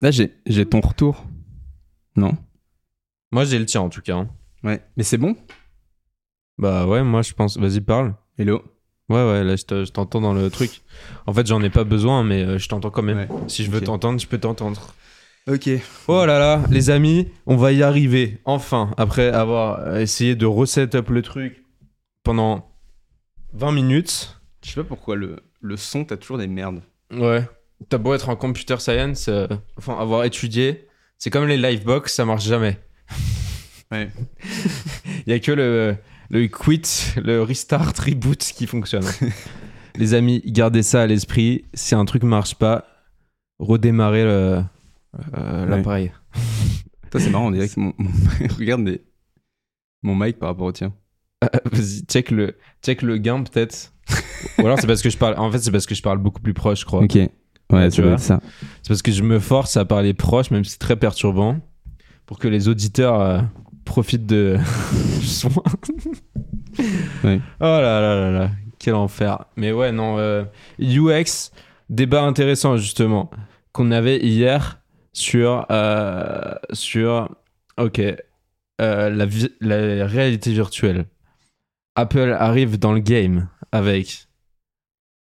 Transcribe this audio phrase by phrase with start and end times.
[0.00, 1.24] Là, j'ai j'ai ton retour.
[2.16, 2.36] Non?
[3.32, 4.16] Moi, j'ai le tien en tout cas.
[4.16, 4.28] hein.
[4.62, 4.80] Ouais.
[4.96, 5.36] Mais c'est bon?
[6.58, 7.56] Bah ouais, moi je pense.
[7.56, 8.14] Vas-y, parle.
[8.38, 8.62] Hello?
[9.08, 10.82] Ouais, ouais, là je te- je t'entends dans le truc.
[11.26, 13.18] En fait, j'en ai pas besoin, mais euh, je t'entends quand même.
[13.18, 13.28] Ouais.
[13.48, 14.94] Si je veux t'entendre, je peux t'entendre.
[15.48, 15.70] Ok.
[16.08, 18.40] Oh là là, les amis, on va y arriver.
[18.44, 21.64] Enfin, après avoir essayé de reset up le truc
[22.22, 22.70] pendant
[23.54, 24.40] 20 minutes.
[24.62, 26.82] Je sais pas pourquoi le, le son, t'as toujours des merdes.
[27.12, 27.48] Ouais.
[27.88, 30.88] T'as beau être en computer science, euh, enfin avoir étudié,
[31.18, 32.78] c'est comme les livebox, ça marche jamais.
[33.90, 34.10] Ouais.
[35.26, 35.96] Il y a que le,
[36.28, 36.82] le quit,
[37.16, 39.06] le restart, reboot qui fonctionne.
[39.96, 41.64] les amis, gardez ça à l'esprit.
[41.72, 42.84] Si un truc marche pas,
[43.58, 44.62] redémarrez le-
[45.38, 45.70] euh, Ouais.
[45.70, 46.12] l'appareil.
[47.10, 47.94] Toi, c'est marrant, on dirait que mon.
[47.96, 48.10] mon-
[48.58, 48.98] Regarde
[50.02, 50.92] mon mic par rapport au tien.
[51.44, 53.94] Euh, Vas-y, check le, check le gain peut-être.
[54.58, 55.34] Ou alors c'est parce que je parle.
[55.38, 57.00] En fait, c'est parce que je parle beaucoup plus proche, je crois.
[57.02, 57.16] Ok.
[57.72, 58.18] Ouais, tu vois.
[58.18, 58.40] ça.
[58.82, 61.58] C'est parce que je me force à parler proche, même si c'est très perturbant,
[62.26, 63.40] pour que les auditeurs euh,
[63.84, 64.58] profitent de.
[67.24, 67.40] Ouais.
[67.60, 69.44] Oh là là là là, quel enfer.
[69.56, 70.44] Mais ouais, non, euh,
[70.78, 71.50] UX,
[71.90, 73.30] débat intéressant justement,
[73.72, 74.80] qu'on avait hier
[75.12, 77.34] sur, euh, sur
[77.78, 78.14] ok, euh,
[78.80, 79.26] la,
[79.60, 81.06] la réalité virtuelle.
[81.96, 84.28] Apple arrive dans le game avec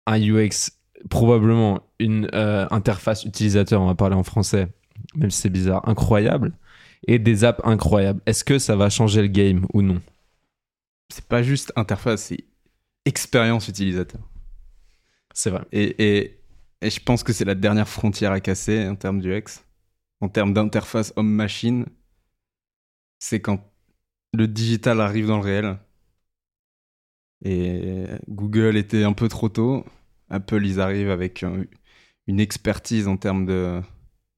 [0.07, 0.71] un UX,
[1.11, 4.69] probablement une euh, interface utilisateur, on va parler en français,
[5.15, 6.53] même si c'est bizarre, incroyable,
[7.07, 8.21] et des apps incroyables.
[8.27, 10.01] Est-ce que ça va changer le game ou non?
[11.11, 12.45] C'est pas juste interface, c'est
[13.05, 14.21] expérience utilisateur.
[15.33, 15.65] C'est vrai.
[15.73, 16.41] Et, et,
[16.83, 19.63] et je pense que c'est la dernière frontière à casser en termes d'UX.
[20.21, 21.87] En termes d'interface homme-machine,
[23.21, 23.61] c'est quand
[24.35, 25.79] le digital arrive dans le réel.
[27.45, 29.85] Et Google était un peu trop tôt.
[30.31, 31.65] Apple, ils arrivent avec un-
[32.27, 33.81] une expertise en termes de,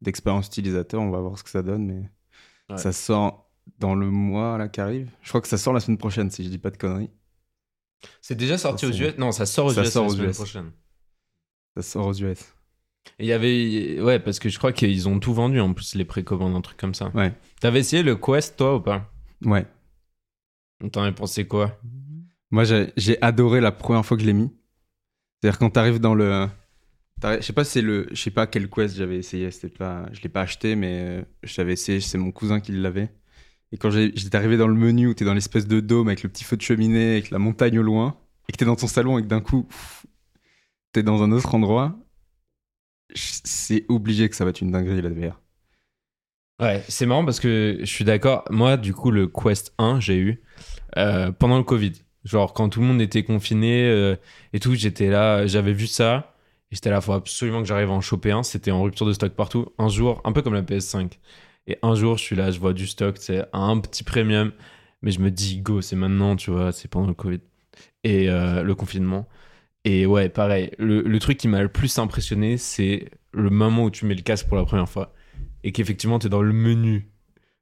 [0.00, 1.00] d'expérience utilisateur.
[1.00, 2.10] On va voir ce que ça donne, mais
[2.70, 2.78] Ouais.
[2.78, 5.10] ça sort dans le mois là qui arrive.
[5.22, 7.10] Je crois que ça sort la semaine prochaine, si je dis pas de conneries.
[8.20, 10.14] C'est déjà sorti Ça, aux US Non, ça sort aux ça US sort la aux
[10.14, 10.36] semaine US.
[10.36, 10.72] prochaine.
[11.76, 12.54] Ça sort aux US.
[13.18, 14.00] Et il y avait.
[14.00, 16.76] Ouais, parce que je crois qu'ils ont tout vendu en plus, les précommandes, un truc
[16.78, 17.08] comme ça.
[17.14, 17.32] Ouais.
[17.60, 19.10] T'avais essayé le Quest, toi, ou pas?
[19.44, 19.66] Ouais.
[20.92, 21.78] T'en as pensé quoi?
[22.50, 22.64] Moi,
[22.96, 24.50] j'ai adoré la première fois que je l'ai mis.
[25.40, 26.48] C'est-à-dire quand t'arrives dans le,
[27.22, 29.50] je sais pas c'est le, je sais pas quel quest j'avais essayé.
[29.50, 32.00] C'était pas, je l'ai pas acheté, mais euh, j'avais essayé.
[32.00, 33.12] C'est mon cousin qui l'avait.
[33.72, 36.28] Et quand j'étais arrivé dans le menu où t'es dans l'espèce de dôme avec le
[36.28, 38.18] petit feu de cheminée, avec la montagne au loin,
[38.48, 39.68] et que t'es dans ton salon et que d'un coup
[40.92, 41.96] t'es dans un autre endroit,
[43.14, 45.40] c'est obligé que ça va être une dinguerie la VR.
[46.60, 48.44] Ouais, c'est marrant parce que je suis d'accord.
[48.50, 50.42] Moi, du coup, le Quest 1, j'ai eu
[50.98, 51.92] euh, pendant le Covid.
[52.24, 54.16] Genre, quand tout le monde était confiné euh,
[54.52, 56.34] et tout, j'étais là, j'avais vu ça.
[56.70, 58.42] Et j'étais là, faut absolument que j'arrive à en choper un.
[58.42, 59.72] C'était en rupture de stock partout.
[59.78, 61.18] Un jour, un peu comme la PS5.
[61.66, 64.52] Et un jour, je suis là, je vois du stock, c'est un petit premium.
[65.02, 67.40] Mais je me dis, go, c'est maintenant, tu vois, c'est pendant le Covid.
[68.04, 69.28] Et euh, le confinement.
[69.84, 70.70] Et ouais, pareil.
[70.78, 74.22] Le, le truc qui m'a le plus impressionné, c'est le moment où tu mets le
[74.22, 75.14] casque pour la première fois
[75.62, 77.10] et qu'effectivement tu es dans le menu,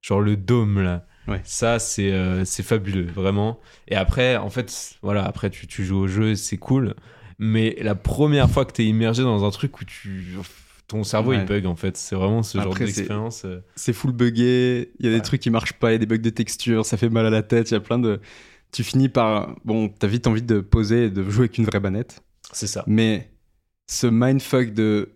[0.00, 1.06] genre le dôme là.
[1.28, 1.40] Ouais.
[1.44, 3.60] Ça, c'est euh, c'est fabuleux, vraiment.
[3.86, 6.94] Et après, en fait, voilà, après tu, tu joues au jeu, c'est cool.
[7.38, 10.36] Mais la première fois que tu es immergé dans un truc où tu.
[10.88, 11.98] Ton cerveau il bug en fait.
[11.98, 13.42] C'est vraiment ce genre Après, d'expérience.
[13.44, 13.60] euh.
[13.76, 16.06] c'est full buggé, il y a des trucs qui marchent pas, il y a des
[16.06, 18.20] bugs de texture, ça fait mal à la tête, il y a plein de...
[18.72, 19.54] Tu finis par...
[19.66, 22.22] Bon, t'as vite envie de poser et de jouer avec une vraie manette,
[22.52, 22.84] C'est ça.
[22.86, 23.30] mais
[23.86, 25.10] ce mindfuck de...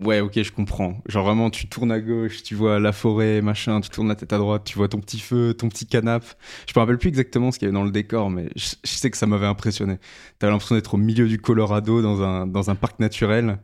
[0.00, 1.02] Ouais, ok, je comprends.
[1.06, 4.32] Genre vraiment, tu tournes à gauche, tu vois la forêt, machin, tu tournes la tête
[4.32, 6.26] à droite, tu vois ton petit feu, ton petit canapé.
[6.66, 8.90] Je me rappelle plus exactement ce qu'il y avait dans le décor, mais je, je
[8.90, 9.98] sais que ça m'avait impressionné.
[10.38, 13.58] T'avais l'impression d'être au milieu du Colorado, dans un, dans un parc naturel.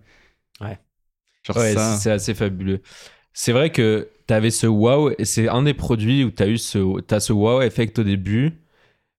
[0.60, 0.78] Ouais.
[1.44, 1.96] Genre Ouais, ça...
[1.96, 2.82] c'est assez fabuleux.
[3.32, 6.48] C'est vrai que tu avais ce wow, et c'est un des produits où tu as
[6.48, 6.78] eu ce,
[7.14, 8.52] as ce wow effect au début,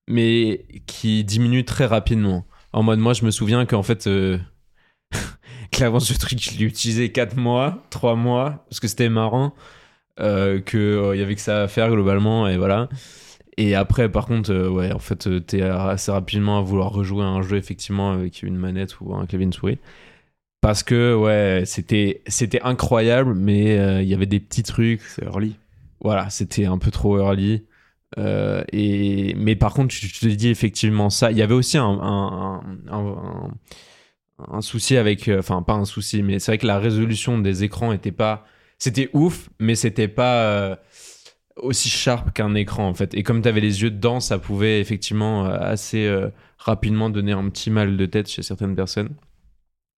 [0.08, 2.48] mais qui diminue très rapidement.
[2.74, 4.40] En mode, moi, je me souviens qu'en fait, euh,
[5.78, 9.54] clairement, ce truc, je l'ai utilisé 4 mois, 3 mois, parce que c'était marrant,
[10.20, 12.90] euh, qu'il y avait que ça à faire globalement, et voilà.
[13.58, 17.24] Et après, par contre, euh, ouais, en fait, euh, t'es assez rapidement à vouloir rejouer
[17.24, 19.78] à un jeu, effectivement, avec une manette ou un clavier une souris.
[20.62, 25.02] Parce que, ouais, c'était, c'était incroyable, mais euh, il y avait des petits trucs.
[25.02, 25.56] C'est early.
[26.02, 27.64] Voilà, c'était un peu trop early.
[28.18, 31.32] Euh, et, mais par contre, je je te dis effectivement ça.
[31.32, 33.52] Il y avait aussi un, un, un,
[34.40, 35.28] un- souci avec.
[35.28, 38.46] euh, Enfin, pas un souci, mais c'est vrai que la résolution des écrans était pas.
[38.80, 40.76] C'était ouf, mais c'était pas euh,
[41.58, 43.14] aussi sharp qu'un écran en fait.
[43.16, 47.32] Et comme tu avais les yeux dedans, ça pouvait effectivement euh, assez euh, rapidement donner
[47.32, 49.16] un petit mal de tête chez certaines personnes.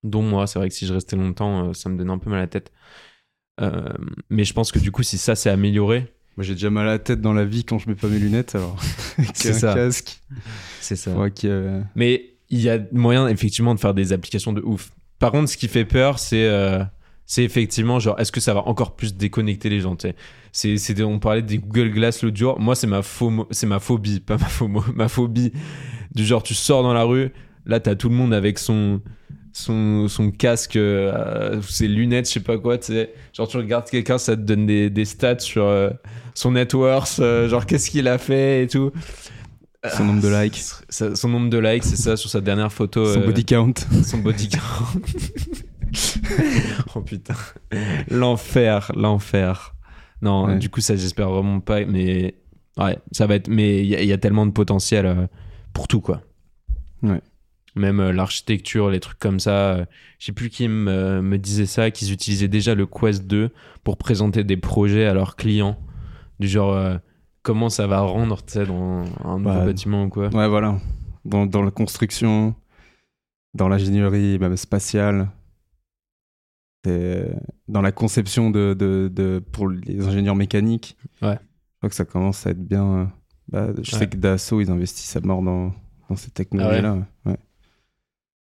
[0.04, 2.30] Dont moi, c'est vrai que si je restais longtemps, euh, ça me donnait un peu
[2.30, 2.72] mal à la tête.
[3.62, 3.90] Euh,
[4.30, 6.92] mais je pense que du coup, si ça s'est amélioré, Moi, j'ai déjà mal à
[6.92, 8.78] la tête dans la vie quand je mets pas mes lunettes, alors.
[9.34, 9.74] C'est ça.
[9.74, 10.22] casque.
[10.80, 11.12] c'est ça.
[11.44, 14.92] ait- Mais il y a moyen effectivement de faire des applications de ouf.
[15.20, 16.84] Par contre, ce qui fait peur, c'est euh,
[17.38, 19.96] effectivement genre est-ce que ça va encore plus déconnecter les gens
[20.52, 22.60] c'est on parlait des Google Glass l'autre jour.
[22.60, 23.02] Moi, c'est ma
[23.64, 25.52] ma phobie, pas ma FOMO, ma phobie
[26.16, 27.32] du genre tu sors dans la rue,
[27.68, 29.02] là t'as tout le monde avec son
[29.52, 32.78] son, son casque, euh, ses lunettes, je sais pas quoi.
[33.34, 35.90] Genre, tu regardes quelqu'un, ça te donne des, des stats sur euh,
[36.34, 38.92] son net worth, genre qu'est-ce qu'il a fait et tout.
[39.96, 40.62] Son nombre de likes.
[40.90, 43.06] Ça- son nombre de likes, c'est ça, sur sa dernière photo.
[43.14, 43.74] Son euh, body count.
[44.04, 45.00] son body count.
[46.96, 47.36] oh putain.
[48.10, 49.76] L'enfer, l'enfer.
[50.22, 50.58] Non, Ouais.
[50.58, 51.86] du coup, ça, j'espère vraiment pas.
[51.86, 52.36] Mais
[52.78, 53.48] ouais, ça va être.
[53.48, 55.28] Mais il y, a- il y a tellement de potentiel euh,
[55.74, 56.22] pour tout, quoi.
[57.02, 57.22] Ouais.
[57.76, 59.86] Même euh, l'architecture, les trucs comme ça.
[60.18, 63.50] je sais plus qui me, me disait ça, qu'ils utilisaient déjà le Quest 2
[63.84, 65.80] pour présenter des projets à leurs clients.
[66.42, 66.76] Du genre,
[67.44, 70.30] comment ça va rendre, tu sais, dans un nouveau Bah, bâtiment ou quoi.
[70.30, 70.78] Ouais, voilà.
[71.26, 72.56] Dans, dans la construction,
[73.54, 75.30] dans l'ingénierie, même spatiale,
[76.88, 77.24] et
[77.68, 80.98] dans la conception de, de, de- pour les ingénieurs mécaniques.
[81.22, 81.36] Ouais.
[81.36, 82.86] Je crois que ça commence à être bien.
[82.86, 83.06] euh,
[83.50, 84.00] bah, je Ouais.
[84.00, 85.74] sais que Dassault, ils investissent à mort dans,
[86.10, 86.96] dans ces technologies-là.
[87.26, 87.38] ouais.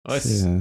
[0.08, 0.58] Ouais, C'est, euh,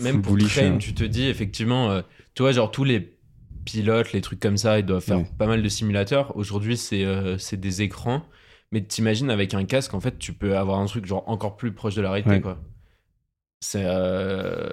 [0.00, 0.78] Même pour bullish, Train, hein.
[0.78, 2.02] tu te dis effectivement, euh,
[2.34, 3.17] tu vois, genre tous les
[3.64, 6.36] pilotes, les trucs comme ça, ils doivent faire pas mal de simulateurs.
[6.36, 8.22] Aujourd'hui, c'est euh, c'est des écrans.
[8.72, 11.72] Mais t'imagines avec un casque, en fait, tu peux avoir un truc genre encore plus
[11.72, 12.40] proche de la réalité, Ouais.
[12.40, 12.58] quoi.
[13.60, 14.68] C'est euh,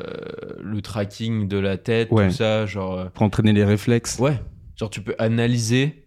[0.62, 2.28] le tracking de la tête, Ouais.
[2.28, 3.00] tout ça, genre.
[3.00, 4.20] euh, pour entraîner les réflexes.
[4.20, 4.40] Ouais,
[4.76, 6.04] genre tu peux analyser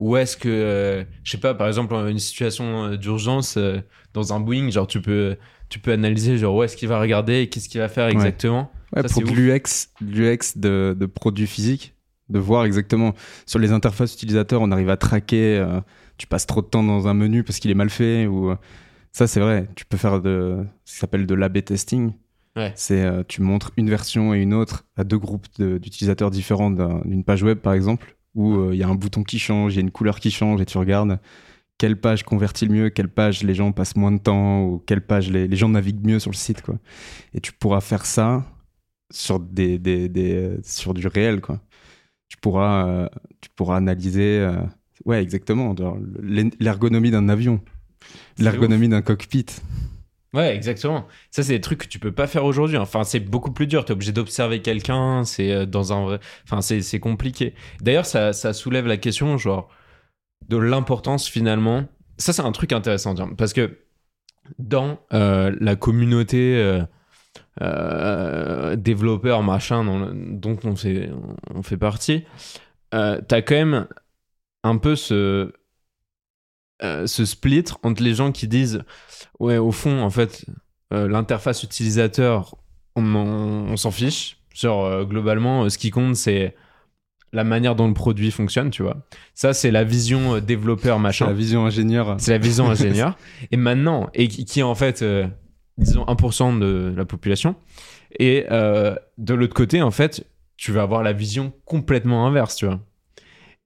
[0.00, 3.78] où est-ce que, euh, je sais pas, par exemple, une situation d'urgence euh,
[4.12, 5.36] dans un Boeing, genre tu peux,
[5.68, 8.70] tu peux analyser genre où est-ce qu'il va regarder et qu'est-ce qu'il va faire exactement.
[8.94, 11.93] Ouais, Ça, pour l'UX, l'UX de, de produits physiques,
[12.28, 13.14] de voir exactement
[13.46, 15.58] sur les interfaces utilisateurs, on arrive à traquer.
[15.58, 15.80] euh,
[16.16, 18.56] tu passes trop de temps dans un menu parce qu'il est mal fait ou euh,
[19.12, 19.68] ça c'est vrai.
[19.74, 22.12] Tu peux faire de ce qui s'appelle de l'A/B testing.
[22.56, 22.72] Ouais.
[22.76, 26.70] C'est euh, tu montres une version et une autre à deux groupes de- d'utilisateurs différents
[26.70, 29.74] d'un- d'une page web par exemple où euh, il y a un bouton qui change,
[29.74, 31.18] il y a une couleur qui change et tu regardes
[31.78, 35.00] quelle page convertit le mieux, quelle page les gens passent moins de temps ou quelle
[35.04, 36.76] page les, les gens naviguent mieux sur le site quoi.
[37.34, 38.44] Et tu pourras faire ça
[39.10, 41.60] sur des, des, des- sur du réel quoi.
[42.28, 43.08] Tu pourras euh,
[43.40, 44.56] tu pourras analyser euh,
[45.04, 45.74] ouais exactement
[46.22, 47.60] l'ergonomie d'un avion,
[48.38, 49.46] l'ergonomie d'un cockpit.
[50.34, 51.06] Ouais, exactement.
[51.30, 52.76] Ça, c'est des trucs que tu peux pas faire aujourd'hui.
[52.76, 53.84] Enfin, c'est beaucoup plus dur.
[53.84, 55.22] T'es obligé d'observer quelqu'un.
[55.22, 56.18] C'est euh, dans un vrai.
[56.42, 57.54] Enfin, c'est compliqué.
[57.80, 59.68] D'ailleurs, ça, ça soulève la question, genre,
[60.48, 61.84] de l'importance finalement.
[62.18, 63.78] Ça, c'est un truc intéressant, parce que
[64.58, 66.82] dans euh, la communauté
[67.62, 71.10] euh, euh, développeur machin le- dont on fait,
[71.54, 72.24] on fait partie,
[72.94, 73.86] euh, t'as quand même
[74.64, 75.52] un peu ce
[76.82, 78.82] euh, ce split entre les gens qui disent
[79.38, 80.44] ouais au fond en fait
[80.92, 82.56] euh, l'interface utilisateur
[82.96, 86.56] on, on s'en fiche genre euh, globalement euh, ce qui compte c'est
[87.32, 88.96] la manière dont le produit fonctionne tu vois
[89.34, 92.16] ça c'est la vision développeur C'est machin la vision ingénieur.
[92.18, 93.16] c'est la vision ingénieur.
[93.52, 95.26] et maintenant, et qui, en fait, euh,
[95.78, 97.56] disons, 1% de la population.
[98.18, 100.26] Et euh, de l'autre côté, en fait,
[100.56, 102.80] tu vas avoir la vision complètement inverse, tu vois.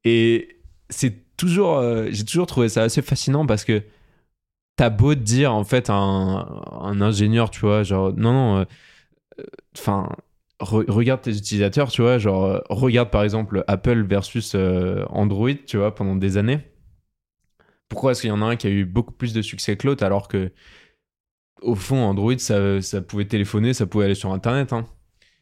[0.04, 0.58] Et
[0.90, 3.82] c'est toujours, euh, j'ai toujours trouvé ça assez fascinant parce que
[4.76, 8.66] t'as beau te dire, en fait, un, ingénieur, tu vois, genre, non, non,
[9.76, 10.08] enfin,
[10.60, 15.76] regarde tes utilisateurs, tu vois, genre, euh, regarde par exemple Apple versus euh, Android, tu
[15.76, 16.60] vois, pendant des années
[17.88, 19.86] pourquoi est-ce qu'il y en a un qui a eu beaucoup plus de succès que
[19.86, 20.52] l'autre alors que
[21.62, 24.86] au fond Android ça, ça pouvait téléphoner ça pouvait aller sur internet hein.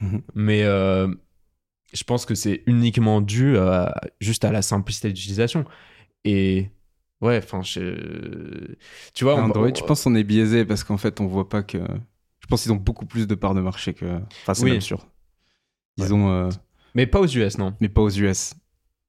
[0.00, 0.22] Mhm.
[0.34, 1.08] mais euh,
[1.92, 5.64] je pense que c'est uniquement dû à, juste à la simplicité d'utilisation
[6.24, 6.70] et
[7.22, 8.74] ouais enfin je...
[9.14, 11.62] tu vois Android, on- je pense qu'on est biaisé parce qu'en fait, on voit pas
[11.62, 11.78] que.
[12.40, 14.20] Je pense qu'ils ont beaucoup plus de parts de marché que.
[14.42, 14.72] Enfin, c'est Oui.
[14.72, 15.06] même sûr.
[15.96, 16.12] Ils Ouais.
[16.12, 16.30] ont.
[16.30, 16.50] euh,
[16.94, 18.54] mais pas aux US non Mais pas aux US.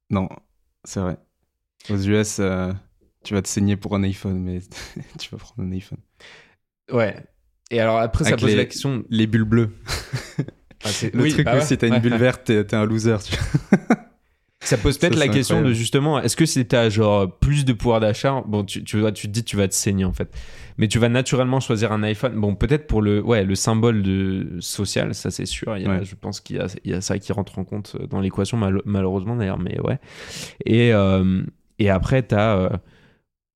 [0.09, 0.29] Non,
[0.83, 1.17] c'est vrai.
[1.89, 2.73] Aux US, euh,
[3.23, 4.59] tu vas te saigner pour un iPhone, mais
[5.19, 5.99] tu vas prendre un iPhone.
[6.91, 7.15] Ouais
[7.71, 9.69] et alors après ça Avec pose les- la question Les bulles bleues.
[10.85, 13.17] Ah, Le oui, truc bah où ouais, si t'as une bulle verte, t'es un loser.
[13.25, 13.97] tu vois.
[14.61, 17.73] Ça pose peut-être Ça, la question de justement, est-ce que si t'as genre plus de
[17.73, 20.29] pouvoir d'achat, bon, tu, tu, te dis tu vas te saigner en fait,
[20.77, 22.35] mais tu vas naturellement choisir un iPhone.
[22.39, 25.75] Bon, peut-être pour le, ouais, le symbole de social, ça c'est sûr.
[25.77, 26.05] Il y a- Ouais.
[26.05, 29.35] Je pense qu'il y y a ça qui rentre en compte dans l'équation, mal- malheureusement
[29.35, 29.97] d'ailleurs, mais ouais.
[30.65, 31.41] Et, euh,
[31.79, 32.69] et après, t'as euh,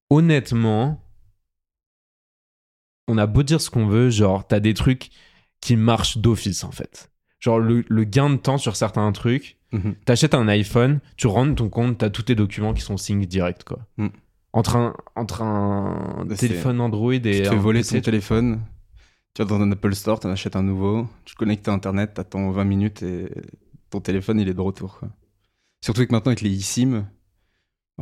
[0.09, 1.03] honnêtement,
[3.11, 5.09] on a beau dire ce qu'on veut, genre, t'as des trucs
[5.59, 7.11] qui marchent d'office en fait.
[7.39, 9.95] Genre, le, le gain de temps sur certains trucs, Mhm.
[10.03, 13.63] T'achètes un iPhone, tu rentres ton compte, t'as tous tes documents qui sont sync direct,
[13.63, 13.79] quoi.
[13.95, 14.07] Mm.
[14.51, 18.59] Entre un, entre un Bah, téléphone Android et Tu te fais voler PC, ton téléphone,
[19.33, 21.71] tu vas dans un Apple Store, tu en achètes un nouveau, tu te connectes à
[21.71, 23.29] Internet, t'attends 20 minutes et
[23.89, 24.97] ton téléphone il est de retour.
[24.99, 25.07] quoi.
[25.79, 27.07] Surtout que maintenant avec les eSIM,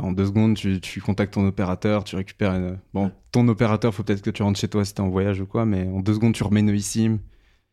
[0.02, 2.80] en deux secondes tu, tu contactes ton opérateur, tu récupères une...
[2.94, 5.46] Bon, ton opérateur, faut peut-être que tu rentres chez toi si t'es en voyage ou
[5.46, 7.20] quoi, mais en deux secondes tu remets une eSIM.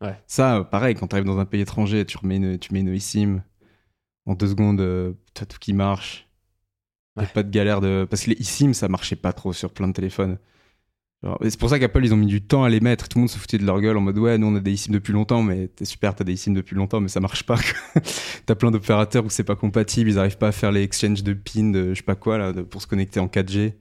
[0.00, 0.18] Ouais.
[0.26, 2.92] Ça, euh, pareil, quand t'arrives dans un pays étranger, tu remets une, tu mets une
[2.92, 3.42] eSIM.
[4.26, 6.28] En deux secondes, euh, t'as tout qui marche.
[7.16, 7.26] Ouais.
[7.26, 8.06] pas de galère de.
[8.08, 10.38] Parce que les eSIM, ça marchait pas trop sur plein de téléphones.
[11.42, 13.08] C'est pour ça qu'Apple, ils ont mis du temps à les mettre.
[13.08, 14.72] Tout le monde se foutait de leur gueule en mode ouais, nous on a des
[14.74, 17.58] eSIM depuis longtemps, mais t'es super, t'as des eSIM depuis longtemps, mais ça marche pas.
[18.46, 21.32] t'as plein d'opérateurs où c'est pas compatible, ils arrivent pas à faire les exchanges de
[21.32, 23.72] pins, de je sais pas quoi, là, de- pour se connecter en 4G.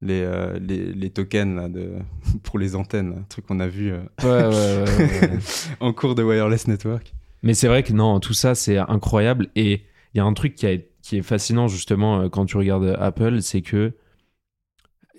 [0.00, 1.92] Les, euh, les, les tokens là, de,
[2.44, 5.38] pour les antennes, un truc qu'on a vu euh, Ouais, ouais, ouais, ouais, ouais.
[5.80, 7.14] en cours de Wireless Network.
[7.42, 9.48] Mais c'est vrai que non, tout ça, c'est incroyable.
[9.56, 9.82] Et
[10.14, 12.94] il y a un truc qui, a- qui est fascinant, justement, euh, quand tu regardes
[13.00, 13.92] Apple, c'est que.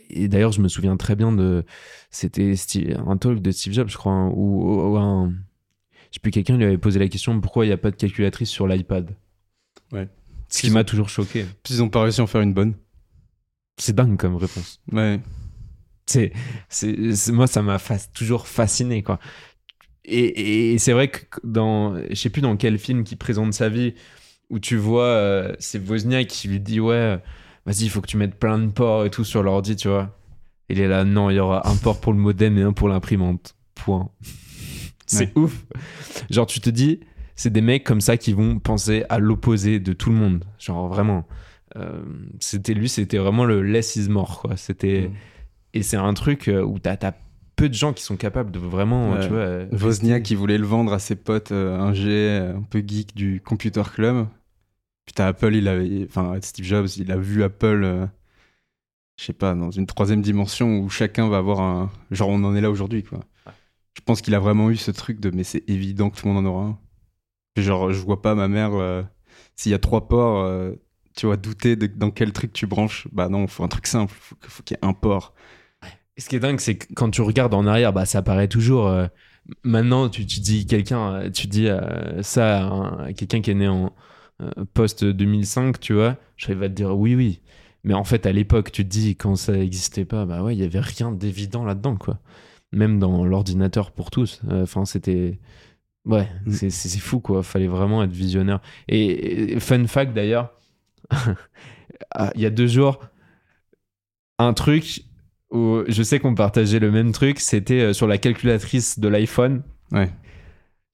[0.10, 1.63] Et d'ailleurs, je me souviens très bien de.
[2.10, 2.54] C'était
[3.06, 5.32] un talk de Steve Jobs, je crois, hein, où, où un.
[6.10, 7.96] Je sais plus, quelqu'un lui avait posé la question pourquoi il n'y a pas de
[7.96, 9.12] calculatrice sur l'iPad?
[9.92, 10.08] Ouais.
[10.50, 11.46] Ce qui m'a toujours choqué.
[11.63, 12.74] Puis ils ont pas réussi à en faire une bonne.
[13.78, 14.82] C'est dingue comme réponse.
[14.92, 15.20] Ouais.
[16.08, 16.34] c'est,
[17.32, 17.78] moi ça m'a
[18.13, 19.20] toujours fasciné quoi
[20.04, 23.70] et, et c'est vrai que dans je sais plus dans quel film qui présente sa
[23.70, 23.94] vie
[24.50, 27.20] où tu vois euh, c'est Wozniak qui lui dit ouais
[27.70, 30.16] vas-y il faut que tu mettes plein de ports et tout sur l'ordi tu vois
[30.70, 32.90] il est là non il y aura un port pour le modem et un pour
[32.90, 34.10] l'imprimante point
[35.06, 35.66] c'est ouf
[36.30, 37.00] genre tu te dis
[37.36, 40.88] c'est des mecs comme ça qui vont penser à l'opposé de tout le monde genre
[40.88, 41.26] vraiment
[41.76, 42.02] Euh,
[42.40, 45.14] c'était lui c'était vraiment le less is more quoi c'était Mm.
[45.76, 47.14] et c'est un truc euh, où t'as as
[47.56, 49.20] peu de gens qui sont capables de vraiment, Ouais.
[49.22, 49.38] tu vois.
[49.40, 52.82] euh, Wozniak, qui voulait le vendre à ses potes euh, un G euh, un peu
[52.84, 54.28] geek du Computer Club.
[55.13, 58.06] T'as Apple, il avait, enfin Steve Jobs, il a vu Apple, euh,
[59.18, 62.56] je sais pas, dans une troisième dimension où chacun va avoir un, genre on en
[62.56, 63.20] est là aujourd'hui quoi.
[63.96, 66.34] Je pense qu'il a vraiment eu ce truc de, mais c'est évident que tout le
[66.34, 66.78] monde en aura un.
[67.58, 69.04] Genre je vois pas ma mère euh,
[69.56, 70.74] s'il y a trois ports, euh,
[71.18, 73.08] tu vois douter de dans quel truc tu branches.
[73.12, 75.34] Bah non, faut un truc simple, faut, faut qu'il y ait un port.
[76.18, 78.48] Et ce qui est dingue, c'est que quand tu regardes en arrière, bah, ça paraît
[78.50, 78.88] toujours.
[78.88, 79.08] euh,
[79.63, 82.68] maintenant, tu, tu dis quelqu'un, tu dis euh, ça
[83.06, 83.94] à quelqu'un qui est né en
[84.41, 87.41] euh, post 2005, tu vois, je il va te dire oui, oui.
[87.84, 90.60] Mais en fait, à l'époque, tu te dis quand ça n'existait pas, bah ouais, il
[90.60, 92.19] y avait rien d'évident là-dedans, quoi.
[92.72, 94.41] Même dans l'ordinateur pour tous.
[94.50, 95.39] Euh, Enfin, c'était.
[96.05, 96.69] Ouais, Mm.
[96.69, 97.41] c'est fou, quoi.
[97.43, 98.62] Fallait vraiment être visionnaire.
[98.88, 100.51] Et, et fun fact d'ailleurs,
[102.12, 103.00] ah, il y a deux jours,
[104.38, 105.03] un truc
[105.51, 109.63] où je sais qu'on partageait le même truc, c'était euh, sur la calculatrice de l'iPhone.
[109.91, 110.12] Ouais.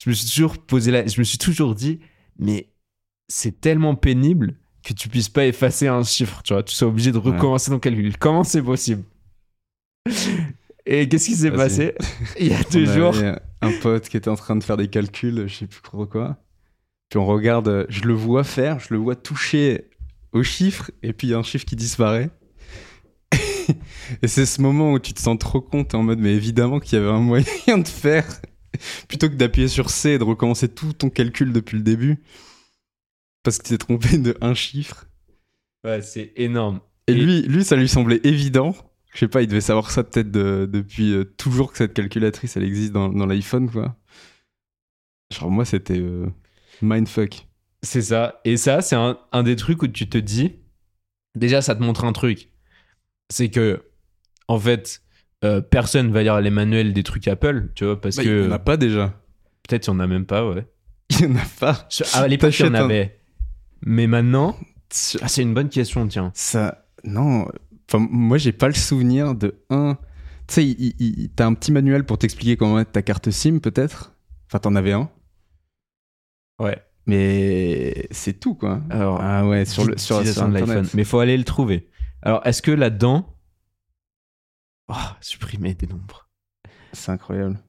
[0.04, 1.06] Je me suis toujours posé la...
[1.08, 2.00] je me suis toujours dit,
[2.40, 2.70] mais
[3.28, 7.12] c'est tellement pénible que tu puisses pas effacer un chiffre, tu vois, tu sois obligé
[7.12, 8.18] de recommencer ton calcul.
[8.18, 9.04] Comment c'est possible?
[10.86, 11.96] Et qu'est-ce qui s'est passé?
[12.40, 13.16] Il y a deux jours.
[13.62, 16.38] un pote qui était en train de faire des calculs, je sais plus trop quoi.
[17.10, 19.90] Puis on regarde, je le vois faire, je le vois toucher
[20.32, 22.30] au chiffre, et puis il y a un chiffre qui disparaît.
[24.22, 26.80] et c'est ce moment où tu te sens trop con, t'es en mode, mais évidemment
[26.80, 28.28] qu'il y avait un moyen de faire,
[29.08, 32.22] plutôt que d'appuyer sur C et de recommencer tout ton calcul depuis le début,
[33.46, 35.06] parce que tu t'es trompé de un chiffre.
[35.86, 36.82] Ouais, c'est énorme.
[37.08, 38.76] Et, Et- lui, lui, ça lui semblait évident.
[39.14, 42.58] Je sais pas, il devait savoir ça peut-être de- depuis euh, toujours que cette calculatrice,
[42.58, 43.96] elle existe dans, dans l'iPhone, quoi.
[45.34, 46.26] Genre, moi, c'était euh,
[46.82, 47.48] mindfuck.
[47.84, 48.42] C'est ça.
[48.46, 50.56] Et ça, c'est un, un des trucs où tu te dis,
[51.36, 52.50] déjà, ça te montre un truc.
[53.32, 53.84] C'est que,
[54.48, 55.02] en fait,
[55.44, 58.46] euh, personne va lire les manuels des trucs Apple, tu vois, parce Bah, que Il
[58.46, 59.22] y en a pas déjà.
[59.68, 60.66] peut-être il y en a même pas, ouais.
[61.12, 61.88] Il y en a pas.
[61.92, 63.20] Je- À l'époque, il y en avait.
[63.82, 64.56] Mais maintenant,
[65.22, 66.32] ah, c'est une bonne question, tiens.
[66.34, 66.86] Ça.
[67.04, 67.48] Non.
[67.88, 69.98] Enfin, moi, j'ai pas le souvenir de un.
[70.48, 74.14] Tu sais, t'as un petit manuel pour t'expliquer comment mettre ta carte SIM, peut-être?
[74.48, 75.10] Enfin, t'en avais un?
[76.60, 76.82] Ouais.
[77.08, 78.82] Mais c'est tout, quoi.
[78.90, 80.88] Alors, Ah ouais, sur le sur, sur l'iPhone.
[80.94, 81.90] Mais faut aller le trouver.
[82.22, 83.32] Alors, est-ce que là-dedans.
[84.88, 86.30] Oh, supprimer des nombres.
[86.94, 87.60] C'est incroyable.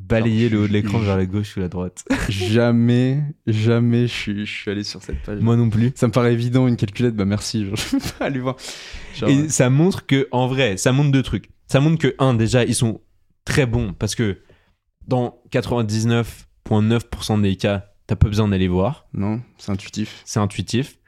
[0.00, 2.04] Balayer le haut de l'écran vers la gauche ou la droite.
[2.28, 5.40] jamais, jamais je suis, je suis allé sur cette page.
[5.40, 5.92] Moi non plus.
[5.94, 8.56] Ça me paraît évident, une calculette, bah merci, genre, je vais pas aller voir.
[9.14, 11.50] Genre, Et ça montre que, en vrai, ça montre deux trucs.
[11.66, 13.00] Ça montre que, un, déjà, ils sont
[13.44, 14.40] très bons parce que
[15.06, 19.06] dans 99,9% des cas, t'as pas besoin d'aller voir.
[19.14, 20.22] Non, c'est intuitif.
[20.24, 20.98] C'est intuitif.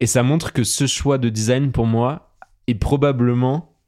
[0.00, 2.36] Et ça montre que ce choix de design, pour moi,
[2.66, 3.78] est probablement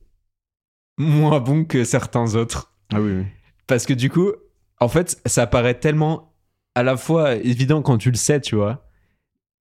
[0.99, 2.73] moins bon que certains autres.
[2.93, 3.25] Ah oui, oui.
[3.67, 4.33] Parce que du coup,
[4.81, 6.33] en fait, ça paraît tellement
[6.75, 8.83] à la fois évident quand tu le sais, tu vois.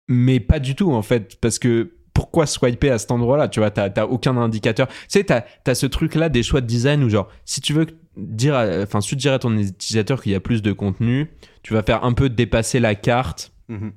[0.08, 3.70] mais pas du tout en fait, parce que pourquoi swiper à cet endroit-là Tu vois,
[3.70, 4.86] t'as aucun indicateur.
[4.88, 7.86] Tu sais, t'as as ce truc-là des choix de design où genre, si tu veux
[8.16, 11.30] dire, à- enfin, si tu dire à ton utilisateur qu'il y a plus de contenu,
[11.62, 13.52] tu vas faire un peu dépasser la carte.
[13.68, 13.92] Mhm.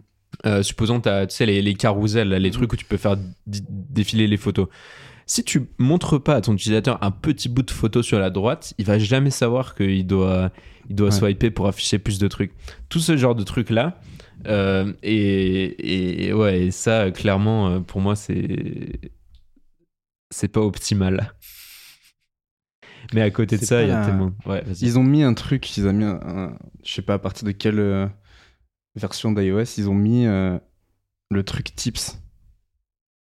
[0.46, 2.54] Euh, supposons t'as, tu sais les, les carousels, les Mhm.
[2.56, 4.68] trucs où tu peux faire défiler les photos.
[5.29, 8.74] Si tu montres pas à ton utilisateur un petit bout de photo sur la droite,
[8.77, 10.51] il va jamais savoir qu'il doit,
[10.89, 11.12] il doit Ouais.
[11.15, 12.53] swiper pour afficher plus de trucs.
[12.89, 14.00] Tout ce genre de trucs là.
[14.46, 19.12] euh, et, et ouais, et ça, clairement, euh, pour moi, c'est
[20.29, 21.34] c'est pas optimal.
[23.13, 24.31] Mais à côté de ça, il y a tellement.
[24.46, 24.63] Ouais.
[24.81, 27.46] Ils ont mis un truc, ils ont mis un, un- je sais pas à partir
[27.46, 28.07] de quelle euh,
[28.96, 30.57] version d'iOS, ils ont mis euh,
[31.31, 32.17] le truc tips.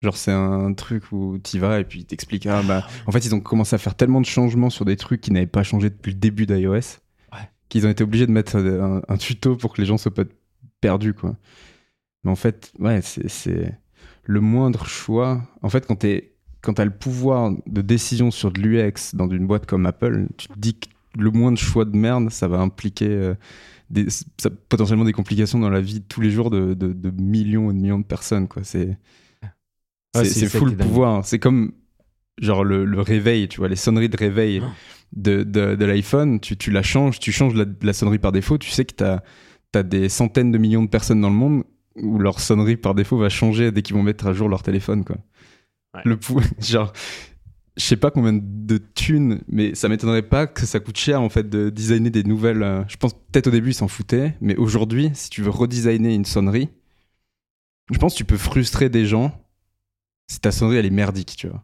[0.02, 3.24] Genre c'est un truc où tu vas et puis ils t'expliquent ah bah en fait
[3.26, 5.90] ils ont commencé à faire tellement de changements sur des trucs qui n'avaient pas changé
[5.92, 6.74] depuis le début d'iOS
[7.32, 7.48] Ouais.
[7.70, 10.24] qu'ils ont été obligés de mettre un, un tuto pour que les gens soient pas
[10.82, 11.36] perdus quoi.
[12.24, 13.78] Mais en fait ouais c'est c'est
[14.24, 15.42] le moindre choix.
[15.62, 19.46] En fait quand t'es quand t'as le pouvoir de décision sur de l'UX dans une
[19.46, 23.08] boîte comme Apple, tu te dis que le moindre choix de merde, ça va impliquer
[23.10, 23.34] euh,
[23.90, 24.06] des,
[24.38, 27.70] ça- potentiellement des complications dans la vie de tous les jours de, de- de millions
[27.72, 28.48] et de millions de personnes.
[28.48, 28.64] Quoi.
[28.64, 28.96] C'est,
[30.16, 31.26] Ouais, c'est, c'est c'est ça fou le pouvoir.
[31.26, 31.72] C'est comme
[32.40, 34.68] genre le, le réveil, tu vois, les sonneries de réveil Oh.
[35.14, 38.58] de, de, de l'iPhone, tu, tu la changes, tu changes la, la sonnerie par défaut,
[38.58, 41.64] tu sais que tu as, des centaines de millions de personnes dans le monde
[41.96, 45.04] où leur sonnerie par défaut va changer dès qu'ils vont mettre à jour leur téléphone.
[45.06, 45.18] Quoi.
[45.94, 46.02] Ouais.
[46.06, 46.92] Le pou- genre,
[47.78, 51.30] je sais pas combien de thunes, mais ça m'étonnerait pas que ça coûte cher en
[51.30, 52.64] fait de designer des nouvelles.
[52.64, 56.14] euh, je pense peut-être au début ils s'en foutaient, mais aujourd'hui, si tu veux redesigner
[56.16, 56.70] une sonnerie,
[57.92, 59.41] je pense que tu peux frustrer des gens
[60.32, 61.64] si ta sonnerie elle est merdique, tu vois.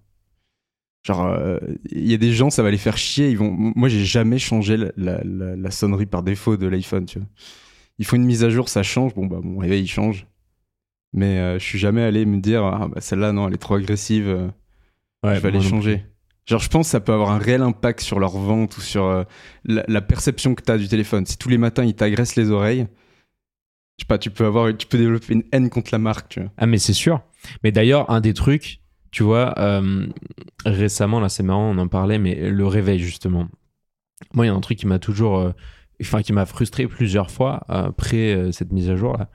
[1.05, 1.57] Genre, euh,
[1.89, 3.29] il y a des gens, ça va les faire chier.
[3.29, 3.49] Ils vont...
[3.51, 7.27] Moi, j'ai jamais changé la, la- la- la sonnerie par défaut de l'iPhone, tu vois.
[7.97, 9.15] Il faut une mise à jour, ça change.
[9.15, 10.27] Bon, bah, mon réveil, il change.
[11.13, 13.75] Mais euh, je suis jamais allé me dire, ah, bah, celle-là, non, elle est trop
[13.75, 14.27] agressive.
[14.27, 14.47] euh,
[15.23, 16.03] Ouais, je vais aller changer.
[16.45, 19.25] Genre, je pense que ça peut avoir un réel impact sur leur vente ou sur
[19.63, 21.25] la, la perception que tu as du téléphone.
[21.25, 22.87] Si tous les matins, ils t'agressent les oreilles,
[23.97, 26.41] je sais pas, tu peux, avoir, tu peux développer une haine contre la marque, tu
[26.41, 26.51] vois.
[26.57, 27.21] Ah mais c'est sûr.
[27.63, 28.81] Mais d'ailleurs, un des trucs,
[29.11, 30.07] tu vois, euh,
[30.65, 33.47] récemment, là c'est marrant, on en parlait, mais le réveil justement.
[34.33, 35.51] Moi, il y a un truc qui m'a toujours, euh,
[36.01, 39.29] enfin qui m'a frustré plusieurs fois après euh, cette mise à jour là.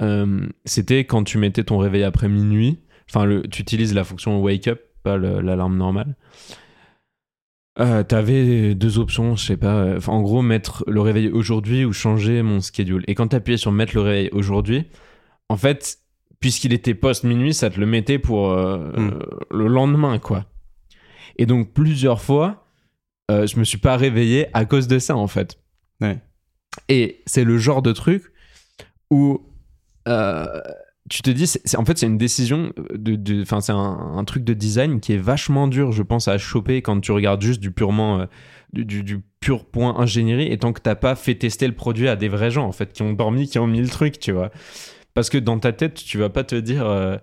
[0.00, 2.78] Euh, C'était quand tu mettais ton réveil après minuit.
[3.10, 6.14] Enfin, tu utilises la fonction wake up, pas l'alarme normale.
[7.80, 9.96] Euh, T'avais deux options, je sais pas.
[10.06, 13.04] en gros, mettre le réveil aujourd'hui ou changer mon schedule.
[13.08, 14.84] Et quand t'appuyais sur mettre le réveil aujourd'hui,
[15.48, 15.98] en fait,
[16.40, 19.10] puisqu'il était post-minuit, ça te le mettait pour euh, Mm.
[19.14, 19.18] euh,
[19.50, 20.44] le lendemain, quoi.
[21.36, 22.64] Et donc, plusieurs fois,
[23.30, 25.58] euh, je me suis pas réveillé à cause de ça, en fait.
[26.00, 26.18] Ouais.
[26.88, 28.24] Et c'est le genre de truc
[29.10, 29.40] où
[30.06, 30.60] euh,
[31.10, 33.76] tu te dis, en fait, c'est une décision, de, de- enfin, c'est un,
[34.16, 37.42] un truc de design qui est vachement dur, je pense, à choper quand tu regardes
[37.42, 38.26] juste du purement, euh,
[38.72, 42.08] du, du- du pur point ingénierie, et tant que t'as pas fait tester le produit
[42.08, 44.32] à des vrais gens, en fait, qui ont dormi, qui ont mis le truc, tu
[44.32, 44.50] vois.
[45.18, 46.86] Parce que dans ta tête, tu vas pas te dire.
[46.86, 47.16] euh,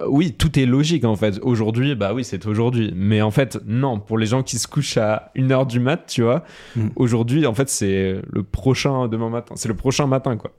[0.00, 1.40] euh, oui, tout est logique en fait.
[1.42, 2.92] Aujourd'hui, bah oui, c'est aujourd'hui.
[2.94, 6.22] Mais en fait, non, pour les gens qui se couchent à 1h du mat, tu
[6.22, 6.44] vois,
[6.76, 6.88] Mm.
[6.94, 9.56] aujourd'hui, en fait, c'est le prochain demain matin.
[9.56, 10.52] C'est le prochain matin, quoi.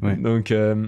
[0.00, 0.16] Ouais.
[0.16, 0.86] Donc, euh,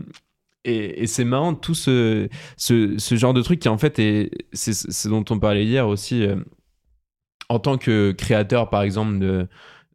[0.64, 4.30] et, et c'est marrant, tout ce, ce, ce genre de truc qui, en fait, est,
[4.54, 6.22] c'est ce dont on parlait hier aussi.
[6.26, 6.36] euh,
[7.50, 9.48] en tant que créateur, par exemple, de-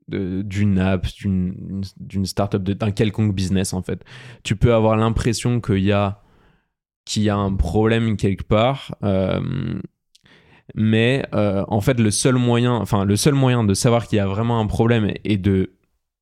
[0.10, 4.04] d'une app, d'une startup, d'un quelconque business en fait.
[4.44, 6.22] Tu peux avoir l'impression qu'il y a
[7.06, 9.40] qu'il y a un problème quelque part, euh,
[10.76, 14.20] mais euh, en fait le seul moyen, enfin le seul moyen de savoir qu'il y
[14.20, 15.72] a vraiment un problème et de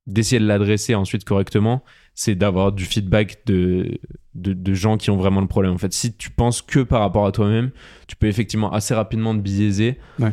[0.06, 4.00] d'essayer de l'adresser ensuite correctement, c'est d'avoir du feedback de,
[4.36, 5.74] de, de gens qui ont vraiment le problème.
[5.74, 7.72] En fait, si tu penses que par rapport à toi-même,
[8.08, 10.32] tu peux effectivement assez rapidement te biaiser Ouais.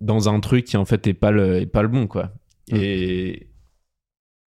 [0.00, 2.32] dans un truc qui en fait est pas le, est pas le bon, quoi.
[2.70, 2.76] Mm.
[2.76, 3.48] Et,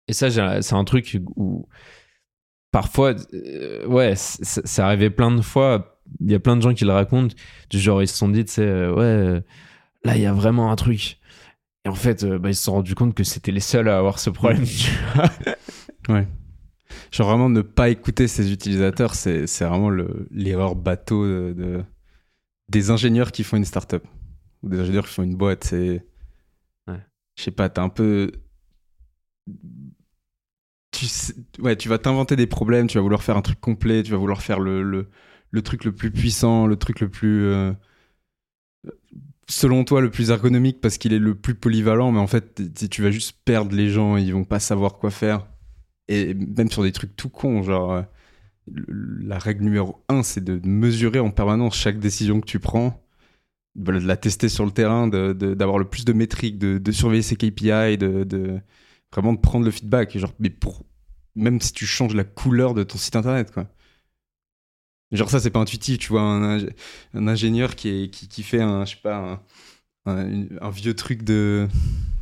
[0.07, 0.29] et ça,
[0.61, 1.67] c'est un truc où
[2.71, 5.99] parfois, euh, ouais, c'est arrivé plein de fois.
[6.21, 7.35] Il y a plein de gens qui le racontent,
[7.69, 9.41] du genre ils se sont dit, tu sais, euh, ouais, euh,
[10.05, 11.17] là il y a vraiment un truc.
[11.85, 13.97] Et en fait, euh, bah, ils se sont rendus compte que c'était les seuls à
[13.97, 14.63] avoir ce problème.
[15.15, 15.29] vois.
[16.09, 16.27] Ouais.
[17.11, 21.83] Genre vraiment ne pas écouter ses utilisateurs, c'est vraiment le- l'erreur bateau de, de-
[22.69, 24.03] des ingénieurs qui font une startup
[24.63, 25.65] ou des ingénieurs qui font une boîte.
[25.65, 26.05] C'est.
[27.37, 28.31] Je sais pas, t'as un peu,
[30.91, 31.05] tu
[31.59, 34.17] ouais, tu vas t'inventer des problèmes, tu vas vouloir faire un truc complet, tu vas
[34.17, 35.07] vouloir faire le
[35.51, 37.73] le, truc le plus puissant, le truc le plus euh,
[39.47, 43.01] selon toi le plus ergonomique parce qu'il est le plus polyvalent, mais en fait tu
[43.01, 45.47] vas juste perdre les gens, ils vont pas savoir quoi faire.
[46.07, 48.01] Et même sur des trucs tout cons, genre, euh,
[48.67, 53.06] la règle numéro un, c'est de mesurer en permanence chaque décision que tu prends,
[53.77, 57.97] de la tester sur le terrain, d'avoir le plus de métriques, de, surveiller ses KPI,
[57.97, 58.59] de,
[59.11, 60.17] vraiment de prendre le feedback.
[60.17, 60.85] Genre, mais pour,
[61.35, 63.67] même si tu changes la couleur de ton site internet, quoi.
[65.13, 66.59] Genre ça, c'est pas intuitif, tu vois, un,
[67.13, 69.41] ingénieur qui, qui, fait un, je sais pas,
[70.05, 71.69] un vieux truc de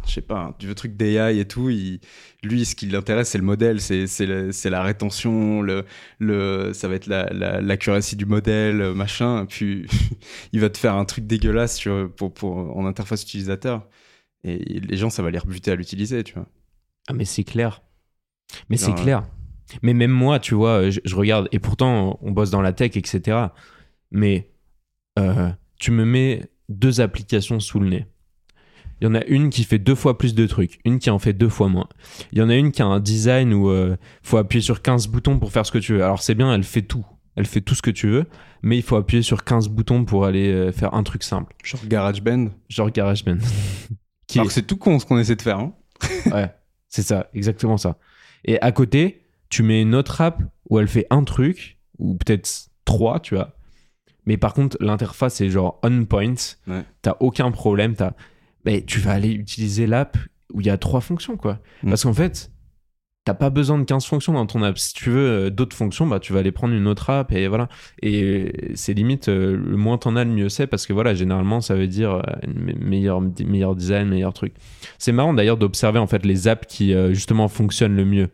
[0.07, 1.69] je sais pas, vieux truc d'AI et tout.
[1.69, 1.99] Il,
[2.43, 5.85] lui, ce qui l'intéresse, c'est le modèle, c'est la, la rétention, le,
[6.19, 9.45] le, ça va être l'accuracy la, du modèle, machin.
[9.47, 9.87] Puis
[10.53, 13.87] il va te faire un truc dégueulasse sur, pour, pour, en interface utilisateur.
[14.43, 16.47] Et les gens, ça va les rebuter à l'utiliser, tu vois.
[17.07, 17.81] Ah, mais c'est clair.
[18.69, 19.23] Mais c'est clair.
[19.81, 23.47] Mais même moi, tu vois, je, regarde, et pourtant, on bosse dans la tech, etc.
[24.11, 24.51] Mais
[25.17, 28.05] euh, tu me mets deux applications sous le nez
[29.01, 31.19] il y en a une qui fait deux fois plus de trucs, une qui en
[31.19, 31.88] fait deux fois moins.
[32.31, 34.81] Il y en a une qui a un design où il euh, faut appuyer sur
[34.81, 36.03] 15 boutons pour faire ce que tu veux.
[36.03, 37.05] Alors c'est bien, elle fait tout.
[37.36, 38.25] Elle fait tout ce que tu veux,
[38.62, 41.53] mais il faut appuyer sur 15 boutons pour aller euh, faire un truc simple.
[41.63, 43.39] Genre GarageBand Genre GarageBand.
[44.27, 45.60] qui Alors c'est tout con ce qu'on essaie de faire.
[45.60, 45.73] Hein
[46.31, 46.49] ouais,
[46.88, 47.97] c'est ça, exactement ça.
[48.45, 52.69] Et à côté, tu mets une autre app où elle fait un truc, ou peut-être
[52.86, 53.55] trois, tu vois.
[54.25, 56.36] Mais par contre, l'interface est genre on point.
[56.67, 56.84] Ouais.
[57.01, 57.95] T'as aucun problème.
[57.95, 58.13] T'as
[58.65, 60.17] mais tu vas aller utiliser l'app
[60.54, 61.60] où il y a trois fonctions, quoi.
[61.84, 61.89] Mm.
[61.89, 62.51] Parce qu'en fait,
[63.25, 64.78] t'as pas besoin de 15 fonctions dans ton app.
[64.78, 67.47] Si tu veux euh, d'autres fonctions, bah, tu vas aller prendre une autre app et
[67.47, 67.67] voilà.
[68.01, 71.60] Et c'est limite, euh, le moins t'en as, le mieux c'est parce que voilà, généralement,
[71.60, 72.21] ça veut dire euh,
[72.80, 74.54] meilleur, meilleur design, meilleur truc.
[74.99, 78.28] C'est marrant d'ailleurs d'observer en fait les apps qui justement fonctionnent le mieux.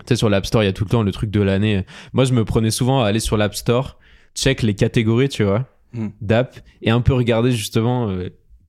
[0.00, 1.86] Tu sais, sur l'App Store, il y a tout le temps le truc de l'année.
[2.12, 3.98] Moi, je me prenais souvent à aller sur l'App Store,
[4.34, 6.08] check les catégories, tu vois, mm.
[6.20, 8.12] d'app et un peu regarder justement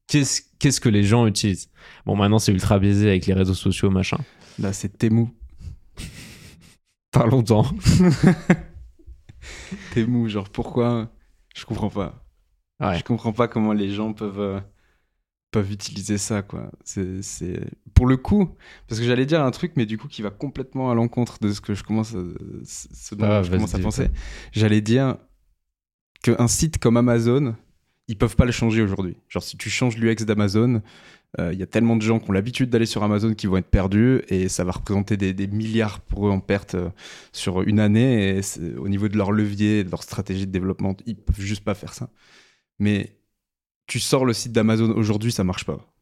[0.08, 1.70] qu'est-ce que les gens utilisent?
[2.06, 4.18] Bon, maintenant, c'est ultra biaisé avec les réseaux sociaux, machin.
[4.60, 5.28] Là, c'est Temu.
[7.12, 7.64] Parlons-en.
[9.94, 11.12] Temu, genre, pourquoi?
[11.56, 12.26] Je comprends pas.
[12.80, 12.98] Ouais.
[12.98, 14.60] Je comprends pas comment les gens peuvent, euh,
[15.52, 16.72] peuvent utiliser ça, quoi.
[16.84, 17.22] C'est
[17.94, 18.56] Pour le coup,
[18.88, 21.52] parce que j'allais dire un truc, mais du coup, qui va complètement à l'encontre de
[21.52, 22.24] ce que je commence à,
[22.66, 24.10] ce dont ah, je commence à penser.
[24.52, 25.18] J'allais dire
[26.24, 27.56] qu'un site comme Amazon
[28.08, 29.18] ils peuvent pas le changer aujourd'hui.
[29.30, 30.82] Genre, si tu changes l'UX d'Amazon,
[31.40, 33.58] euh, il y a tellement de gens qui ont l'habitude d'aller sur Amazon qui vont
[33.58, 36.90] être perdus et ça va représenter des, milliards pour eux en perte euh,
[37.32, 38.38] sur une année.
[38.38, 38.42] Et
[38.78, 41.94] au niveau de leur levier, de leur stratégie de développement, ils peuvent juste pas faire
[41.94, 42.10] ça.
[42.80, 43.18] Mais
[43.88, 45.93] tu sors le site d'Amazon aujourd'hui, ça marche pas.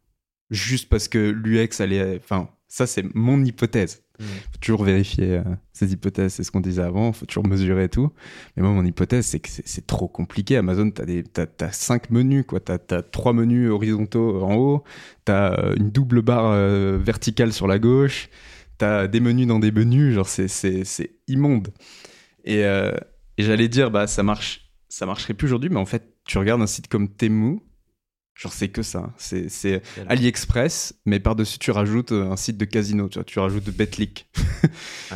[0.51, 2.19] Juste parce que l'UX, allait.
[2.21, 4.03] Enfin, ça, c'est mon hypothèse.
[4.19, 4.29] Il mm.
[4.29, 7.85] faut toujours vérifier euh, ces hypothèses, c'est ce qu'on disait avant, il faut toujours mesurer
[7.85, 8.11] et tout.
[8.55, 10.57] Mais moi, mon hypothèse, c'est que c'est trop compliqué.
[10.57, 12.59] Amazon, tu as, as, cinq menus, quoi.
[12.59, 14.83] Tu as, trois menus horizontaux en haut,
[15.25, 18.29] tu as euh, une double barre euh, verticale sur la gauche,
[18.77, 21.69] tu as des menus dans des menus, genre c'est immonde.
[22.43, 26.37] Et, et j'allais dire, bah, ça, marche, ça marcherait plus aujourd'hui, mais en fait, tu
[26.37, 27.61] regardes un site comme Temu,
[28.33, 29.13] Genre, c'est que ça.
[29.17, 33.07] C'est AliExpress, mais par-dessus, tu rajoutes euh, un site de casino.
[33.07, 34.27] Tu, vois, tu rajoutes Betlic.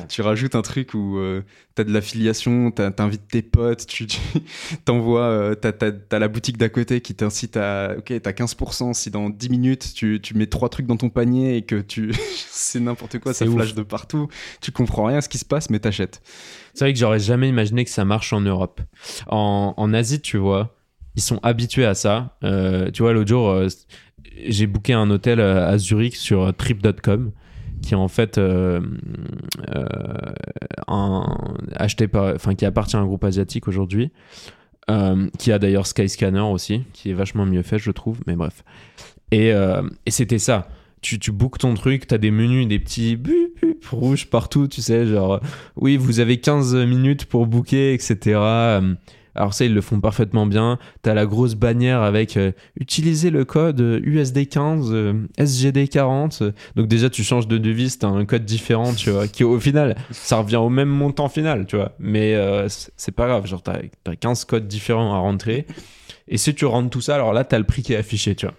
[0.10, 1.41] Tu rajoutes un truc où euh,
[1.75, 4.06] tu as de l'affiliation, tu invites tes potes, tu
[4.86, 7.95] t'envoies, euh, tu as, la boutique d'à côté qui t'incite à.
[7.97, 8.93] Ok, t'as 15%.
[8.93, 12.12] Si dans 10 minutes, tu, tu, mets trois trucs dans ton panier et que tu.
[12.49, 14.28] c'est n'importe quoi, ça flash de partout.
[14.62, 16.21] Tu comprends rien à ce qui se passe, mais t'achètes.
[16.73, 18.82] C'est vrai que j'aurais jamais imaginé que ça marche en Europe.
[19.28, 20.74] En, en Asie, tu vois
[21.15, 22.36] ils sont habitués à ça.
[22.43, 23.67] Euh, tu vois, l'autre jour, euh,
[24.45, 27.32] j'ai booké un hôtel euh, à Zurich sur trip.com
[27.82, 28.39] qui en fait
[31.75, 34.12] acheté par, qui appartient à un groupe asiatique aujourd'hui,
[35.38, 38.21] qui a d'ailleurs Skyscanner aussi, qui est vachement mieux fait, je trouve.
[38.25, 38.63] Mais bref.
[39.32, 40.67] Et, et c'était ça.
[41.01, 43.19] Tu, tu bookes ton truc, tu as des menus, des petits
[43.91, 45.39] rouges partout, tu sais, genre,
[45.75, 48.39] oui, vous avez 15 minutes pour booker, etc.
[49.35, 50.79] Alors ça, ils le font parfaitement bien.
[51.03, 56.53] Tu as la grosse bannière avec euh, utiliser le code USD15, SGD40.
[56.75, 59.59] Donc déjà, tu changes de devise, tu as un code différent, tu vois, qui au
[59.59, 61.93] final, ça revient au même montant final, tu vois.
[61.99, 65.65] Mais euh, c'est pas grave, genre tu as, 15 codes différents à rentrer.
[66.27, 68.35] Et si tu rentres tout ça, alors là, tu as le prix qui est affiché,
[68.35, 68.55] tu vois.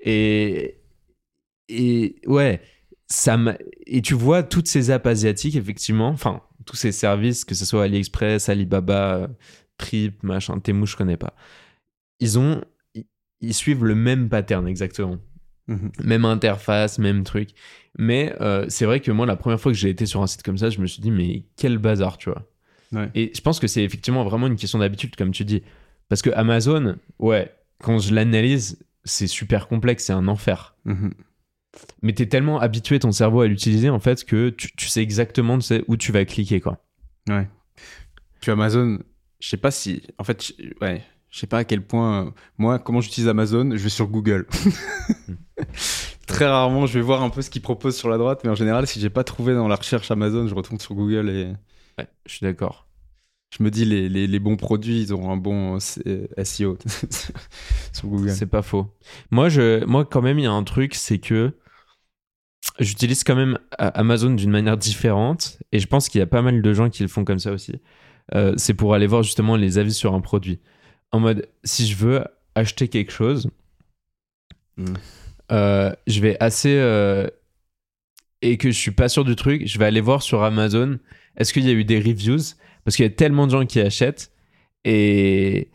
[0.00, 0.76] Et,
[1.68, 2.60] et ouais,
[3.06, 3.38] ça
[3.86, 7.84] et tu vois toutes ces apps asiatiques, effectivement, enfin, tous ces services, que ce soit
[7.84, 9.28] AliExpress, Alibaba,
[9.78, 11.34] Trip, machin, Temu, je connais pas.
[12.20, 12.62] Ils ont,
[13.40, 15.18] ils suivent le même pattern exactement.
[15.68, 15.90] Mhm.
[16.04, 17.50] Même interface, même truc.
[17.98, 20.42] Mais euh, c'est vrai que moi, la première fois que j'ai été sur un site
[20.42, 22.46] comme ça, je me suis dit, mais quel bazar, tu vois.
[23.14, 25.62] Et je pense que c'est effectivement vraiment une question d'habitude, comme tu dis.
[26.08, 30.76] Parce que Amazon, ouais, quand je l'analyse, c'est super complexe, c'est un enfer.
[30.84, 31.12] Mhm.
[32.00, 35.58] Mais tu es tellement habitué ton cerveau à l'utiliser, en fait, que tu, sais exactement
[35.58, 36.82] tu sais, où tu vas cliquer, quoi.
[37.28, 37.48] Ouais.
[38.40, 38.98] tu Amazon,
[39.40, 40.02] je sais pas si.
[40.18, 42.26] En fait, ouais, je sais pas à quel point.
[42.26, 44.46] euh, Moi, comment j'utilise Amazon Je vais sur Google.
[46.26, 48.54] Très rarement, je vais voir un peu ce qu'ils proposent sur la droite, mais en
[48.54, 51.52] général, si j'ai pas trouvé dans la recherche Amazon, je retourne sur Google et
[51.98, 52.86] Ouais, je suis d'accord.
[53.56, 56.76] je me dis les, les, les bons produits, ils auront un bon euh, SEO
[57.92, 58.30] sur Google.
[58.30, 58.86] C'est pas faux.
[59.30, 61.52] Moi, je, moi, quand même, il y a un truc, c'est que
[62.80, 66.42] j'utilise quand même A- Amazon d'une manière différente, et je pense qu'il y a pas
[66.42, 67.72] mal de gens qui le font comme ça aussi.
[68.34, 70.58] Euh, c'est pour aller voir justement les avis sur un produit.
[71.12, 73.48] En mode, si je veux acheter quelque chose,
[74.76, 74.94] Mm.
[75.52, 77.26] euh, je vais assez euh,
[78.42, 80.98] et que je suis pas sûr du truc, je vais aller voir sur Amazon.
[81.36, 82.54] Est-ce qu'il y a eu des reviews?
[82.84, 84.30] Parce qu'il y a tellement de gens qui achètent
[84.84, 85.68] et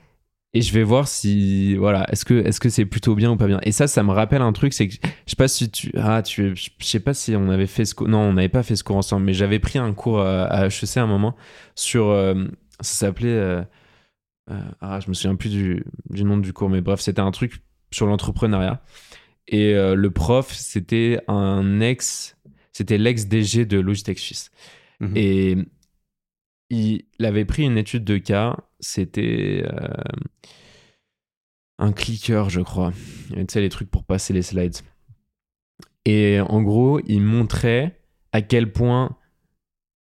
[0.53, 3.47] et je vais voir si voilà est-ce que est-ce que c'est plutôt bien ou pas
[3.47, 3.59] bien.
[3.63, 6.21] Et ça ça me rappelle un truc c'est que je sais pas si tu ah
[6.21, 8.75] tu je sais pas si on avait fait ce cours non on n'avait pas fait
[8.75, 11.35] ce cours ensemble mais j'avais pris un cours à, à HEC à un moment
[11.75, 12.45] sur euh,
[12.81, 13.61] ça s'appelait euh,
[14.49, 17.31] euh, ah je me souviens plus du, du nom du cours mais bref c'était un
[17.31, 17.61] truc
[17.91, 18.81] sur l'entrepreneuriat.
[19.47, 22.37] Et euh, le prof c'était un ex
[22.73, 24.51] c'était l'ex DG de Logitech Suisse.
[24.99, 25.13] Mhm.
[25.15, 25.57] et
[26.69, 29.87] il avait pris une étude de cas, c'était euh,
[31.79, 32.91] un clicker, je crois.
[33.29, 34.77] Tu sais, les trucs pour passer les slides.
[36.05, 39.17] Et en gros, il montrait à quel point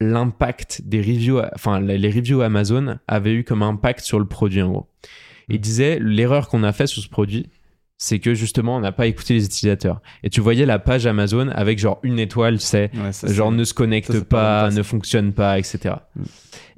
[0.01, 4.71] l'impact des reviews, enfin les reviews Amazon avaient eu comme impact sur le produit en
[4.71, 4.89] gros.
[5.49, 7.49] Il disait l'erreur qu'on a fait sur ce produit,
[8.01, 10.01] c'est que justement on n'a pas écouté les utilisateurs.
[10.23, 13.51] Et tu voyais la page Amazon avec genre une étoile, tu sais, Ouais, ça, genre
[13.51, 15.97] c'est- ne se connecte ça, c'est pas, ne fonctionne pas, etc.
[16.17, 16.23] Mm.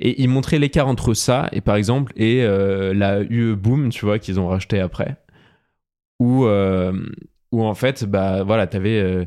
[0.01, 4.05] Et il montrait l'écart entre ça et par exemple et euh, la UE Boom, tu
[4.07, 5.17] vois, qu'ils ont racheté après,
[6.19, 6.93] où euh,
[7.53, 9.27] où en fait bah voilà t'avais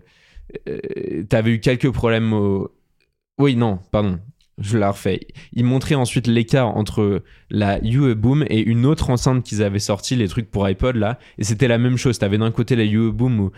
[0.67, 2.71] euh, t'avais eu quelques problèmes au...
[3.38, 4.19] oui non pardon
[4.63, 5.19] je la refais.
[5.54, 10.15] Ils montraient ensuite l'écart entre la UE Boom et une autre enceinte qu'ils avaient sorti
[10.15, 11.19] les trucs pour iPod là.
[11.38, 12.17] Et c'était la même chose.
[12.19, 13.52] T'avais d'un côté la UE Boom où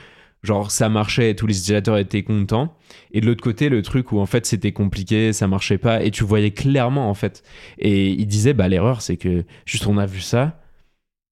[0.43, 2.75] genre ça marchait et tous les utilisateurs étaient contents.
[3.11, 6.03] Et de l'autre côté le truc où en fait c'était compliqué ça marchait pas.
[6.03, 7.43] Et tu voyais clairement en fait.
[7.79, 10.61] Et il disait bah l'erreur c'est que juste on a vu ça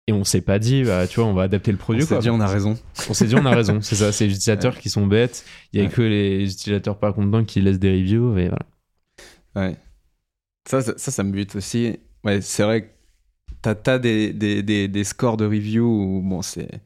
[0.08, 2.08] et on s'est pas dit bah tu vois on va adapter le on produit s'est
[2.08, 2.20] quoi.
[2.20, 2.78] dit, on a raison.
[3.10, 3.80] on s'est dit on a raison.
[3.82, 5.46] C'est ça c'est les utilisateurs qui sont bêtes.
[5.74, 5.92] Il y a Ouais.
[5.92, 8.60] que les utilisateurs pas contents qui laissent des reviews et voilà
[9.56, 9.76] Ouais.
[10.68, 12.00] Ça, ça, ça, me bute aussi.
[12.24, 12.90] Ouais, c'est vrai que
[13.62, 16.82] t'as, t'as des, des, des, des scores de review où, bon, c'est.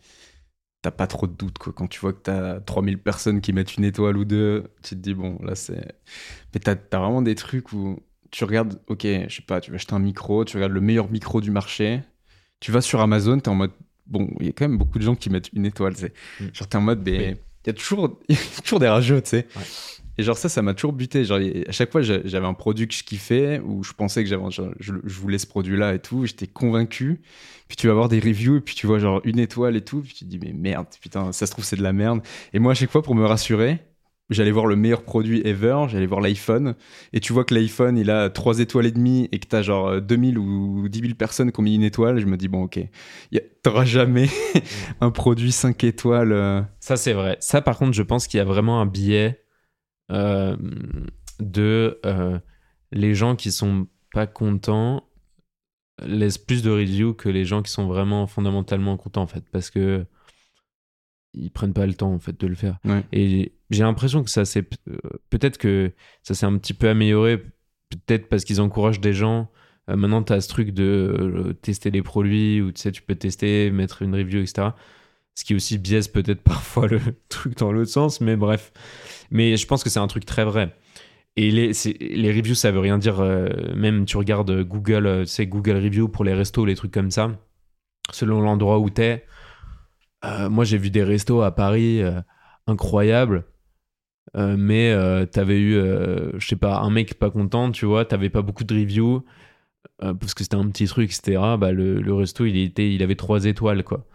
[0.82, 1.72] T'as pas trop de doute, quoi.
[1.74, 5.00] Quand tu vois que t'as 3000 personnes qui mettent une étoile ou deux, tu te
[5.00, 5.96] dis, bon, là, c'est.
[6.54, 8.00] Mais t'as, t'as vraiment des trucs où
[8.32, 11.10] tu regardes, ok, je sais pas, tu veux acheter un micro, tu regardes le meilleur
[11.10, 12.02] micro du marché,
[12.60, 13.72] tu vas sur Amazon, t'es en mode,
[14.08, 16.14] bon, il y a quand même beaucoup de gens qui mettent une étoile, c'est.
[16.40, 16.46] Mm.
[16.54, 17.38] Genre, t'es en mode, mais.
[17.66, 19.48] Il y a toujours, il y a toujours des rageux, tu sais.
[19.56, 19.64] Ouais.
[20.18, 21.26] Et genre ça, ça m'a toujours buté.
[21.26, 24.30] Genre à chaque fois, j'a- j'avais un produit que je kiffais ou je pensais que
[24.30, 26.26] j'avais, je, voulais ce produit-là et tout.
[26.26, 27.22] J'étais convaincu.
[27.68, 30.02] Puis tu vas voir des reviews et puis tu vois genre une étoile et tout.
[30.02, 32.22] Puis tu te dis mais merde, putain, ça se trouve c'est de la merde.
[32.54, 33.80] Et moi à chaque fois pour me rassurer,
[34.30, 35.86] j'allais voir le meilleur produit ever.
[35.90, 36.76] J'allais voir l'iPhone
[37.14, 39.88] et tu vois que l'iPhone il a 3 étoiles et demie et que t'as genre
[39.88, 42.20] euh, 2000 ou 10 000 personnes qui ont mis une étoile.
[42.20, 42.80] Je me dis bon ok,
[43.64, 44.30] t'auras jamais
[45.02, 46.32] un produit 5 étoiles.
[46.34, 47.38] euh, Ça, c'est vrai.
[47.40, 49.43] Ça, par contre, je pense qu'il y a vraiment un biais
[50.12, 50.58] euh,
[51.40, 52.40] de euh,
[52.92, 55.04] les gens qui sont pas contents
[56.02, 59.70] laissent plus de reviews que les gens qui sont vraiment fondamentalement contents, en fait, parce
[59.70, 60.06] que
[61.34, 62.78] ils prennent pas le temps, en fait, de le faire.
[62.86, 63.04] Ouais.
[63.12, 64.98] Et j'ai l'impression que ça s'est euh,
[65.30, 67.40] peut-être que ça s'est un petit peu amélioré,
[67.90, 69.50] peut-être parce qu'ils encouragent des gens.
[69.90, 73.16] Euh, maintenant, tu as ce truc de tester les produits, où tu sais, tu peux
[73.16, 74.70] tester, mettre une review, etc.
[75.36, 78.72] Ce qui aussi biaise peut-être parfois le truc dans l'autre sens, mais bref.
[79.34, 80.76] Mais je pense que c'est un truc très vrai.
[81.38, 83.22] Et les, c'est- les reviews, ça veut rien dire.
[83.22, 87.12] euh, même tu regardes Google, euh, sais, Google Review pour les restos, les trucs comme
[87.12, 87.32] ça.
[88.12, 89.26] Selon l'endroit où t'es.
[90.26, 92.22] Euh, moi, j'ai vu des restos à Paris euh,
[92.68, 93.46] incroyables.
[94.38, 94.92] Euh, mais
[95.28, 95.74] t'avais eu,
[96.40, 99.24] je sais pas, un mec pas content, tu vois, t'avais pas beaucoup de reviews.
[100.00, 101.58] parce que c'était un petit truc, etc.
[101.58, 104.06] Bah, le, le resto, il, était, il avait trois étoiles, quoi.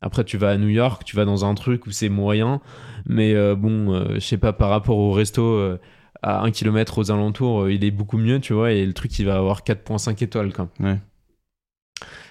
[0.00, 2.60] Après, tu vas à New York, tu vas dans un truc où c'est moyen,
[3.06, 5.78] mais euh, bon, euh, je sais pas, par rapport au resto euh,
[6.22, 9.18] à un kilomètre aux alentours, euh, il est beaucoup mieux, tu vois, et le truc,
[9.18, 10.68] il va avoir 4.5 étoiles, quoi.
[10.80, 10.98] Ouais.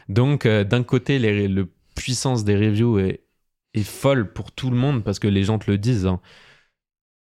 [0.10, 3.22] Donc, euh, d'un côté, les, le puissance des reviews est,
[3.74, 6.06] est folle pour tout le monde, parce que les gens te le disent.
[6.06, 6.20] hein.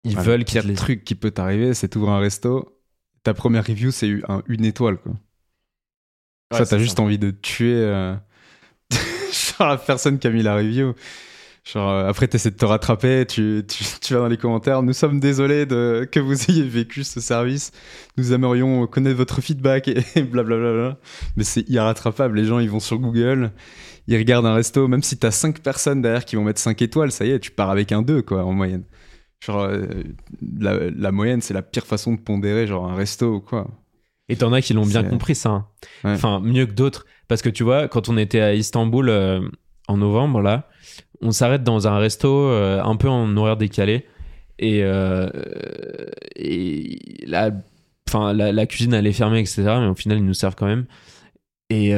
[0.05, 0.75] Ils veulent le qu'ils pire te les...
[0.75, 2.79] truc qui peut t'arriver, c'est t'ouvres un resto,
[3.23, 5.13] ta première review c'est eu- un- une étoile quoi.
[6.53, 8.17] Ouais, ça t'as juste envie de tuer euh,
[9.33, 10.95] genre la personne qui a mis la review.
[11.65, 14.83] Genre, euh, après, tu essaies de te rattraper, tu, tu, tu, vas dans les commentaires.
[14.83, 17.73] Nous sommes désolés de, que vous ayez vécu ce service.
[18.17, 20.97] Nous aimerions connaître votre feedback et blablabla.
[21.37, 22.39] Mais c'est irrattrapable.
[22.39, 23.53] Les gens, ils vont sur Google,
[24.09, 24.89] ils regardent un resto.
[24.89, 27.41] Même si tu as 5 personnes derrière qui vont mettre 5 étoiles, ça y est,
[27.41, 28.85] tu pars avec un 2, quoi, en moyenne.
[29.45, 29.87] Genre, euh,
[30.59, 33.69] la, la, moyenne, c'est la pire façon de pondérer, genre, un resto ou quoi.
[34.29, 35.51] Et t'en as qui l'ont bien compris, ça.
[35.51, 35.67] Hein.
[36.05, 36.13] Ouais.
[36.13, 37.05] Enfin, mieux que d'autres.
[37.31, 39.41] Parce que tu vois, quand on était à Istanbul euh,
[39.87, 40.69] en novembre, là,
[41.21, 44.05] on s'arrête dans un resto euh, un peu en horaire décalé.
[44.59, 45.31] Et, euh,
[47.25, 47.53] la,
[48.09, 49.63] enfin, la, cuisine, elle est fermée, etc.
[49.79, 50.87] Mais au final, ils nous servent quand même.
[51.71, 51.95] Et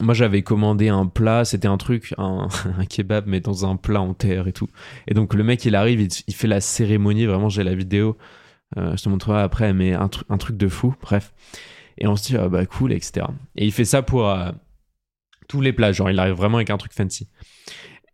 [0.00, 2.48] moi, j'avais commandé un plat, c'était un truc, un,
[2.90, 4.68] kebab, mais dans un plat en terre et tout.
[5.08, 8.18] Et donc, le mec, il arrive, il, fait la cérémonie, vraiment, j'ai la vidéo,
[8.76, 11.32] je te montrerai après, mais un, truc de fou, bref.
[11.98, 13.26] Et on se dit, ah bah cool, etc.
[13.56, 14.50] Et il fait ça pour euh,
[15.48, 17.28] tous les plats, genre, il arrive vraiment avec un truc fancy.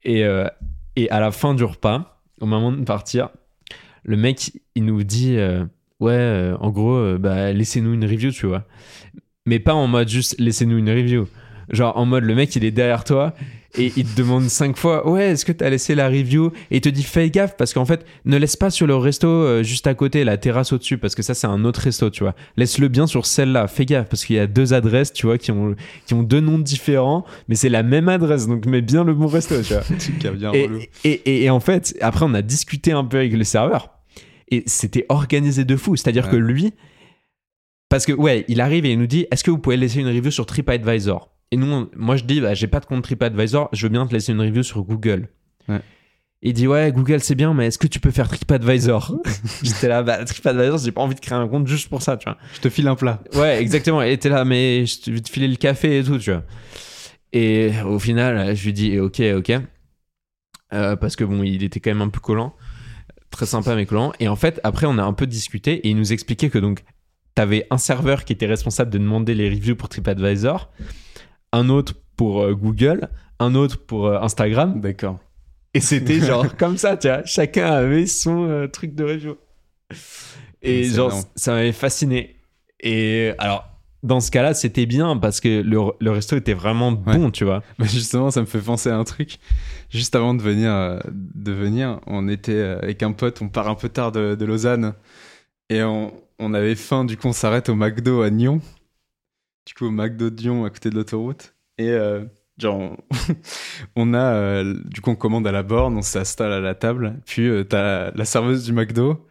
[0.05, 0.49] Et, euh,
[0.97, 3.31] et à la fin du repas, au moment de partir,
[4.05, 5.65] le mec, il nous dit, euh,
[6.01, 8.67] ouais, en gros, bah, laissez-nous une review, tu vois
[9.47, 11.27] mais pas en mode juste laissez-nous une review.
[11.71, 13.35] Genre en mode le mec il est derrière toi
[13.79, 16.53] et il te demande cinq fois ouais est-ce que t'as laissé la review?
[16.71, 19.29] Et il te dit fais gaffe parce qu'en fait ne laisse pas sur le resto
[19.29, 22.25] euh, juste à côté la terrasse au-dessus parce que ça c'est un autre resto tu
[22.25, 22.35] vois.
[22.57, 25.51] Laisse-le bien sur celle-là fais gaffe parce qu'il y a deux adresses tu vois qui
[25.53, 25.75] ont
[26.07, 29.27] qui ont deux noms différents mais c'est la même adresse donc mets bien le bon
[29.27, 29.83] resto tu vois.
[30.33, 30.69] Bien et,
[31.05, 33.91] et, et, et, en fait après on a discuté un peu avec le serveur
[34.51, 36.31] et c'était organisé de fou c'est à dire ouais.
[36.31, 36.73] que lui
[37.93, 40.07] parce que, ouais, il arrive et il nous dit Est-ce que vous pouvez laisser une
[40.07, 41.31] review sur TripAdvisor?
[41.53, 44.07] Et nous, on, moi, je dis bah, J'ai pas de compte TripAdvisor, je veux bien
[44.07, 45.29] te laisser une review sur Google.
[45.69, 45.83] Ouais.
[46.41, 49.15] Il dit Ouais, Google, c'est bien, mais est-ce que tu peux faire TripAdvisor?
[49.63, 52.25] J'étais là, bah, TripAdvisor, j'ai pas envie de créer un compte juste pour ça, tu
[52.25, 52.39] vois.
[52.55, 53.23] Je te file un plat.
[53.35, 54.03] Ouais, exactement.
[54.03, 56.43] Et t'es là, mais je vais te filer le café et tout, tu vois.
[57.35, 59.53] Et au final, je lui dis Ok, ok.
[60.73, 62.55] Euh, parce que bon, il était quand même un peu collant.
[63.31, 64.15] Très sympa, mais collant.
[64.21, 66.83] Et en fait, après, on a un peu discuté et il nous expliquait que donc,
[67.35, 70.71] t'avais un serveur qui était responsable de demander les reviews pour TripAdvisor,
[71.53, 74.81] un autre pour euh, Google, un autre pour euh, Instagram.
[74.81, 75.19] D'accord.
[75.75, 77.25] Et c'était genre comme ça, tu vois.
[77.25, 79.37] Chacun avait son euh, truc de review.
[80.63, 82.37] Et genre, ça m'avait fasciné.
[82.81, 83.69] Et alors,
[84.03, 87.31] dans ce cas-là, c'était bien parce que le, le, resto était vraiment bon, ouais.
[87.31, 87.63] tu vois.
[87.79, 89.39] Bah justement, ça me fait penser à un truc.
[89.91, 93.89] Juste avant de venir, de venir, on était avec un pote, on part un peu
[93.89, 94.95] tard de, de Lausanne.
[95.69, 98.61] Et on, on avait faim, du coup on s'arrête au McDo à Nyon.
[99.67, 101.55] Du coup au McDo de Nyon à côté de l'autoroute.
[101.79, 102.25] Et euh,
[102.59, 102.97] genre
[103.97, 107.21] on, a, euh, du coup on commande à la borne, on s'installe à la table.
[107.27, 109.27] Puis euh, t'as la serveuse du McDo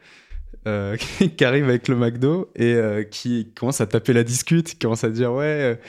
[0.68, 0.96] euh,
[1.38, 5.10] qui arrive avec le McDo et qui commence à taper la discute, qui commence à
[5.10, 5.80] dire ouais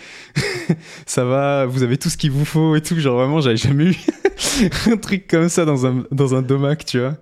[1.06, 2.98] ça va, vous avez tout ce qu'il vous faut et tout.
[2.98, 3.96] Genre vraiment j'avais jamais eu
[4.90, 7.16] un truc comme ça dans un, dans un domac, tu vois.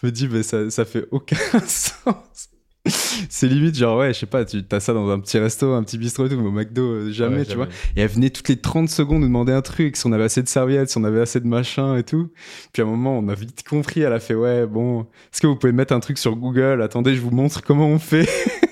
[0.00, 2.50] Je me dis bah, ça, ça fait aucun sens
[3.28, 5.82] c'est limite genre ouais je sais pas tu as ça dans un petit resto un
[5.82, 7.64] petit bistrot et tout mais au McDo euh, jamais ouais, tu jamais.
[7.64, 7.72] vois.
[7.96, 10.42] Et elle venait toutes les 30 secondes nous demander un truc si on avait assez
[10.42, 12.30] de serviettes si on avait assez de machin et tout.
[12.72, 15.46] Puis à un moment on a vite compris elle a fait ouais bon est-ce que
[15.46, 16.82] vous pouvez mettre un truc sur Google?
[16.82, 18.28] Attendez je vous montre comment on fait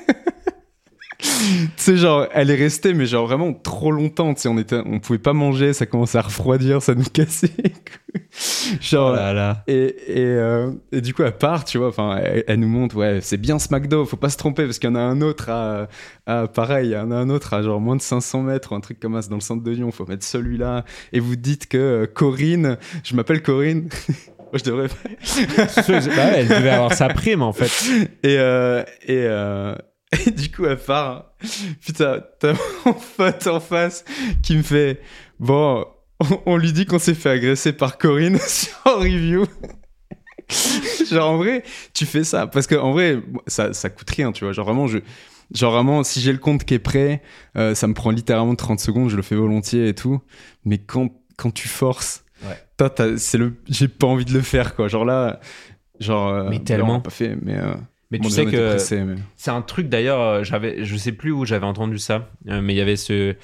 [1.19, 1.27] tu
[1.77, 5.01] sais genre elle est restée mais genre vraiment trop longtemps tu sais on était on
[5.01, 7.51] pouvait pas manger ça commençait à refroidir ça nous cassait
[8.81, 9.65] genre oh là, là.
[9.67, 12.97] et et, euh, et du coup elle part tu vois enfin elle, elle, nous montre
[12.97, 15.21] ouais c'est bien ce McDo faut pas se tromper parce qu'il y en a un
[15.21, 15.89] autre à,
[16.27, 18.75] à pareil il y en a un autre à genre moins de 500 mètres ou
[18.75, 20.85] un truc comme ça dans le centre de Lyon faut mettre celui-là.
[21.13, 23.89] Et vous dites que euh, Corinne je m'appelle Corinne.
[24.55, 27.71] Je devrais bah ouais, elle devait avoir sa prime en fait.
[28.23, 29.79] Et euh, et euh, et
[30.39, 31.33] du coup, elle part.
[31.85, 32.55] Putain, t'as
[32.87, 34.05] mon pote en face
[34.43, 35.01] qui me fait
[35.39, 35.85] Bon,
[36.21, 39.47] on, on lui dit qu'on s'est fait agresser par Corinne sur review.
[41.11, 41.63] genre, en vrai,
[41.95, 42.47] tu fais ça.
[42.47, 44.53] Parce que, en vrai, ça, ça coûte rien, tu vois.
[44.53, 44.99] Genre, vraiment, je.
[45.55, 47.23] Genre vraiment, si j'ai le compte qui est prêt,
[47.57, 50.21] euh, ça me prend littéralement 30 secondes, je le fais volontiers et tout.
[50.67, 53.17] Mais quand, quand tu forces, ouais.
[53.17, 54.89] c'est le, j'ai pas envie de le faire, quoi.
[54.89, 55.41] Genre là,
[56.01, 56.29] genre.
[56.29, 57.01] Euh, mais tellement.
[57.01, 57.57] Pas fait, mais.
[57.57, 57.75] Euh,
[58.11, 59.17] mais tu sais que mais...
[59.37, 62.73] c'est un truc d'ailleurs, euh, j'avais, je sais plus où j'avais entendu ça, euh, mais
[62.75, 63.35] il y avait ce, euh,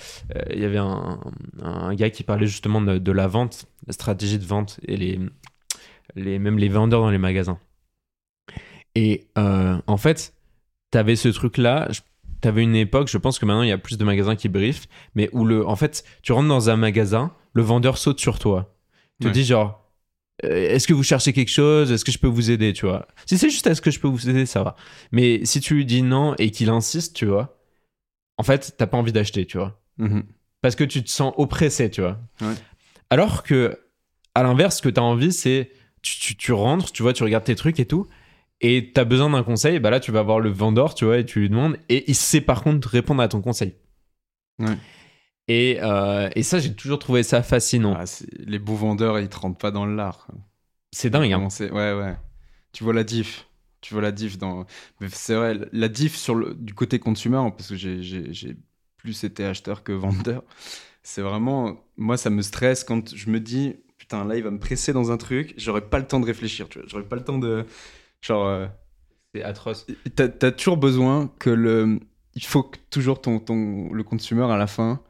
[0.52, 1.20] il y avait un,
[1.62, 5.20] un, gars qui parlait justement de, de, la vente, la stratégie de vente et les,
[6.16, 7.58] les même les vendeurs dans les magasins.
[8.94, 10.34] Et euh, en fait,
[10.90, 11.88] t'avais ce truc là.
[12.40, 14.86] T'avais une époque, je pense que maintenant il y a plus de magasins qui briefent,
[15.14, 18.74] mais où le, en fait, tu rentres dans un magasin, le vendeur saute sur toi,
[19.18, 19.32] te ouais.
[19.32, 19.83] dit genre
[20.42, 21.92] est-ce que vous cherchez quelque chose?
[21.92, 23.06] Est-ce que je peux vous aider, tu vois?
[23.26, 24.76] Si c'est juste est-ce que je peux vous aider, ça va.
[25.12, 27.58] Mais si tu lui dis non et qu'il insiste, tu vois,
[28.36, 29.80] en fait, t'as pas envie d'acheter, tu vois?
[29.98, 30.22] Mm -hmm.
[30.60, 32.18] Parce que tu te sens oppressé, tu vois?
[32.40, 32.54] Ouais.
[33.10, 33.78] Alors que
[34.34, 35.70] à l'inverse, ce que tu as envie, c'est
[36.02, 38.06] tu, tu, tu rentres, tu vois, tu regardes tes trucs et tout,
[38.60, 41.18] et tu as besoin d'un conseil, bah là, tu vas voir le vendeur, tu vois,
[41.18, 43.74] et tu lui demandes, et il sait par contre répondre à ton conseil.
[44.58, 44.76] Ouais.
[45.48, 47.94] Et, euh, et ça, j'ai toujours trouvé ça fascinant.
[47.98, 48.04] Ah,
[48.38, 50.26] les beaux vendeurs, ils te rentrent pas dans l'art.
[50.92, 51.48] c'est dingue, hein.
[51.60, 52.16] Ouais, ouais.
[52.72, 53.46] Tu vois la diff.
[53.80, 54.66] Tu vois la diff dans.
[55.10, 56.54] C'est vrai, la diff sur le...
[56.54, 58.56] du côté consumer, parce que j'ai-
[58.98, 60.42] plus été acheteur que vendeur.
[61.02, 61.84] C'est vraiment.
[61.96, 65.12] Moi, ça me stresse quand je me dis, putain, là, il va me presser dans
[65.12, 66.88] un truc, j'aurais pas le temps de réfléchir, tu vois.
[66.88, 67.66] J'aurais pas le temps de.
[68.22, 68.46] Genre.
[68.46, 68.66] euh,
[69.34, 69.86] C'est atroce.
[70.14, 72.00] T'as as toujours besoin que le.
[72.34, 75.00] Il faut que toujours ton, ton, le consumer à la fin,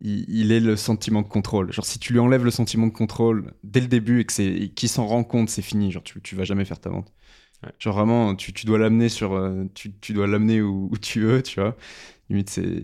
[0.00, 1.72] il, il ait le sentiment de contrôle.
[1.72, 4.46] Genre, si tu lui enlèves le sentiment de contrôle dès le début et que c'est
[4.46, 5.90] et qu'il s'en rend compte, c'est fini.
[5.92, 7.12] Genre, tu, tu vas jamais faire ta vente.
[7.64, 7.70] Ouais.
[7.78, 9.34] Genre, vraiment, tu, tu dois l'amener sur.
[9.34, 11.76] euh, Tu, tu dois l'amener où, où tu veux, tu vois.
[12.30, 12.82] Limite, c'est.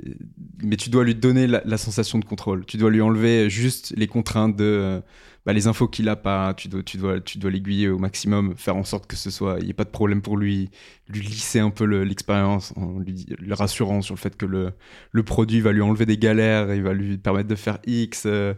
[0.62, 2.66] Mais tu dois lui donner la, la sensation de contrôle.
[2.66, 5.02] Tu dois lui enlever juste les contraintes de.
[5.46, 8.56] Bah, les infos qu'il a pas, tu dois, tu dois, tu dois l'aiguiller au maximum,
[8.56, 10.70] faire en sorte que ce soit, il n'y ait pas de problème pour lui,
[11.08, 14.72] lui lisser un peu le- l'expérience en lui, le rassurant sur le fait que le,
[15.12, 18.24] le produit va lui enlever des galères, il va lui permettre de faire X.
[18.26, 18.52] euh,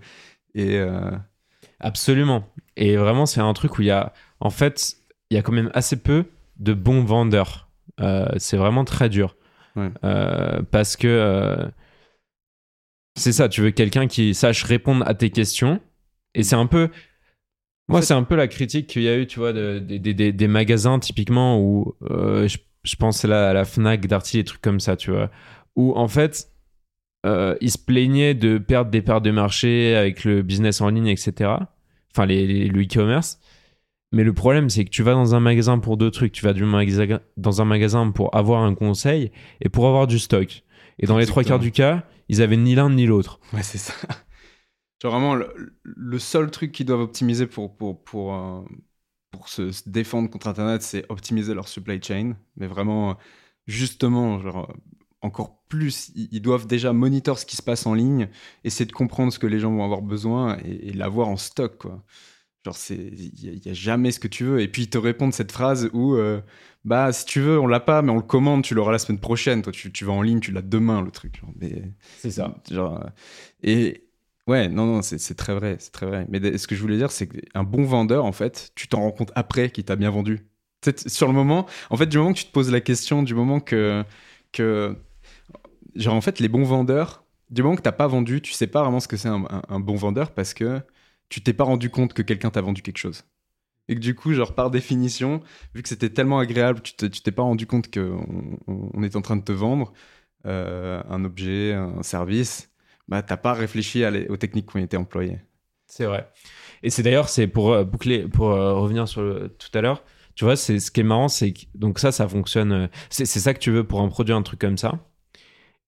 [0.54, 1.10] et euh,
[1.78, 2.48] Absolument.
[2.76, 4.96] Et vraiment, c'est un truc où il y a, en fait,
[5.30, 6.24] il y a quand même assez peu
[6.58, 7.68] de bons vendeurs.
[8.00, 9.36] Euh, c'est vraiment très dur.
[9.76, 9.90] Ouais.
[10.72, 11.70] Parce que
[13.16, 15.80] c'est ça, tu veux quelqu'un qui sache répondre à tes questions.
[16.34, 16.88] Et c'est un peu.
[17.88, 19.98] Moi, c'est un peu la critique qu'il y a eu, tu vois, de- des-
[20.32, 24.44] des- magasins typiquement où euh, je, je pense à la, à la Fnac, Darty, des
[24.44, 25.30] trucs comme ça, tu vois.
[25.74, 26.50] Où en fait,
[27.24, 31.06] euh, ils se plaignaient de perdre des parts de marché avec le business en ligne,
[31.08, 31.50] etc.
[32.14, 33.40] Enfin, les, les- le e-commerce.
[34.12, 36.32] Mais le problème, c'est que tu vas dans un magasin pour deux trucs.
[36.32, 40.18] Tu vas du magasin, dans un magasin pour avoir un conseil et pour avoir du
[40.18, 40.62] stock.
[40.98, 43.40] Et dans les trois quarts du cas, ils avaient ni l'un ni l'autre.
[43.54, 43.94] ouais, c'est ça.
[45.00, 48.62] Genre vraiment, le, le seul truc qu'ils doivent optimiser pour, pour, pour, euh,
[49.30, 52.36] pour se, se défendre contre Internet, c'est optimiser leur supply chain.
[52.56, 53.14] Mais vraiment, euh,
[53.66, 54.74] justement, genre, euh,
[55.22, 58.28] encore plus, ils, doivent déjà monitor ce qui se passe en ligne,
[58.64, 61.78] essayer de comprendre ce que les gens vont avoir besoin et, et l'avoir en stock,
[61.78, 62.04] quoi.
[62.64, 64.60] Genre, c'est, il n'y a, jamais ce que tu veux.
[64.60, 66.40] Et puis, ils te répondent cette phrase où, euh,
[66.84, 69.20] bah, si tu veux, on l'a pas, mais on le commande, tu l'auras la semaine
[69.20, 69.62] prochaine.
[69.62, 71.40] Toi, tu, tu vas en ligne, tu l'as demain, le truc.
[71.40, 72.34] Genre, mais, C'est
[72.70, 73.08] Genre, euh,
[73.62, 74.07] et
[74.48, 76.26] ouais, non, non, c'est très vrai, c'est très vrai.
[76.28, 79.12] Mais ce que je voulais dire, c'est qu'un bon vendeur, en fait, tu t'en rends
[79.12, 80.46] compte après qu'il t'a bien vendu.
[81.06, 83.60] Sur le moment, en fait, du moment que tu te poses la question, du moment
[83.60, 84.04] que,
[84.52, 84.96] que
[85.94, 88.82] genre, en fait, les bons vendeurs, du moment que t'as pas vendu, tu sais pas
[88.82, 90.80] vraiment ce que c'est un, bon vendeur parce que
[91.28, 93.24] tu t'es pas rendu compte que quelqu'un t'a vendu quelque chose.
[93.88, 95.42] Et que du coup, genre, par définition,
[95.74, 99.02] vu que c'était tellement agréable, tu te- tu t'es pas rendu compte qu'on on, on
[99.02, 99.92] est en train de te vendre
[100.46, 102.67] euh, un objet, un service,
[103.08, 105.40] bah, t'as pas réfléchi à les- aux techniques qui ont été employées.
[105.86, 106.28] C'est vrai.
[106.82, 110.04] Et c'est d'ailleurs, c'est pour euh, boucler, pour euh, revenir sur le, tout à l'heure,
[110.34, 112.72] tu vois, c'est ce qui est marrant, c'est que donc ça, ça fonctionne.
[112.72, 115.00] euh, C'est ça que tu veux pour un produit, un truc comme ça.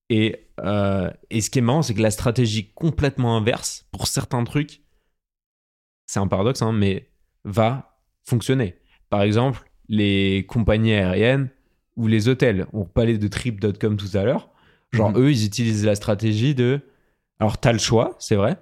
[0.09, 4.43] Et, euh, et ce qui est marrant, c'est que la stratégie complètement inverse, pour certains
[4.43, 4.83] trucs,
[6.07, 7.09] c'est un paradoxe, hein, mais
[7.45, 8.75] va fonctionner.
[9.09, 11.51] Par exemple, les compagnies aériennes
[11.97, 12.67] ou les hôtels.
[12.73, 14.51] On parlait de trip.com tout à l'heure.
[14.93, 15.19] Genre, Mhm.
[15.19, 16.81] eux, ils utilisent la stratégie de.
[17.41, 18.57] Alors, t'as le choix, c'est vrai.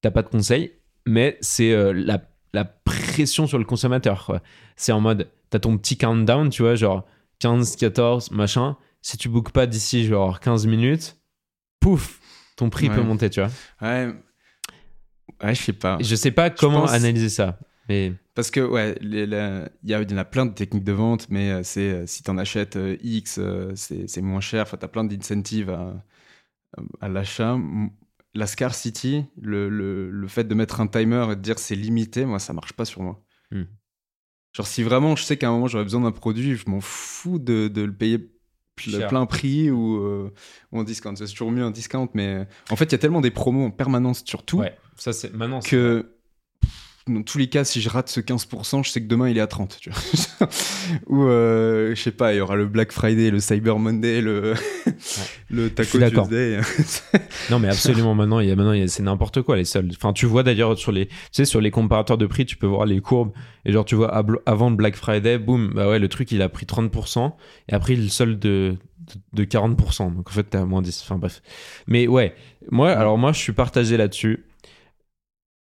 [0.00, 0.72] T'as pas de conseil,
[1.06, 4.40] mais c'est euh, la, la pression sur le consommateur.
[4.76, 7.04] C'est en mode, t'as ton petit countdown, tu vois, genre
[7.40, 8.76] 15, 14, machin.
[9.02, 11.16] Si tu bookes pas d'ici genre 15 minutes,
[11.80, 12.20] pouf,
[12.56, 12.94] ton prix Ouais.
[12.94, 13.50] peut monter, tu vois.
[13.82, 14.14] Ouais,
[15.42, 15.98] ouais je sais pas.
[16.00, 17.58] Je sais pas comment pense- analyser ça.
[17.88, 20.92] Mais Parce que, ouais, il y, a- il y en a plein de techniques de
[20.92, 23.38] vente, mais euh, c'est euh, si t'en achètes X,
[23.74, 24.62] c'est c'est moins cher.
[24.62, 25.94] Enfin, t'as plein d'incentives à,
[27.02, 27.58] à l'achat.
[28.34, 32.24] La scarcity, le, le, le fait de mettre un timer et de dire c'est limité,
[32.24, 33.22] moi, ça marche pas sur moi.
[33.50, 33.64] Hmm.
[34.52, 37.38] Genre, si vraiment je sais qu'à un moment j'aurais besoin d'un produit, je m'en fous
[37.38, 38.30] de, de le payer
[38.76, 39.06] Cher.
[39.08, 40.32] plein prix ou, euh,
[40.72, 41.14] ou en discount.
[41.14, 43.70] C'est toujours mieux un discount, mais en fait, il y a tellement des promos en
[43.70, 45.60] permanence sur tout ouais, ça c'est maintenant.
[45.60, 46.13] que
[47.06, 49.40] dans tous les cas, si je rate ce 15%, je sais que demain il est
[49.42, 49.76] à 30.
[49.78, 50.48] Tu vois
[51.08, 54.54] Ou euh, je sais pas, il y aura le Black Friday, le Cyber Monday, le,
[55.50, 55.98] le Taco.
[55.98, 56.60] Tuesday.
[57.50, 59.92] Non, mais absolument, maintenant, il y a, maintenant c'est n'importe quoi, les soldes.
[59.94, 62.66] Enfin, tu vois d'ailleurs sur les, tu sais, sur les comparateurs de prix, tu peux
[62.66, 63.32] voir les courbes.
[63.66, 64.14] Et genre, tu vois,
[64.46, 67.32] avant le Black Friday, boum, bah ouais, le truc, il a pris 30%.
[67.68, 68.76] Et après, il solde de,
[69.34, 70.14] de, de 40%.
[70.14, 71.02] Donc, en fait, t'es à moins 10.
[71.04, 71.42] Enfin, bref.
[71.86, 72.34] Mais ouais,
[72.70, 74.44] moi, alors, moi, je suis partagé là-dessus.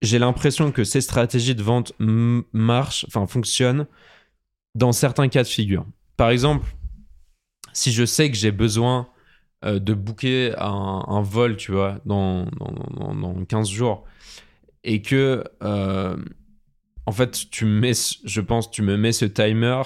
[0.04, 3.88] J'ai l'impression que ces stratégies de vente marchent, enfin, fonctionnent
[4.76, 5.86] dans certains cas de figure.
[6.18, 6.68] Par exemple,
[7.74, 9.08] si je sais que j'ai besoin
[9.66, 14.04] euh, de booker un, vol, tu vois, dans, dans, dans- dans 15 jours,
[14.84, 16.18] et que euh,
[17.06, 17.94] en fait, tu mets,
[18.26, 19.82] je pense, tu me mets ce timer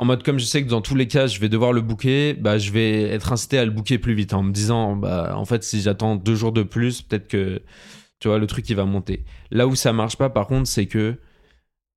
[0.00, 2.34] en mode comme je sais que dans tous les cas, je vais devoir le booker,
[2.34, 5.44] bah, je vais être incité à le booker plus vite en me disant, bah, en
[5.44, 7.62] fait, si j'attends deux jours de plus, peut-être que,
[8.24, 9.22] tu vois, le truc, il va monter.
[9.50, 11.18] Là où ça marche pas, par contre, c'est que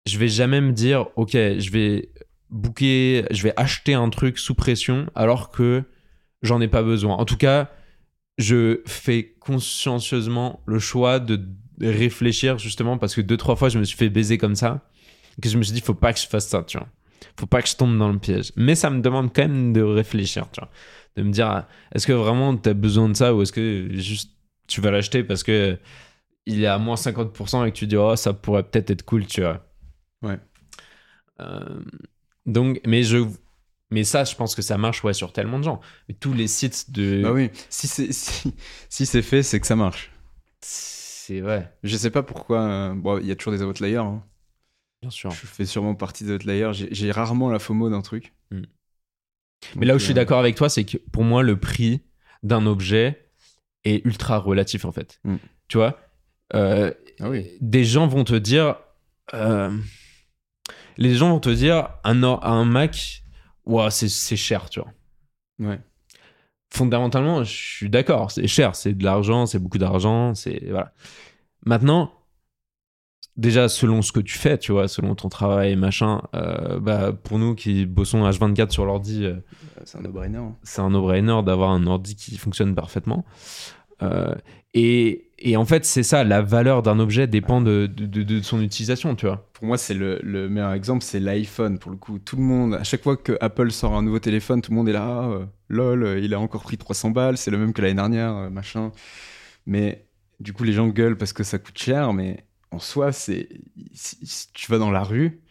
[0.06, 2.12] je vais jamais me dire, ok, je vais
[2.50, 5.84] booker, je vais acheter un truc sous pression alors que
[6.42, 7.16] j'en ai pas besoin.
[7.16, 7.72] En tout cas,
[8.38, 11.40] je fais consciencieusement le choix de
[11.80, 14.82] réfléchir justement parce que deux trois fois je me suis fait baiser comme ça
[15.42, 16.88] que je me suis dit faut pas que je fasse ça tu vois
[17.40, 19.82] faut pas que je tombe dans le piège mais ça me demande quand même de
[19.82, 20.70] réfléchir tu vois
[21.16, 24.32] de me dire est-ce que vraiment tu as besoin de ça ou est-ce que juste
[24.68, 25.78] tu vas l'acheter parce que
[26.48, 29.28] il est à moins 50% et que tu dis oh ça pourrait peut-être être cool
[29.28, 29.64] tu vois
[30.24, 30.39] Ouais.
[31.39, 31.80] Euh,
[32.45, 33.20] donc mais je
[33.91, 35.80] mais ça je pense que ça marche ouais sur tellement de gens
[36.10, 38.54] mais tous les sites de Bah oui, si c'est si,
[38.89, 40.12] si c'est fait, c'est que ça marche.
[40.62, 42.62] c'est ouais Je sais pas pourquoi.
[42.62, 43.98] euh, Bon, il y a toujours des outliers.
[43.98, 44.24] hein.
[45.02, 46.70] bien sûr Je fais sûrement partie des outliers.
[46.74, 48.34] J'ai j'ai rarement la FOMO d'un truc.
[48.52, 48.64] Hmm.
[49.76, 52.02] Mais là où je suis euh, d'accord avec toi, c'est que pour moi, le prix
[52.43, 53.30] d'un objet
[53.84, 55.20] est ultra relatif en fait.
[55.24, 55.36] Mm.
[55.68, 56.00] Tu vois?
[56.54, 57.52] Euh, Ah oui.
[57.62, 58.76] Des gens vont te dire.
[59.34, 59.76] euh,
[60.98, 63.24] les gens vont te dire un, un Mac,
[63.66, 64.91] ouah, c'est cher, tu vois.
[65.60, 65.80] Ouais.
[66.74, 70.64] Fondamentalement, je suis d'accord, c'est cher, c'est de l'argent, c'est beaucoup d'argent, c'est.
[70.70, 70.93] Voilà.
[71.66, 72.12] Maintenant,
[73.36, 77.39] déjà, selon ce que tu fais, tu vois, selon ton travail, machin, euh, bah, pour
[77.39, 79.28] nous qui bossons H24 sur l'ordi,
[79.86, 80.38] C'est un no-brainer.
[80.38, 80.56] hein.
[80.64, 83.24] c'est un no-brainer d'avoir un ordi qui fonctionne parfaitement.
[84.74, 88.62] Et, et en fait, c'est ça, la valeur d'un objet dépend de, de, de- son
[88.62, 89.48] utilisation, tu vois.
[89.54, 91.78] Pour moi, c'est le, le meilleur exemple, c'est l'iPhone.
[91.80, 94.62] Pour le coup, tout le monde, à chaque fois que Apple sort un nouveau téléphone,
[94.62, 95.06] tout le monde est là.
[95.08, 97.94] Ah, euh, lol, euh, il a encore pris 300 balles, c'est le même que l'année
[97.96, 98.92] dernière, euh, machin.
[99.66, 100.08] Mais
[100.40, 103.50] du coup, les gens gueulent parce que ça coûte cher, mais en soi, c'est
[103.94, 105.42] si tu vas dans la rue,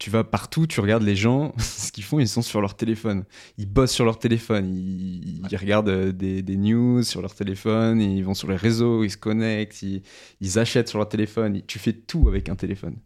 [0.00, 3.24] tu vas partout, tu regardes les gens, ce qu'ils font, ils sont sur leur téléphone.
[3.58, 8.00] Ils bossent sur leur téléphone, ils, ils regardent euh, des, des news sur leur téléphone,
[8.00, 10.02] ils vont sur les réseaux, ils se connectent, ils,
[10.40, 11.54] ils achètent sur leur téléphone.
[11.56, 12.96] Ils- Tu fais tout avec un téléphone.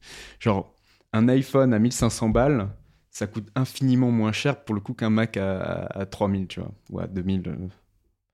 [0.40, 0.72] Genre,
[1.12, 2.70] un iPhone à 1500 balles,
[3.11, 6.72] ça coûte infiniment moins cher pour le coup qu'un Mac à, à 3000, tu vois,
[6.90, 7.42] ou à 2000.
[7.49, 7.57] euh.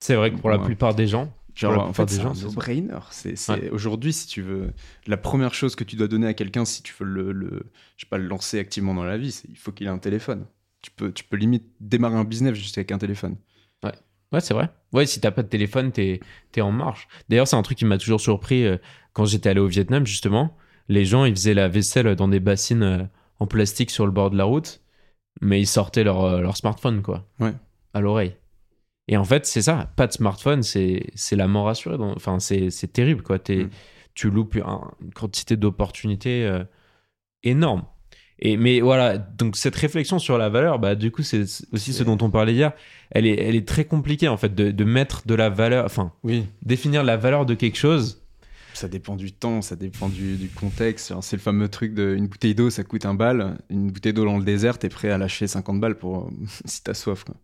[0.02, 0.64] C'est vrai que pour la Ouais.
[0.64, 2.94] plupart des gens, Genre, la en fait, c'est un no-brainer.
[3.52, 3.70] Ouais.
[3.70, 4.72] Aujourd'hui, si tu veux,
[5.06, 7.62] la première chose que tu dois donner à quelqu'un, si tu veux le, le-
[7.96, 9.98] je sais pas, le lancer activement dans la vie, c'est il faut qu'il ait un
[9.98, 10.46] téléphone.
[10.82, 13.36] Tu peux, tu peux limite démarrer un business juste avec un téléphone.
[14.32, 14.70] ouais, c'est vrai.
[14.92, 16.20] Ouais, si t'as pas de téléphone, t'es
[16.54, 17.08] es en marche.
[17.28, 18.76] D'ailleurs, c'est un truc qui m'a toujours surpris euh,
[19.12, 20.56] quand j'étais allé au Vietnam, justement.
[20.88, 23.02] Les gens, ils faisaient la vaisselle dans des bassines euh,
[23.40, 24.80] en plastique sur le bord de la route,
[25.40, 27.26] mais ils sortaient leur, euh, leur smartphone, quoi.
[27.40, 27.52] Ouais.
[27.92, 28.36] À l'oreille.
[29.10, 29.90] Et en fait, c'est ça.
[29.96, 31.96] Pas de smartphone, c'est c'est la mort assurée.
[31.98, 33.36] Enfin, c'est c'est terrible, quoi.
[33.36, 33.68] Mm.
[34.14, 36.64] Tu loupes un- une quantité d'opportunités euh,
[37.42, 37.84] énorme.
[38.42, 41.42] Et, mais voilà, donc cette réflexion sur la valeur, bah, du coup, c'est
[41.72, 42.72] aussi ce dont on parlait hier.
[43.10, 46.12] Elle est, elle est très compliquée, en fait, de, de mettre de la valeur, enfin,
[46.22, 46.46] Oui.
[46.62, 48.22] définir la valeur de quelque chose.
[48.72, 51.12] Ça dépend du temps, ça dépend du, du contexte.
[51.20, 53.58] C'est le fameux truc de une bouteille d'eau, ça coûte un bal.
[53.68, 56.30] Une bouteille d'eau dans le désert, t'es prêt à lâcher 50 balles pour
[56.64, 57.24] si t'as soif.
[57.24, 57.34] Quoi.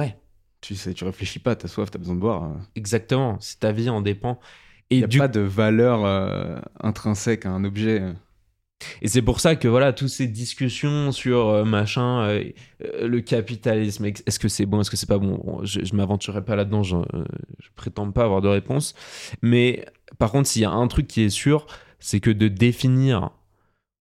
[0.00, 0.16] Ouais.
[0.60, 2.52] Tu sais, tu réfléchis pas, t'as soif, t'as besoin de boire.
[2.74, 3.38] Exactement.
[3.40, 4.38] Si ta vie en dépend.
[4.90, 8.02] Et, Il y a du- pas de valeur euh, intrinsèque à un objet.
[9.02, 12.50] et c'est pour ça que voilà, toutes ces discussions sur euh, machin, euh,
[13.06, 16.56] le capitalisme, est-ce que c'est bon, est-ce que c'est pas bon, je, je m'aventurerai pas
[16.56, 16.96] là-dedans, je,
[17.60, 18.94] je prétends pas avoir de réponse.
[19.42, 19.86] Mais
[20.18, 21.66] par contre, s'il y a un truc qui est sûr,
[22.00, 23.30] c'est que de définir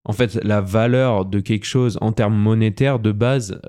[0.06, 3.62] en fait la valeur de quelque chose en termes monétaires de base.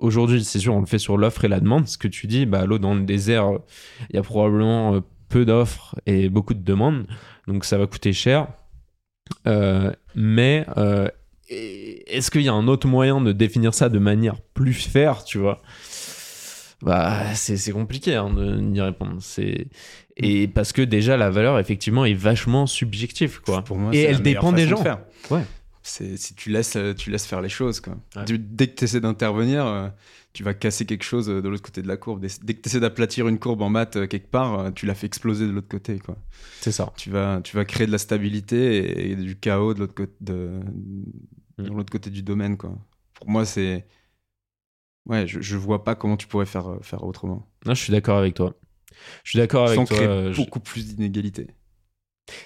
[0.00, 1.86] Aujourd'hui, c'est sûr, on le fait sur l'offre et la demande.
[1.86, 3.50] Ce que tu dis, bah, l'eau dans le désert,
[4.10, 7.06] il y a probablement euh, peu d'offres et beaucoup de demandes.
[7.46, 8.48] Donc ça va coûter cher.
[9.46, 11.08] Euh, mais euh,
[11.48, 15.38] est-ce qu'il y a un autre moyen de définir ça de manière plus faire, tu
[15.38, 15.60] vois?
[16.82, 19.16] Bah, c'est compliqué hein, de- d'y répondre.
[19.20, 19.66] C'est
[20.16, 23.62] et parce que déjà la valeur effectivement est vachement subjective, quoi.
[23.62, 24.82] Pour moi, Et elle dépend des de gens.
[24.82, 25.00] faire.
[25.30, 25.42] Ouais.
[25.82, 27.80] C'est si tu laisses, euh, tu laisses faire les choses.
[27.80, 27.96] Quoi.
[28.16, 28.24] Ouais.
[28.26, 29.88] Du- Dès que tu essaies d'intervenir, euh,
[30.34, 32.20] tu vas casser quelque chose euh, de l'autre côté de la courbe.
[32.20, 35.06] Dès dès que tu essaies d'aplatir une courbe en maths quelque part, tu la fais
[35.06, 35.98] exploser de l'autre côté.
[35.98, 36.16] Quoi.
[36.60, 36.92] C'est ça.
[36.96, 40.12] Tu, vas, tu vas créer de la stabilité et, et du chaos de l'autre côté,
[40.20, 40.60] de,
[41.58, 41.62] Mm.
[41.64, 42.56] de l'autre côté du domaine.
[42.56, 42.76] Quoi.
[43.14, 43.86] Pour moi, c'est.
[45.06, 47.48] Ouais, je, je vois pas comment tu pourrais faire, faire autrement.
[47.66, 48.54] Non, je suis d'accord avec toi.
[49.24, 49.96] Je suis d'accord avec Sans toi.
[49.96, 51.48] créer euh, je- beaucoup plus d'inégalités.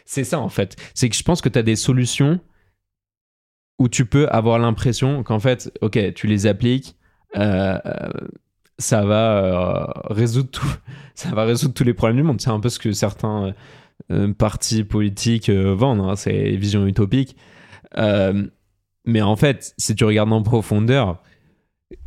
[0.07, 0.77] C'est ça en fait.
[0.95, 2.41] C'est que je pense que tu as des solutions
[3.79, 6.97] où tu peux avoir l'impression qu'en fait, ok, tu les appliques,
[7.37, 8.09] euh, euh,
[8.79, 10.67] ça va euh, résoudre tout,
[11.15, 12.41] ça va résoudre tous les problèmes du monde.
[12.41, 13.55] C'est un peu ce que certains,
[14.39, 17.37] partis politiques vendent, hein, c'est vision utopique.
[19.07, 21.23] Mais en fait, si tu regardes en profondeur,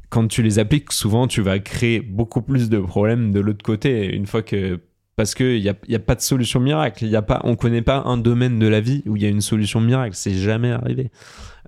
[0.09, 4.15] quand tu les appliques, souvent tu vas créer beaucoup plus de problèmes de l'autre côté.
[4.15, 4.79] Une fois que
[5.17, 7.05] parce qu'il n'y a, a pas de solution miracle.
[7.05, 9.25] Y a pas, on ne connaît pas un domaine de la vie où il y
[9.25, 10.15] a une solution miracle.
[10.15, 11.09] C'est jamais arrivé.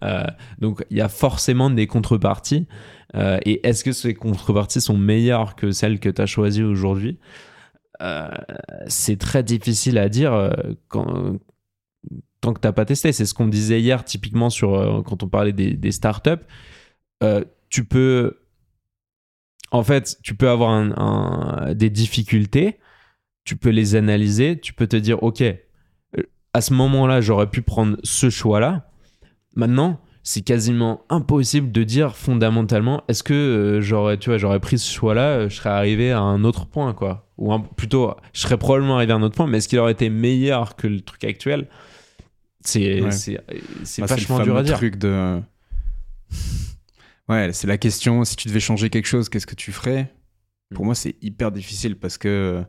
[0.03, 0.25] Euh,
[0.59, 2.67] donc il y a forcément des contreparties.
[3.15, 7.19] Euh, et est-ce que ces contreparties sont meilleures que celles que tu as choisies aujourd'hui?
[8.01, 8.29] Euh,
[8.87, 10.53] C'est très difficile à dire
[10.87, 11.37] quand,
[12.41, 13.11] tant que tu n'as pas testé.
[13.11, 16.45] C'est ce qu'on disait hier typiquement sur, quand on parlait des, startups.
[17.69, 18.39] Tu peux...
[19.71, 22.79] En fait, tu peux avoir des difficultés,
[23.43, 25.43] tu peux les analyser, tu peux te dire, OK,
[26.53, 28.88] à ce moment-là, j'aurais pu prendre ce choix-là.
[29.55, 34.77] Maintenant, c'est quasiment impossible de dire fondamentalement, est-ce que euh, j'aurais, tu vois, j'aurais pris
[34.77, 37.29] ce choix-là, euh, je serais arrivé à un autre point, quoi.
[37.37, 39.93] Ou un- plutôt, je serais probablement arrivé à un autre point, mais est-ce qu'il aurait
[39.93, 41.67] été meilleur que le truc actuel?
[42.61, 43.11] C'est Ouais.
[43.11, 43.39] c'est
[43.83, 44.75] c'est Bah, vachement dur à dire.
[44.77, 45.41] truc de.
[47.27, 48.23] Ouais, c'est la question.
[48.25, 50.11] Si tu devais changer quelque chose, qu'est-ce que tu ferais?
[50.73, 50.87] Pour Mm.
[50.87, 52.63] moi, c'est hyper difficile parce que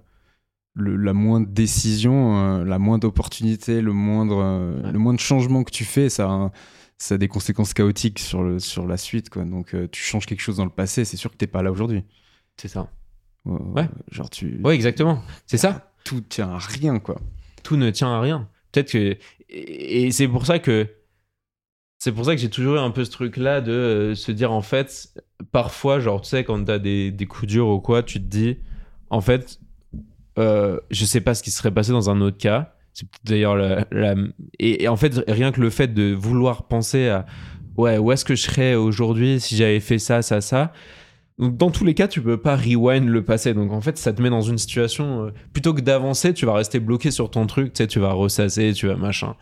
[0.75, 4.93] le, la moindre décision, euh, la moindre opportunité, le moindre, euh, Ouais.
[4.93, 6.53] le moindre changement que tu fais, ça a, un-
[6.99, 9.31] ça a des conséquences chaotiques sur, le, sur la suite.
[9.31, 9.45] Quoi.
[9.45, 11.73] Donc, euh, tu changes quelque chose dans le passé, c'est sûr que t'es pas là
[11.73, 12.05] aujourd'hui.
[12.57, 12.89] C'est ça.
[13.47, 13.89] Ouais.
[14.11, 14.61] Genre, tu.
[14.63, 15.23] Ouais, exactement.
[15.47, 15.93] C'est ça.
[16.05, 17.21] Tout tient à rien, quoi.
[17.63, 18.49] tout ne tient à rien.
[18.73, 19.17] Peut-être que
[19.49, 20.87] et et c'est pour ça que
[21.99, 24.33] c'est pour ça que j'ai toujours eu un peu ce truc là de euh, se
[24.33, 25.13] dire en fait
[25.53, 28.59] parfois genre tu sais quand t'as des, des coups durs ou quoi tu te dis
[29.11, 29.59] en fait
[30.39, 34.15] euh, je sais pas ce qui serait passé dans un autre cas c'est d'ailleurs la,
[34.59, 37.27] et, en fait rien que le fait de vouloir penser à
[37.77, 40.73] ouais où est-ce que je serais aujourd'hui si j'avais fait ça ça ça
[41.41, 43.55] donc dans tous les cas, tu peux pas rewind le passé.
[43.55, 46.53] Donc en fait, ça te met dans une situation euh, plutôt que d'avancer, tu vas
[46.53, 49.37] rester bloqué sur ton truc, tu sais, tu vas ressasser, tu vas machin.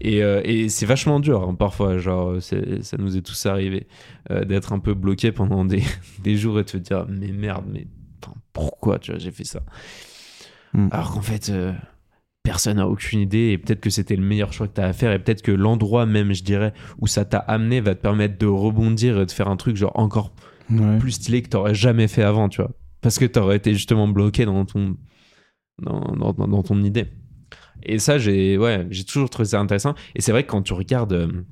[0.00, 3.86] Et, euh, c'est vachement dur hein, parfois, genre ça nous est tous arrivé
[4.28, 5.84] d'être un peu bloqué pendant des,
[6.18, 7.86] des jours et de te dire mais merde, mais
[8.52, 9.60] pourquoi tu vois j'ai fait ça?
[10.72, 10.88] Mm.
[10.90, 11.48] Alors qu'en fait.
[11.50, 11.72] euh,
[12.42, 14.92] Personne n'a aucune idée et peut-être que c'était le meilleur choix que tu as à
[14.92, 18.38] faire et peut-être que l'endroit même, je dirais, où ça t'a amené va te permettre
[18.38, 20.32] de rebondir et de faire un truc genre encore
[20.70, 20.98] Ouais.
[20.98, 22.70] plus stylé que t'aurais jamais fait avant, tu vois.
[23.00, 24.96] Parce que t'aurais été justement bloqué dans ton,
[25.82, 27.06] dans, dans, dans- dans ton idée.
[27.82, 29.94] Et ça, j'ai ouais, j'ai toujours trouvé ça intéressant.
[30.14, 31.42] Et c'est vrai que quand tu regardes, euh,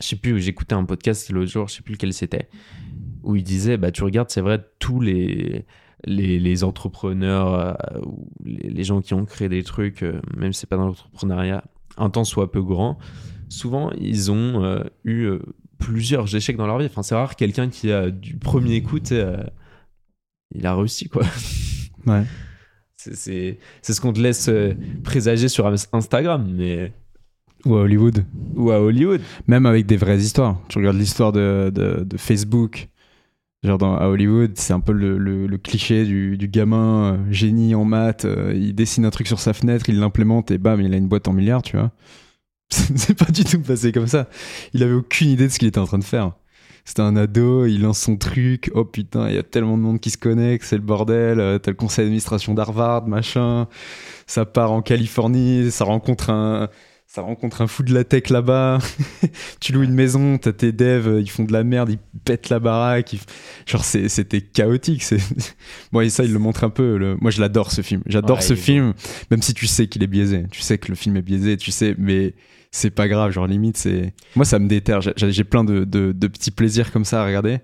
[0.00, 2.48] je sais plus, j'écoutais un podcast l'autre jour, je sais plus lequel c'était,
[3.22, 5.66] où il disait, bah tu regardes, c'est vrai, tous les
[6.04, 10.52] les, les entrepreneurs euh, ou les, les gens qui ont créé des trucs, euh, même
[10.52, 11.64] si c'est pas dans l'entrepreneuriat,
[11.96, 12.98] un temps soit peu grand,
[13.48, 15.28] souvent ils ont euh, eu
[15.78, 16.86] plusieurs échecs dans leur vie.
[16.86, 18.98] Enfin, c'est rare quelqu'un qui a du premier coup,
[20.54, 21.22] il a réussi quoi.
[22.06, 22.22] Ouais.
[22.96, 24.50] C'est- C'est c'est ce qu'on te laisse
[25.04, 26.92] présager sur Instagram, mais
[27.66, 28.24] Ou à Hollywood.
[28.56, 29.20] ou à Hollywood.
[29.46, 30.58] Même avec des vraies histoires.
[30.68, 32.88] Tu regardes l'histoire de, de, de Facebook.
[33.62, 38.24] Genre dans, à Hollywood, c'est un peu le, cliché du, gamin euh, génie en maths.
[38.24, 41.08] euh, il dessine un truc sur sa fenêtre, il l'implémente et bam, il a une
[41.08, 41.90] boîte en milliards, tu vois.
[42.70, 44.28] C'est pas du tout passé comme ça.
[44.74, 46.32] Il avait aucune idée de ce qu'il était en train de faire.
[46.84, 48.70] C'était un ado, il lance son truc.
[48.74, 51.40] Oh putain, il y a tellement de monde qui se connecte, c'est le bordel.
[51.40, 53.68] euh, T'as le conseil d'administration d'Harvard, machin.
[54.26, 56.68] Ça part en Californie, ça rencontre un,
[57.12, 58.78] ça rencontre un fou de la tech là-bas.
[59.60, 62.50] tu loues une maison, t'as tes devs, euh, ils font de la merde, ils pètent
[62.50, 63.14] la baraque.
[63.14, 63.20] ils-
[63.66, 65.02] Genre, c'était chaotique.
[65.02, 65.18] c'est-
[65.92, 66.96] bon, et ça, il le montre un peu.
[66.98, 68.02] le- Moi, je l'adore ce film.
[68.06, 68.94] J'adore Ouais, ce film,
[69.32, 70.44] même si tu sais qu'il est biaisé.
[70.52, 72.36] Tu sais que le film est biaisé, tu sais, mais
[72.70, 73.32] c'est pas grave.
[73.32, 74.14] Genre, limite, c'est.
[74.36, 75.00] Moi, ça me déterre.
[75.00, 77.58] J'ai j'ai plein de, de- de petits plaisirs comme ça à regarder.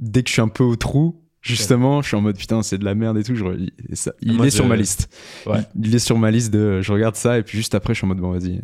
[0.00, 2.78] Dès que je suis un peu au trou, justement, je suis en mode putain, c'est
[2.78, 3.34] de la merde et tout.
[3.34, 5.08] Je re- et ça- il Moi, est sur ma liste.
[5.46, 5.60] Ouais.
[5.76, 6.80] Il, il est sur ma liste de.
[6.82, 8.60] Je regarde ça et puis juste après, je suis en mode bon, vas-y.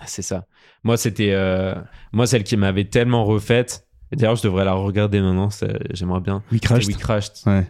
[0.00, 0.46] Ah, C'est ça.
[0.84, 1.32] Moi, c'était.
[1.32, 1.74] euh,
[2.12, 3.86] Moi, celle qui m'avait tellement refaite.
[4.12, 5.48] D'ailleurs, je devrais la regarder maintenant.
[5.92, 6.42] J'aimerais bien.
[6.52, 6.86] We crashed.
[6.88, 7.32] We Crashed.
[7.46, 7.66] Ouais.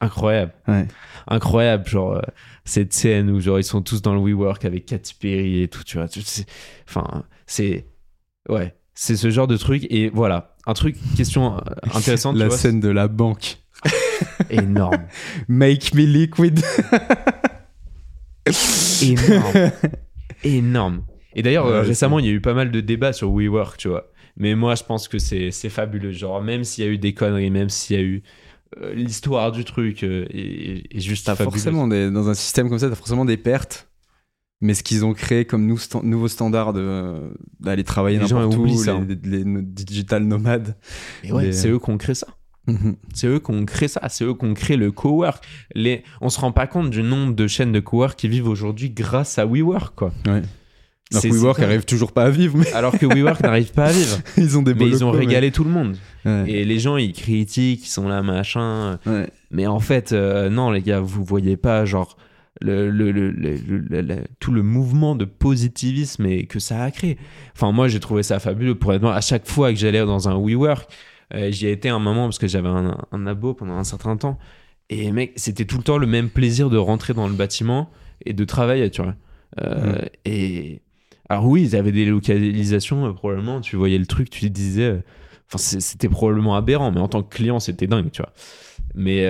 [0.00, 0.52] Incroyable.
[0.68, 0.86] Ouais.
[1.26, 1.86] Incroyable.
[1.88, 2.20] Genre, euh,
[2.64, 5.82] cette scène où genre, ils sont tous dans le WeWork avec Katy Perry et tout,
[5.84, 6.06] tu vois.
[6.88, 7.86] Enfin, c'est.
[8.48, 8.74] Ouais.
[8.94, 9.86] C'est ce genre de truc.
[9.90, 10.54] Et voilà.
[10.66, 11.60] Un truc, question euh,
[11.94, 12.34] intéressante.
[12.36, 13.58] tu La vois, scène de la banque.
[14.50, 15.04] énorme.
[15.48, 16.60] Make me liquid.
[19.02, 19.70] énorme.
[20.44, 21.02] énorme.
[21.34, 23.76] Et d'ailleurs, euh, Ouais, récemment, il y a eu pas mal de débats sur WeWork,
[23.78, 24.10] tu vois.
[24.36, 26.12] Mais moi, je pense que c'est fabuleux.
[26.12, 28.22] Genre, même s'il y a eu des conneries, même s'il y a eu
[28.80, 31.52] euh, l'histoire du truc, euh, est, est juste fabuleuse.
[31.52, 33.88] forcément des, dans un système comme ça, t'as forcément des pertes.
[34.62, 36.74] Mais ce qu'ils ont créé comme nou- sta- nouveau standard
[37.60, 40.76] d'aller travailler n'importe où, ça, les, les- digital nomades.
[41.30, 42.26] Ouais, c'est eux qui ont créé ça.
[42.66, 42.96] Mhm.
[43.14, 45.42] C'est eux qui ont créé ça, c'est eux qui ont créé le cowork.
[45.74, 46.02] Les...
[46.20, 49.38] On se rend pas compte du nombre de chaînes de cowork qui vivent aujourd'hui grâce
[49.38, 50.12] à WeWork, quoi.
[50.26, 50.42] Ouais.
[51.12, 53.86] Alors que WeWork c'est- arrive toujours pas à vivre, mais Alors que WeWork n'arrive pas
[53.86, 54.18] à vivre.
[54.36, 55.96] ils ont des Mais ils ont régalé tout le monde.
[56.24, 56.44] Ouais.
[56.48, 58.98] Et les gens, ils critiquent, ils sont là, machin.
[59.06, 59.28] Ouais.
[59.50, 62.16] Mais en fait, euh, non, les gars, vous voyez pas, genre,
[62.60, 66.82] le, le- le- le- le- le- le- tout le mouvement de positivisme et que ça
[66.84, 67.16] a créé.
[67.56, 68.74] Enfin, moi, j'ai trouvé ça fabuleux.
[68.76, 70.88] Pour être à chaque fois que j'allais dans un WeWork,
[71.34, 74.16] euh, j'y ai été un moment parce que j'avais un, un abo pendant un certain
[74.16, 74.38] temps.
[74.88, 77.90] Et mec, c'était tout le temps le même plaisir de rentrer dans le bâtiment
[78.24, 79.14] et de travailler, tu vois.
[79.60, 80.06] Euh, Mm.
[80.24, 80.82] Et
[81.28, 83.60] alors oui, ils avaient des localisations, euh, probablement.
[83.60, 85.02] Tu voyais le truc, tu te disais,
[85.48, 88.32] enfin, c'était probablement aberrant, mais en tant que client, c'était dingue, tu vois.
[88.94, 89.28] Mais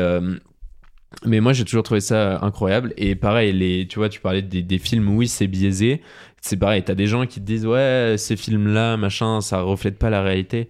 [1.26, 2.94] mais moi, j'ai toujours trouvé ça incroyable.
[2.96, 6.02] Et pareil, les, tu vois, tu parlais des, des films, oui, c'est biaisé.
[6.40, 10.08] C'est pareil, t'as des gens qui te disent, ouais, ces films-là, machin, ça reflète pas
[10.08, 10.68] la réalité.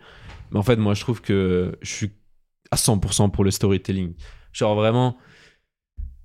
[0.52, 2.10] Mais en fait, moi, je trouve que je suis
[2.70, 4.14] à 100% pour le storytelling.
[4.52, 5.16] Genre, vraiment,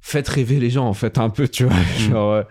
[0.01, 1.75] faites rêver les gens, en fait, un peu, tu vois.
[2.09, 2.43] Genre, euh,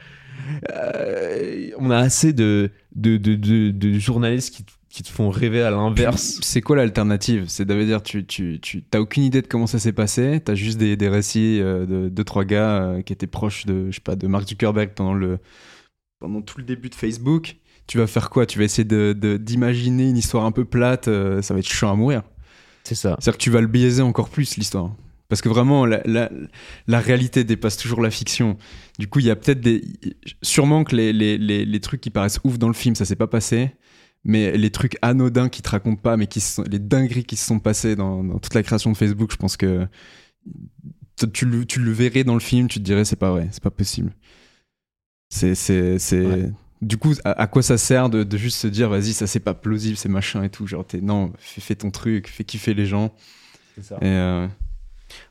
[0.73, 5.31] euh, on a assez de, de, de, de, de journalistes qui, te- qui te font
[5.31, 6.39] rêver à l'inverse.
[6.43, 7.47] C'est quoi l'alternative?
[7.49, 10.55] C'est de dire tu tu tu t'as aucune idée de comment ça s'est passé, t'as
[10.55, 13.97] juste des, des récits euh, de deux trois gars euh, qui étaient proches de je
[13.97, 15.39] sais pas de Mark Zuckerberg pendant le
[16.21, 17.57] pendant tout le début de Facebook.
[17.87, 18.47] Tu vas faire quoi?
[18.47, 21.69] Tu vas essayer de de- d'imaginer une histoire un peu plate, euh, ça va être
[21.69, 22.23] chiant à mourir.
[22.85, 23.17] C'est ça.
[23.19, 24.95] C'est-à-dire que tu vas le biaiser encore plus l'histoire.
[25.29, 26.31] Parce que vraiment, la, la,
[26.87, 28.59] la réalité dépasse toujours la fiction.
[28.99, 29.83] Du coup, il y a peut-être des.
[30.43, 33.17] Sûrement que les, les, les, les trucs qui paraissent ouf dans le film, ça s'est
[33.17, 33.71] pas passé.
[34.25, 37.47] Mais les trucs anodins qui te racontent pas, mais qui sont, les dingueries qui se
[37.47, 39.87] sont passées dans, dans toute la création de Facebook, je pense que
[41.33, 43.63] tu, le, tu le verrais dans le film, tu te dirais c'est pas vrai, c'est
[43.63, 44.13] pas possible.
[45.31, 45.55] C'est.
[45.55, 46.27] c'est, c'est...
[46.27, 46.53] Ouais.
[46.85, 49.41] Du coup, à, à quoi ça sert de, de juste se dire vas-y, ça c'est
[49.41, 50.67] pas plausible, c'est machin et tout.
[50.67, 53.15] Genre, t'es, non, fais, fais ton truc, fais kiffer les gens.
[53.75, 53.97] C'est ça.
[54.01, 54.47] Et euh,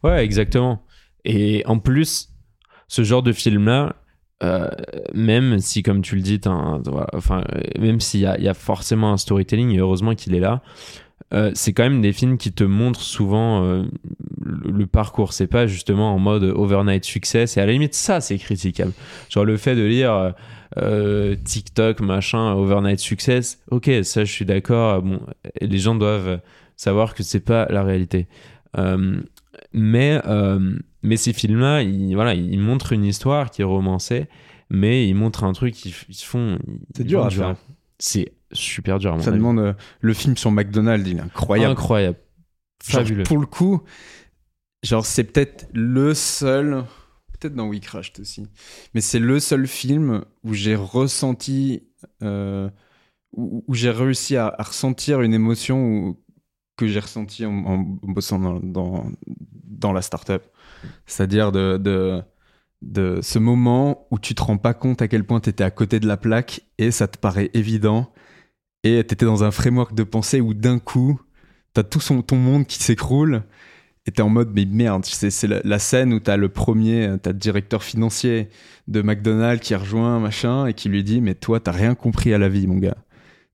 [0.03, 0.83] Ouais, exactement.
[1.25, 2.29] Et en plus,
[2.87, 3.95] ce genre de film-là,
[4.43, 4.69] euh,
[5.13, 7.43] même si, comme tu le dis, t'as un- voilà, enfin,
[7.79, 10.61] même s'il y a, y a forcément un storytelling, et heureusement qu'il est là,
[11.33, 13.83] euh, c'est quand même des films qui te montrent souvent euh,
[14.41, 15.33] le, le parcours.
[15.33, 17.57] C'est pas justement en mode overnight success.
[17.57, 18.93] Et à la limite, ça, c'est critiquable.
[19.29, 20.33] Genre le fait de lire
[20.77, 23.59] euh, TikTok, machin, overnight success.
[23.71, 25.01] Ok, ça, je suis d'accord.
[25.01, 25.21] Bon,
[25.59, 26.39] les gens doivent
[26.75, 28.27] savoir que c'est pas la réalité.
[29.71, 30.21] Mais,
[31.01, 34.27] mais ces films-là, ils, voilà, ils montrent une histoire qui est romancée,
[34.69, 36.59] mais ils montrent un truc, ils, ils font.
[36.95, 37.55] C'est dur à faire.
[37.99, 39.37] C'est super dur à mon ça avis.
[39.39, 41.71] demande euh, le film sur McDonald's, il est incroyable.
[41.73, 42.17] Incroyable.
[42.87, 43.23] Genre, Fabuleux.
[43.23, 43.81] pour le coup,
[44.83, 46.83] genre c'est peut-être le seul,
[47.39, 48.47] peut-être dans We Crashed aussi,
[48.93, 51.83] mais c'est le seul film où j'ai ressenti,
[52.21, 52.69] euh,
[53.35, 56.19] où, où j'ai réussi à, à ressentir une émotion où-
[56.75, 59.05] que j'ai ressentie en, en bossant dans, dans,
[59.63, 60.41] dans la startup.
[61.05, 62.21] C'est-à-dire de, de,
[62.81, 65.69] de ce moment où tu te rends pas compte à quel point tu étais à
[65.71, 68.11] côté de la plaque et ça te paraît évident
[68.83, 71.19] et tu étais dans un framework de pensée où d'un coup,
[71.73, 73.43] t'as tout son, ton monde qui s'écroule.
[74.05, 77.15] Et t'es en mode mais merde c'est, c'est la, la scène où t'as le premier
[77.21, 78.49] t'as le directeur financier
[78.89, 82.37] de McDonald's qui rejoint machin et qui lui dit mais toi t'as rien compris à
[82.37, 82.97] la vie mon gars.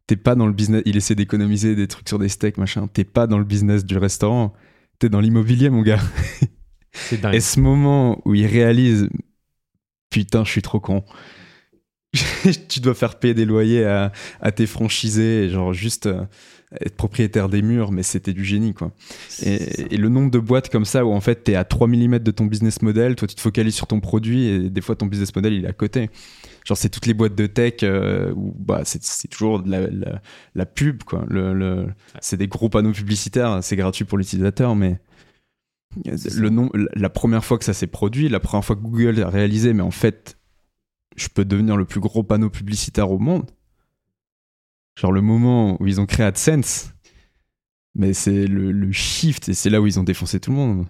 [0.08, 2.88] T'es pas dans le business il essaie d'économiser des trucs sur des steaks machin.
[2.88, 4.54] T'es pas dans le business du restaurant.
[4.98, 6.02] T'es dans l'immobilier mon gars.
[6.94, 7.36] C'est dingue.
[7.36, 9.08] et ce moment où il réalise
[10.10, 11.04] putain je suis trop con
[12.70, 16.24] tu dois faire payer des loyers à, à tes franchisés et genre juste euh,
[16.82, 18.92] être propriétaire des murs mais c'était du génie quoi
[19.44, 22.18] et, et le nombre de boîtes comme ça où en fait t'es à 3 mm
[22.20, 25.06] de ton business model, toi tu te focalises sur ton produit et des fois ton
[25.06, 26.10] business model il est à côté.
[26.66, 30.22] Genre c'est toutes les boîtes de tech euh, où bah, c'est, toujours de la, la,
[30.56, 31.26] la pub quoi.
[31.30, 31.88] Le, le-
[32.22, 35.00] c'est des gros panneaux publicitaires, c'est gratuit pour l'utilisateur mais
[36.36, 39.30] le nom, la première fois que ça s'est produit, la première fois que Google a
[39.30, 40.39] réalisé mais en fait
[41.20, 43.50] je peux devenir le plus gros panneau publicitaire au monde.
[45.00, 46.92] Genre le moment où ils ont créé AdSense,
[47.96, 50.86] mais c'est le, le shift et c'est là où ils ont défoncé tout le monde.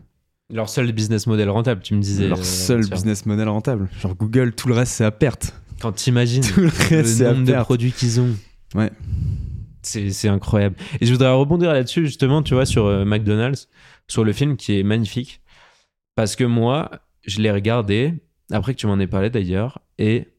[0.51, 2.27] Leur seul business model rentable, tu me disais.
[2.27, 3.87] Leur euh, seul business model rentable.
[4.01, 5.53] Genre Google, tout le reste c'est à perte.
[5.79, 8.35] Quand t'imagines Tout le reste le nombre de produits qu'ils ont.
[8.73, 8.91] Ouais.
[9.83, 10.75] C'est c'est incroyable.
[10.99, 13.69] Et je voudrais rebondir là-dessus, justement, tu vois, sur euh, McDonald's,
[14.07, 15.41] sur le film qui est magnifique.
[16.15, 16.89] Parce que moi,
[17.25, 18.15] je l'ai regardé,
[18.51, 20.29] après que tu m'en aies parlé d'ailleurs, et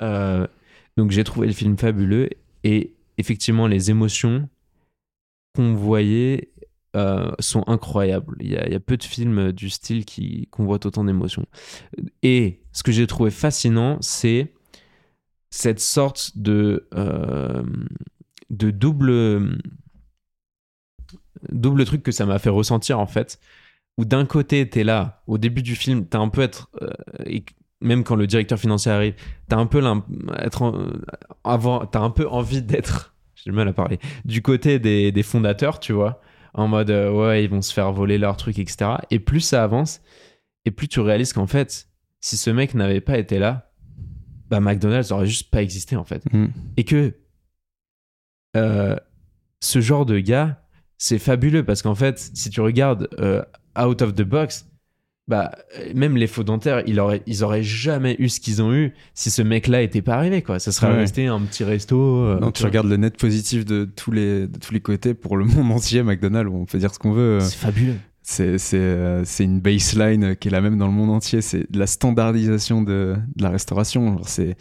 [0.00, 0.46] euh,
[0.96, 2.30] donc j'ai trouvé le film fabuleux.
[2.64, 4.48] Et effectivement, les émotions
[5.54, 6.52] qu'on voyait
[6.96, 8.36] euh, sont incroyables.
[8.40, 11.46] Il y, a, peu de films du style qui convoitent autant d'émotions.
[12.22, 14.52] Et ce que j'ai trouvé fascinant, c'est
[15.50, 17.62] cette sorte de, euh,
[18.50, 19.60] de double
[21.50, 23.38] double truc que ça m'a fait ressentir en fait.
[23.98, 26.70] Où d'un côté, t'es là, au début du film, t'as un peu être.
[26.80, 26.88] euh,
[27.82, 29.14] même quand le directeur financier arrive,
[29.48, 29.82] t'as un peu
[30.38, 30.86] être en-
[31.44, 33.14] avant, t'as un peu envie d'être.
[33.34, 33.98] J'ai du mal à parler.
[34.24, 36.20] Du côté des, des fondateurs, tu vois,
[36.54, 38.92] en mode euh, ouais, ils vont se faire voler leur truc, etc.
[39.10, 40.00] Et plus ça avance,
[40.64, 41.88] et plus tu réalises qu'en fait,
[42.20, 43.72] si ce mec n'avait pas été là,
[44.48, 46.46] bah McDonald's aurait juste pas existé en fait Mm.
[46.76, 47.14] et que
[48.56, 48.96] euh,
[49.60, 50.62] ce genre de gars,
[50.98, 53.42] c'est fabuleux parce qu'en fait, si tu regardes euh,
[53.80, 54.68] out of the box,
[55.28, 58.72] bah euh, même les faux dentaires, ils auraient, ils auraient jamais eu ce qu'ils ont
[58.74, 60.58] eu si ce mec-là était pas arrivé quoi.
[60.58, 60.98] Ça serait Ouais.
[60.98, 61.96] resté un petit resto.
[62.24, 65.36] euh, Non, tu regardes le net positif de tous les, de tous les côtés pour
[65.36, 67.38] le monde entier, McDonald's, on peut dire ce qu'on veut.
[67.40, 67.94] C'est fabuleux.
[68.24, 71.40] C'est c'est, euh, une baseline qui est la même dans le monde entier.
[71.40, 74.20] C'est de la standardisation de, de la restauration.
[74.24, 74.56] C'est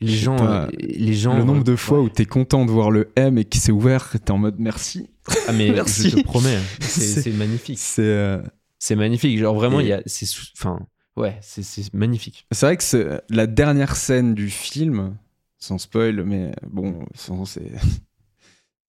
[0.00, 1.36] Les gens, pas, euh, les gens.
[1.36, 2.04] le nombre de euh, fois ouais.
[2.06, 5.08] où t'es content de voir le M et qui s'est ouvert, t'es en mode merci.
[5.48, 6.10] Ah mais Merci.
[6.10, 7.78] je te promets, c'est magnifique.
[7.78, 8.42] C'est euh,
[8.84, 9.38] C'est magnifique.
[9.38, 10.26] Genre vraiment, Et- il y a, c'est,
[10.58, 12.46] enfin, ouais, c'est, magnifique.
[12.52, 15.16] c'est vrai que c'est la dernière scène du film,
[15.56, 17.06] sans spoil, mais bon,
[17.44, 17.72] c'est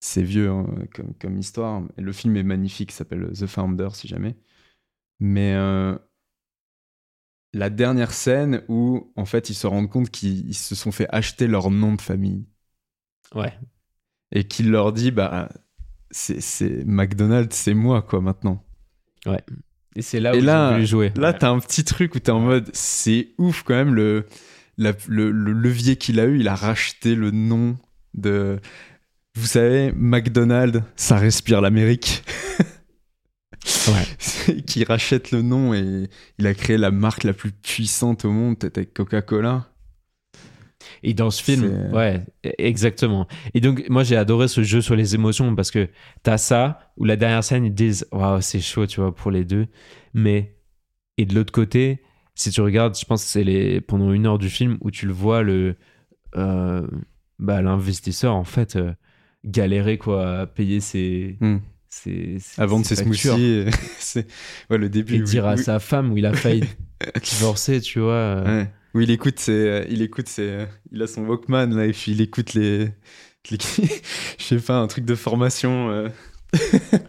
[0.01, 1.81] c'est vieux hein, comme, comme histoire.
[1.97, 4.35] Le film est magnifique, s'appelle The Founder si jamais.
[5.21, 5.97] Mais euh,
[7.53, 11.07] la dernière scène où en fait ils se rendent compte qu'ils ils se sont fait
[11.09, 12.45] acheter leur nom de famille
[13.33, 13.57] Ouais.
[14.33, 15.47] et qu'il leur dit bah
[16.11, 18.61] c'est c'est McDonald's, c'est moi quoi maintenant.
[19.95, 21.11] Et c'est là où Et ils là- voulu jouer.
[21.15, 24.25] Là, t'as un petit truc où t'es en mode, c'est ouf quand même le,
[24.77, 26.39] la- le, le levier qu'il a eu.
[26.39, 27.77] Il a racheté le nom
[28.13, 28.59] de.
[29.37, 32.23] Vous savez, McDonald's, ça respire l'Amérique.
[33.87, 34.61] Ouais.
[34.61, 38.59] qui rachète le nom et il a créé la marque la plus puissante au monde,
[38.59, 39.67] peut-être avec Coca-Cola.
[41.03, 43.27] Et dans ce film, C'est- ouais, e- exactement.
[43.53, 45.89] Et donc, moi, j'ai adoré ce jeu sur les émotions parce que
[46.23, 49.45] t'as ça, où la dernière scène, ils disent, waouh, c'est chaud, tu vois, pour les
[49.45, 49.67] deux.
[50.13, 50.55] Mais,
[51.17, 52.01] et de l'autre côté,
[52.35, 55.05] si tu regardes, je pense que c'est les, pendant une heure du film où tu
[55.07, 55.75] le vois, le,
[56.35, 56.85] euh,
[57.39, 58.93] bah, l'investisseur, en fait, euh,
[59.45, 61.57] galérer, quoi, à payer ses, Hmm.
[61.89, 63.65] ses, ses- À vendre ses smoothies.
[63.99, 64.27] c'est
[64.69, 65.15] ouais, le début.
[65.15, 66.63] Et dire à sa femme où il a failli
[67.23, 68.11] divorcer, tu vois.
[68.13, 68.71] euh, Ouais.
[68.95, 71.91] Où il écoute ses, euh, il écoute ses, euh, il a son Walkman là et
[71.91, 72.85] puis il écoute les,
[73.51, 73.57] les-
[74.37, 75.89] je sais pas, un truc de formation.
[75.91, 76.09] euh,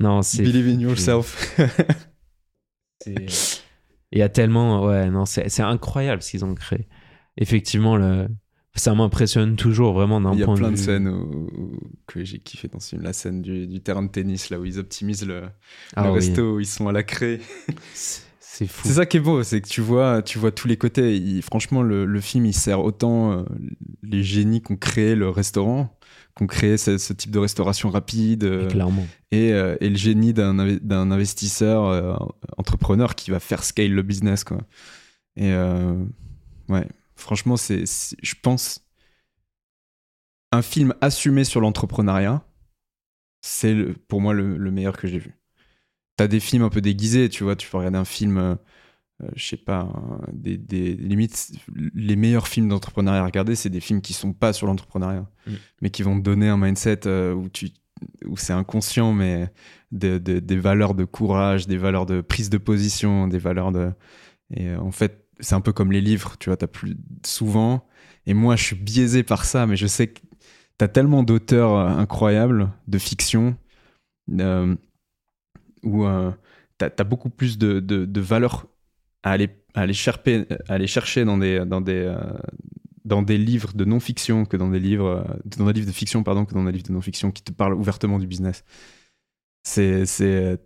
[0.00, 1.56] Non, c'est Believe in yourself.
[3.06, 4.84] Il y a tellement.
[4.84, 6.88] Ouais, non, c'est incroyable ce qu'ils ont créé.
[7.36, 8.28] Effectivement, le...
[8.74, 11.80] ça m'impressionne toujours vraiment d'un Il y a point plein de vue- scènes où- où-
[12.06, 13.02] que j'ai kiffé dans ce film.
[13.02, 15.42] La scène du, du terrain de tennis là où ils optimisent le,
[15.96, 17.40] Ah le oui, resto, où ils sont à la craie.
[18.54, 18.86] C'est c'est fou.
[18.86, 21.16] C'est ça qui est beau, c'est que tu vois, tu vois tous les côtés.
[21.16, 23.44] Il- franchement, le, le film, il sert autant euh,
[24.02, 25.98] les génies qui ont créé le restaurant,
[26.36, 29.06] qui ont créé ce, ce type de restauration rapide, euh, Clairement.
[29.32, 34.02] et, euh, et le génie d'un inve- d'un investisseur entrepreneur qui va faire scale le
[34.02, 34.58] business, quoi.
[35.36, 35.52] Et
[36.68, 36.86] ouais,
[37.16, 37.84] franchement, c'est,
[38.22, 38.86] je pense,
[40.52, 42.44] un film assumé sur l'entrepreneuriat,
[43.40, 43.74] c'est
[44.06, 45.34] pour moi le, le meilleur que j'ai vu.
[46.16, 48.54] T'as des films un peu déguisés, tu vois, tu peux regarder un film, euh,
[49.22, 51.52] euh, je sais pas, hein, des, des limites,
[51.94, 55.52] les meilleurs films d'entrepreneuriat à regarder, c'est des films qui sont pas sur l'entrepreneuriat, Mm.
[55.82, 57.70] mais qui vont te donner un mindset euh, où tu
[58.26, 59.50] où c'est inconscient, mais
[59.92, 63.92] de- de- des valeurs de courage, des valeurs de prise de position, des valeurs de.
[64.54, 67.86] Et euh, en fait, c'est un peu comme les livres, tu vois, t'as plus souvent.
[68.26, 70.20] Et moi, je suis biaisé par ça, mais je sais que
[70.78, 73.56] t'as tellement d'auteurs incroyables de fiction
[75.84, 76.30] où euh,
[76.78, 78.66] t'as as beaucoup plus de, de, valeur
[79.22, 82.16] à aller, aller, cherper, à aller chercher dans des, dans des, euh,
[83.04, 86.22] dans des livres de non-fiction que dans des livres, euh, dans des livres de fiction,
[86.22, 88.64] pardon, que dans des livres de non-fiction qui te parlent ouvertement du business.
[89.62, 90.56] C'est, euh,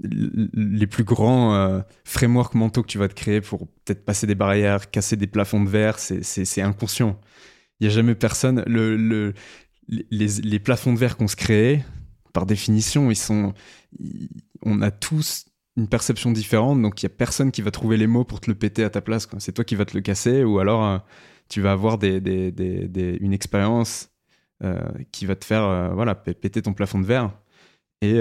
[0.00, 4.34] les plus grands euh, frameworks mentaux que tu vas te créer pour peut-être passer des
[4.34, 7.20] barrières, casser des plafonds de verre, c'est inconscient.
[7.80, 8.62] Il n'y a jamais personne.
[8.66, 9.34] Le, le,
[9.88, 11.84] les, les plafonds de verre qu'on se crée,
[12.36, 13.54] par définition, ils sont,
[14.60, 15.46] on a tous
[15.78, 18.50] une perception différente, donc il y a personne qui va trouver les mots pour te
[18.50, 19.26] le péter à ta place.
[19.38, 20.98] C'est toi qui vas te le casser, ou alors euh,
[21.48, 24.10] tu vas avoir une expérience
[24.62, 24.78] euh,
[25.12, 27.32] qui va te faire euh, voilà, péter ton plafond de verre.
[28.02, 28.20] Et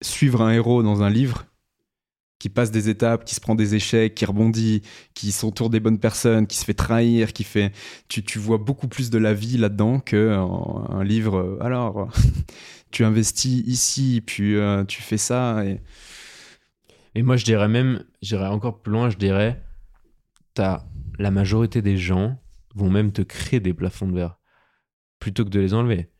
[0.00, 1.44] suivre un héros dans un livre
[2.38, 4.80] qui passe des étapes, qui se prend des échecs, qui rebondit,
[5.12, 7.72] qui s'entoure des bonnes personnes, qui se fait trahir, qui fait...
[8.08, 11.58] Tu, vois beaucoup plus de la vie là-dedans que en- un livre...
[11.60, 12.08] alors,
[12.90, 15.80] tu investis ici, puis euh, tu fais ça, et...
[17.22, 19.62] Moi, je dirais même, j'irais encore plus loin, je dirais,
[20.58, 22.38] la majorité des gens
[22.74, 24.38] vont même te créer des plafonds de verre
[25.18, 26.10] plutôt que de les enlever.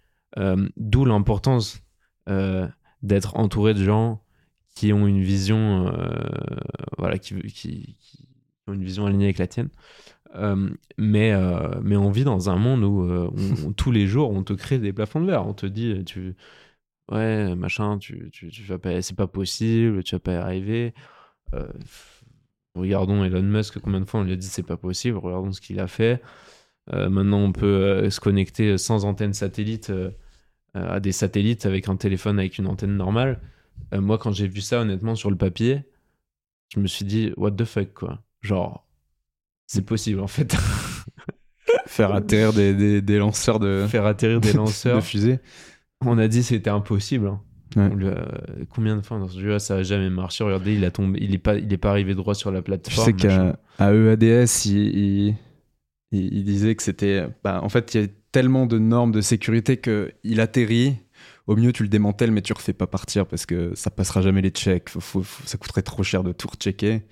[0.78, 1.82] D'où l'importance
[3.02, 4.22] d'être entouré de gens
[4.74, 5.92] qui ont une vision,
[6.96, 7.98] voilà, qui,
[8.66, 9.68] ont une vision alignée avec la tienne.
[10.98, 11.32] Mais,
[11.82, 15.20] mais on vit dans un monde où tous les jours on te crée des plafonds
[15.20, 15.46] de verre.
[15.46, 16.34] On te dit, tu,
[17.10, 20.94] ouais, machin, tu, tu, tu vas pas, c'est pas possible, tu vas pas y arriver.
[21.54, 21.68] Euh,
[22.74, 25.60] regardons Elon Musk, combien de fois on lui a dit c'est pas possible, regardons ce
[25.60, 26.22] qu'il a fait.
[26.92, 29.92] Euh, maintenant, on peut euh, se connecter sans antenne satellite
[30.74, 33.40] à des satellites avec un téléphone avec une antenne normale.
[33.92, 35.84] moi, quand j'ai vu ça, honnêtement, sur le papier,
[36.74, 38.22] je me suis dit, what the fuck, quoi.
[38.42, 38.85] Genre,
[39.66, 40.56] c'est possible, en fait.
[41.86, 43.86] Faire atterrir des, des, lanceurs de.
[43.88, 44.96] Faire atterrir des lanceurs.
[44.96, 45.40] de fusées.
[46.04, 47.28] On a dit c'était impossible.
[47.28, 47.90] Hein.
[48.70, 50.44] combien de fois dans ce jeu ça a jamais marché?
[50.44, 53.16] Regardez, il a tombé, il est pas, il est pas arrivé droit sur la plateforme.
[53.18, 53.58] Je sais qu'à
[53.92, 55.34] EADS, il,
[56.12, 59.78] il, disait que c'était, bah, en fait, il y a tellement de normes de sécurité
[59.78, 60.96] que il atterrit.
[61.46, 64.42] Au mieux, tu le démantèles, mais tu refais pas partir parce que ça passera jamais
[64.42, 64.90] les checks.
[65.44, 67.02] ça coûterait trop cher de tout rechecker.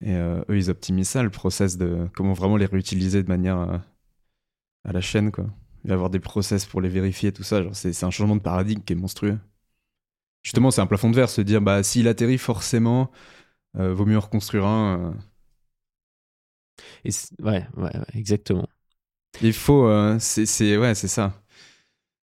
[0.00, 3.58] Et euh, eux, ils optimisent ça, le process de comment vraiment les réutiliser de manière
[3.58, 3.78] euh,
[4.84, 5.46] à la chaîne, quoi
[5.84, 7.62] y avoir des process pour les vérifier, tout ça.
[7.72, 9.38] C'est un changement de paradigme qui est monstrueux.
[10.42, 13.10] Justement, c'est un plafond de verre, se dire, bah, s'il atterrit, forcément,
[13.78, 14.98] euh, vaut mieux reconstruire un.
[14.98, 15.12] Euh.
[17.04, 17.10] Et
[17.42, 18.68] ouais, ouais, exactement.
[19.42, 19.88] Il faut.
[20.18, 21.42] C'est ouais, c'est ça.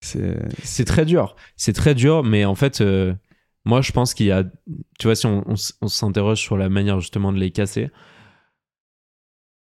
[0.02, 1.36] C'est très dur.
[1.56, 2.84] C'est très dur, mais en fait,
[3.66, 4.43] moi, je pense qu'il y a.
[4.99, 5.43] Tu vois, si on,
[5.82, 7.89] on s'interroge sur la manière justement de les casser,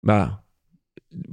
[0.03, 0.43] bah,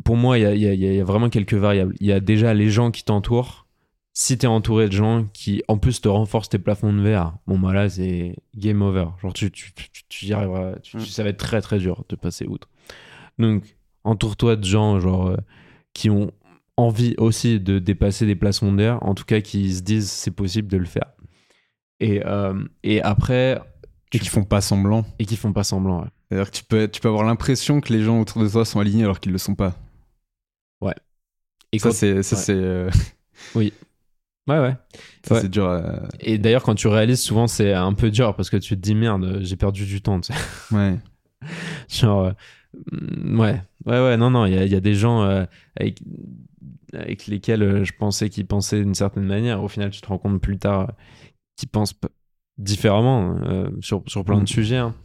[0.04, 1.96] pour moi, il y a, vraiment quelques variables.
[2.00, 3.68] Il y a déjà les gens qui t'entourent.
[4.14, 7.34] Si tu es entouré de gens qui, en plus, te renforcent tes plafonds de verre,
[7.48, 9.08] bon, bah là, c'est game over.
[9.22, 9.74] Genre, tu, tu,
[10.08, 10.76] tu, y arriveras.
[10.94, 11.00] Mm.
[11.02, 12.70] ça va être très, très dur de passer outre.
[13.40, 15.38] Donc, entoure-toi de gens, genre, euh,
[15.94, 16.32] qui ont
[16.78, 20.32] envie aussi de dépasser des plafonds de verre, en tout cas, qui se disent c'est
[20.32, 21.12] possible de le faire.
[22.06, 22.54] Et, euh,
[22.84, 23.60] et après.
[24.14, 25.06] Et qui font pas semblant.
[25.18, 26.10] Et qui font pas semblant, ouais.
[26.30, 28.80] C'est-à-dire que tu peux, tu peux avoir l'impression que les gens autour de toi sont
[28.80, 29.76] alignés alors qu'ils ne le sont pas.
[30.82, 30.94] Ouais.
[31.72, 32.22] Et ça, c'est.
[32.22, 32.90] c'est euh,
[33.56, 33.74] Oui.
[34.48, 34.76] Ouais, ouais.
[35.28, 35.82] Ça, c'est dur.
[36.20, 38.94] Et d'ailleurs, quand tu réalises, souvent, c'est un peu dur parce que tu te dis
[38.94, 40.22] merde, j'ai perdu du temps.
[40.72, 40.98] Ouais.
[41.90, 42.26] Genre.
[42.26, 43.62] Euh, ouais.
[43.86, 45.46] Ouais, ouais, non, non, il y a, y a, des gens euh,
[45.76, 46.00] avec,
[46.94, 49.64] avec lesquels je pensais qu'ils pensaient d'une certaine manière.
[49.64, 50.92] Au final, tu te rends compte plus tard
[51.56, 51.96] qu'ils pensent
[52.58, 53.38] différemment
[53.82, 54.48] sur, sur plein de mm.
[54.48, 54.78] sujets.
[54.78, 54.96] Hein.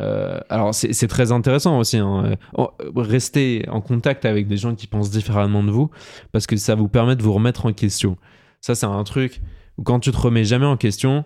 [0.00, 2.36] Euh, alors c'est très intéressant aussi, hein.
[2.56, 5.90] Oh, rester en contact avec des gens qui pensent différemment de vous,
[6.32, 8.16] parce que ça vous permet de vous remettre en question.
[8.60, 9.42] Ça c'est un truc
[9.76, 11.24] où quand tu te remets jamais en question,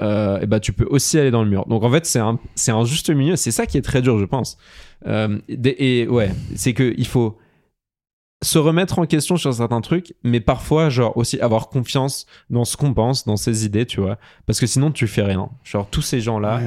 [0.00, 1.66] euh, et bah, tu peux aussi aller dans le mur.
[1.66, 2.38] Donc en fait c'est un,
[2.68, 4.56] un juste milieu, c'est ça qui est très dur je pense.
[5.06, 7.36] Euh, et ouais, c'est qu'il faut
[8.42, 12.76] se remettre en question sur certains trucs, mais parfois, genre, aussi avoir confiance dans ce
[12.76, 14.18] qu'on pense, dans ses idées, tu vois.
[14.46, 15.50] Parce que sinon, tu fais rien.
[15.62, 16.60] Genre, tous ces gens-là,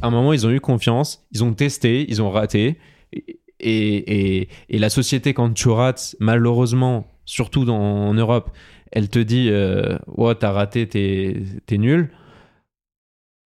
[0.00, 2.78] à un moment, ils ont eu confiance, ils ont testé, ils ont raté.
[3.12, 8.50] Et, et, et, la société, quand tu rates, malheureusement, surtout dans, en Europe,
[8.92, 12.10] elle te dit, euh, ouais, t'as raté, t'es nul.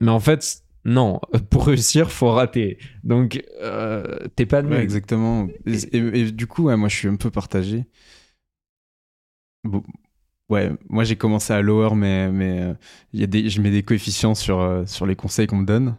[0.01, 1.21] Mais en fait, non,
[1.51, 2.79] pour réussir, faut rater.
[3.05, 5.49] Donc, euh, t'es pas de exactement.
[5.67, 7.87] Et, du coup, moi, je suis un peu partagé.
[10.49, 12.75] ouais, moi, j'ai commencé à lower, mais mais euh,
[13.13, 15.97] y a des, je mets des coefficients sur euh, sur les conseils qu'on me donne.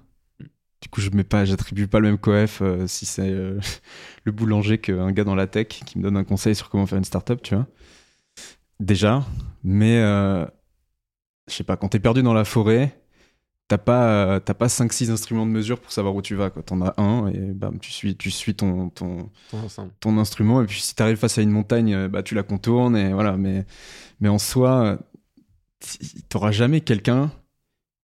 [0.82, 3.32] Du coup, je mets pas, j'attribue pas le même coef si c'est
[4.26, 6.98] le boulanger qu'un gars dans la tech qui me donne un conseil sur comment faire
[6.98, 7.68] une startup, tu vois.
[8.82, 9.26] Déjà,
[9.64, 10.50] mais je
[11.54, 13.03] sais pas, quand t'es perdu dans la forêt
[13.68, 16.50] t'as pas, t'as pas 5-6 instruments de mesure pour savoir où tu vas.
[16.50, 19.30] T'en as un et bam, tu suis, tu suis ton, ton,
[20.00, 20.62] ton, instrument.
[20.62, 22.96] Et puis si t'arrives face à une montagne, bah, tu la contournes.
[22.96, 23.38] Et voilà.
[23.38, 23.66] Mais,
[24.20, 25.00] mais en soi,
[26.30, 27.32] t'auras jamais quelqu'un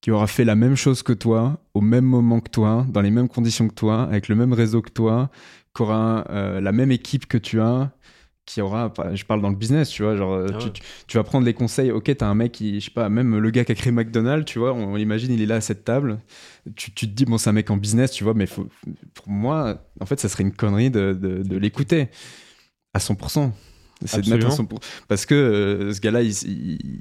[0.02, 3.12] qui aura fait la même chose que toi, au même moment que toi, dans les
[3.12, 5.30] mêmes conditions que toi, avec le même réseau que toi,
[5.76, 7.92] qui aura euh, la même équipe que tu as,
[8.50, 10.58] qui aura, je parle dans le business, tu vois, genre, ah
[11.08, 13.50] tu, vas prendre les conseils, ok, t'as un mec qui, je sais pas, même le
[13.52, 16.20] gars qui a créé McDonald's, tu vois, on, imagine, il est là à cette table,
[16.76, 18.68] tu, tu te dis, bon, c'est un mec en business, tu vois, mais faut,
[19.14, 22.10] pour moi, en fait, ça serait une connerie de, de, l'écouter
[22.96, 23.52] à 100%.
[24.06, 24.68] C'est de mettre 100%.
[25.08, 26.34] Parce que euh, ce gars-là, il,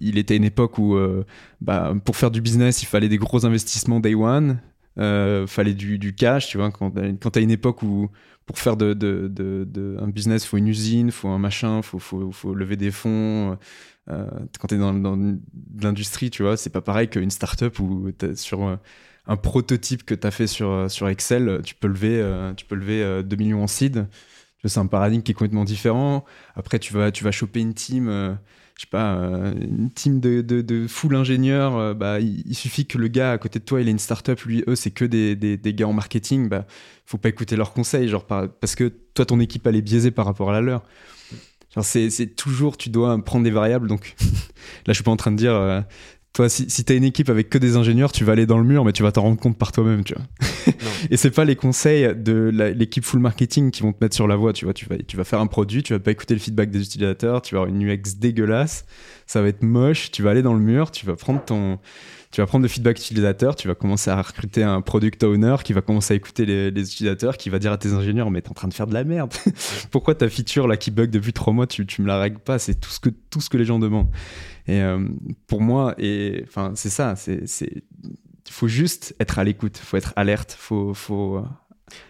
[0.02, 1.24] il, était à une époque où, euh,
[1.62, 4.60] bah, pour faire du business, il fallait des gros investissements day one,
[4.98, 8.10] euh, fallait du, cash, tu vois, quand, quand t'as une époque où,
[8.46, 12.76] pour faire un business, il faut une usine, il faut un machin, faut, faut, lever
[12.76, 13.58] des fonds.
[14.10, 14.26] Euh,
[14.58, 15.38] quand tu es dans, dans
[15.82, 18.76] l'industrie, tu vois, c'est pas pareil qu'une startup où sur euh,
[19.26, 22.22] un prototype que tu as fait sur, euh, Excel, tu peux lever,
[22.70, 24.06] lever 2 millions en seed.
[24.64, 26.24] C'est un paradigme qui est complètement différent.
[26.56, 28.38] Après, tu vas choper une team
[28.78, 32.54] je sais pas, euh, une team de, de, de full ingénieurs, euh, bah, il, il
[32.54, 34.92] suffit que le gars à côté de toi, il ait une startup, lui, eux, c'est
[34.92, 36.64] que des, des, des gars en marketing, bah,
[37.04, 40.12] faut pas écouter leurs conseils, genre, par- parce que toi, ton équipe, elle est biaisée
[40.12, 40.84] par rapport à la leur.
[41.74, 44.28] Genre, c'est toujours, tu dois prendre des variables, donc là,
[44.88, 45.80] je suis pas en train de dire, euh,
[46.38, 48.64] toi, si, si t'as une équipe avec que des ingénieurs, tu vas aller dans le
[48.64, 50.72] mur, mais tu vas t'en rendre compte par toi-même, tu vois.
[51.10, 54.36] Et c'est pas les conseils de l'équipe full marketing qui vont te mettre sur la
[54.36, 54.72] voie, tu vois.
[54.72, 57.42] Tu vas, tu vas faire un produit, tu vas pas écouter le feedback des utilisateurs,
[57.42, 58.84] tu vas avoir une UX dégueulasse,
[59.26, 61.80] ça va être moche, tu vas aller dans le mur, tu vas prendre ton.
[62.30, 65.72] Tu vas prendre le feedback utilisateur, tu vas commencer à recruter un product owner qui
[65.72, 68.50] va commencer à écouter les, les utilisateurs, qui va dire à tes ingénieurs Mais t'es
[68.50, 69.32] en train de faire de la merde.
[69.90, 72.58] Pourquoi ta feature là qui bug depuis trois mois, tu, tu me la règles pas?
[72.58, 74.10] C'est tout ce, que, tout ce que les gens demandent.
[74.68, 75.08] Et euh,
[75.46, 75.96] pour moi,
[76.44, 77.14] enfin, c'est ça.
[77.26, 81.42] Il faut juste être à l'écoute, faut être alerte, faut, faut.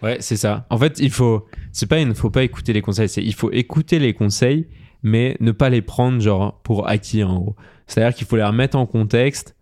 [0.03, 0.67] Ouais, c'est ça.
[0.71, 3.53] En fait, il faut, c'est pas, il ne faut pas écouter les conseils, il faut
[3.53, 4.67] écouter les conseils,
[5.03, 7.57] mais ne pas les prendre genre pour acquis en gros.
[7.87, 9.57] C'est-à-dire qu'il faut les remettre en contexte,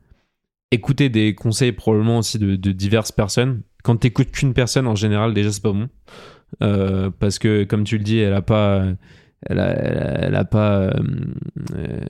[0.70, 3.62] écouter des conseils probablement aussi de, de diverses personnes.
[3.84, 5.88] Quand t'écoutes qu'une personne, en général, déjà c'est pas bon,
[6.62, 8.86] Euh, parce que comme tu le dis, elle a pas,
[9.42, 10.92] elle a, elle a, elle a pas euh,
[11.74, 12.00] euh,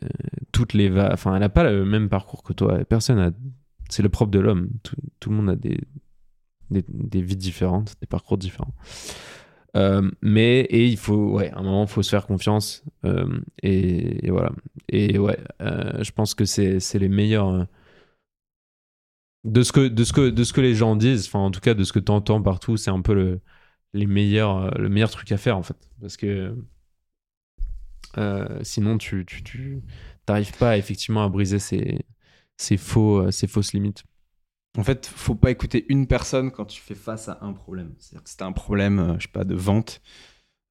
[0.52, 2.84] toutes les, enfin, elle a pas le même parcours que toi.
[2.84, 3.30] Personne a,
[3.90, 4.70] c'est le propre de l'homme.
[4.82, 5.78] Tout, tout le monde a des
[6.70, 8.74] des, des vies différentes, des parcours différents.
[9.76, 12.84] Euh, mais et il faut, ouais, à un moment, faut se faire confiance.
[13.04, 14.52] euh, et, et voilà.
[14.88, 17.48] Et ouais, euh, je pense que c'est les meilleurs.
[17.48, 17.64] euh,
[19.44, 21.60] de ce, que, de, ce que, de ce que les gens disent, enfin en tout
[21.60, 23.40] cas de ce que tu entends partout, c'est un peu le,
[23.92, 25.76] les meilleurs, le meilleur truc à faire en fait.
[26.00, 26.56] Parce que
[28.62, 29.82] sinon, tu tu, tu
[30.24, 32.04] t'arrives pas effectivement à briser ces,
[32.56, 34.04] ces, faux, euh, ces fausses limites.
[34.78, 37.94] En fait, faut pas écouter une personne quand tu fais face à un problème.
[37.98, 40.02] C'est-à-dire que si t'as un problème, euh, je sais pas, de vente,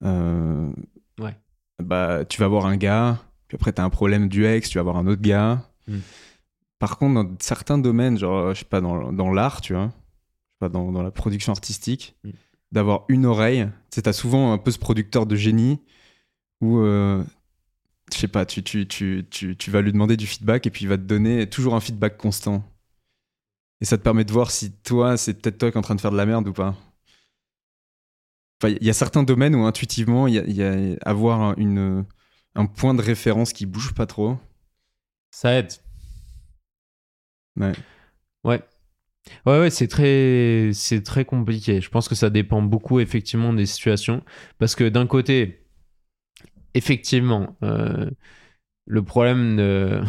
[0.04, 0.72] euh,
[1.20, 1.36] Ouais.
[1.82, 4.98] bah, tu vas voir un gars, puis après t'as un problème d'UX, tu vas voir
[4.98, 5.64] un autre gars.
[5.88, 5.98] Mm.
[6.80, 9.92] Par contre, dans certains domaines, genre, je sais pas, dans, dans l'art, tu vois, je
[9.92, 12.30] sais pas, dans, dans la production artistique, Mm.
[12.74, 15.80] d'avoir une oreille, tu t'as souvent un peu ce producteur de génie
[16.62, 17.24] où, euh,
[18.14, 20.86] je sais pas, tu, tu, tu, tu, tu vas lui demander du feedback et puis
[20.86, 22.64] il va te donner toujours un feedback constant.
[23.80, 25.96] Et ça te permet de voir si toi, c'est peut-être toi qui es en train
[25.96, 26.76] de faire de la merde ou pas.
[28.62, 31.42] Enfin, il y a certains domaines où intuitivement, il y a, il y a avoir
[31.42, 32.06] un- une,
[32.56, 34.38] un point de référence qui bouge pas trop.
[35.32, 35.74] Ça aide.
[37.58, 37.74] Ouais.
[38.46, 38.64] Ouais.
[39.46, 41.82] Ouais, ouais, c'est très, c'est très compliqué.
[41.82, 44.24] Je pense que ça dépend beaucoup effectivement des situations.
[44.60, 45.65] Parce que d'un côté,
[46.76, 48.10] effectivement, euh,
[48.86, 50.02] le problème de.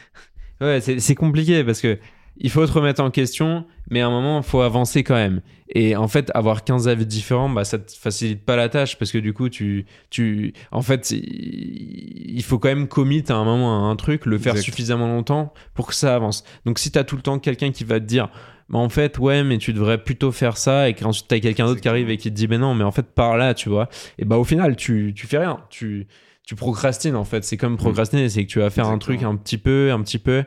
[0.60, 1.98] ouais, c'est compliqué parce que
[2.38, 5.40] il faut te remettre en question, mais à un moment, il faut avancer quand même.
[5.70, 9.10] Et en fait, avoir 15 avis différents, bah, ça te facilite pas la tâche parce
[9.10, 13.44] que du coup, tu, tu, en fait, il il faut quand même commit à un
[13.44, 14.64] moment à un truc, le faire Exact.
[14.64, 16.44] suffisamment longtemps pour que ça avance.
[16.66, 18.28] Donc, si tu as tout le temps quelqu'un qui va te dire,
[18.68, 21.66] bah, en fait, ouais, mais tu devrais plutôt faire ça, et qu'ensuite tu as quelqu'un
[21.66, 23.68] d'autre qui arrive et qui te dit, mais non, mais en fait, par là, tu
[23.68, 23.88] vois,
[24.18, 25.64] et bah, au final, tu, tu fais rien.
[25.70, 26.06] Tu,
[26.44, 27.44] tu procrastines, en fait.
[27.44, 30.18] C'est comme procrastiner, c'est que tu vas faire un truc un petit peu, un petit
[30.18, 30.44] peu,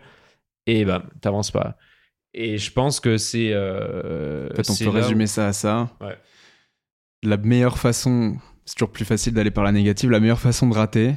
[0.66, 1.78] et bah, t'avances pas.
[2.34, 3.50] Et je pense que c'est.
[3.54, 5.90] euh, En fait, on peut où- résumer ça à ça.
[6.00, 6.18] Ouais.
[7.24, 10.76] La meilleure façon, c'est toujours plus facile d'aller par la négative, la meilleure façon de
[10.76, 11.16] rater,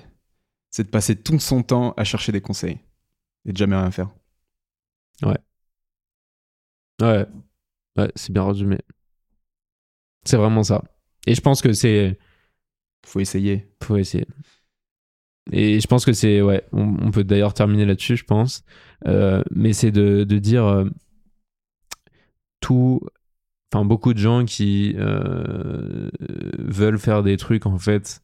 [0.71, 2.79] c'est de passer tout son temps à chercher des conseils
[3.45, 4.09] et de jamais rien faire.
[5.23, 5.37] Ouais,
[7.03, 7.27] ouais
[8.17, 8.79] c'est bien résumé.
[10.25, 10.83] C'est vraiment ça.
[11.27, 12.19] Et je pense que c'est.
[13.07, 13.69] Faut essayer.
[13.83, 14.27] Faut essayer.
[15.51, 16.41] Et je pense que c'est.
[16.41, 18.65] Ouais, on, on peut d'ailleurs terminer là-dessus, je pense.
[19.07, 20.65] Euh, mais c'est de, de dire.
[20.65, 20.85] euh,
[22.61, 23.01] tout.
[23.73, 26.11] Enfin, beaucoup de gens qui euh,
[26.59, 28.23] veulent faire des trucs, en fait.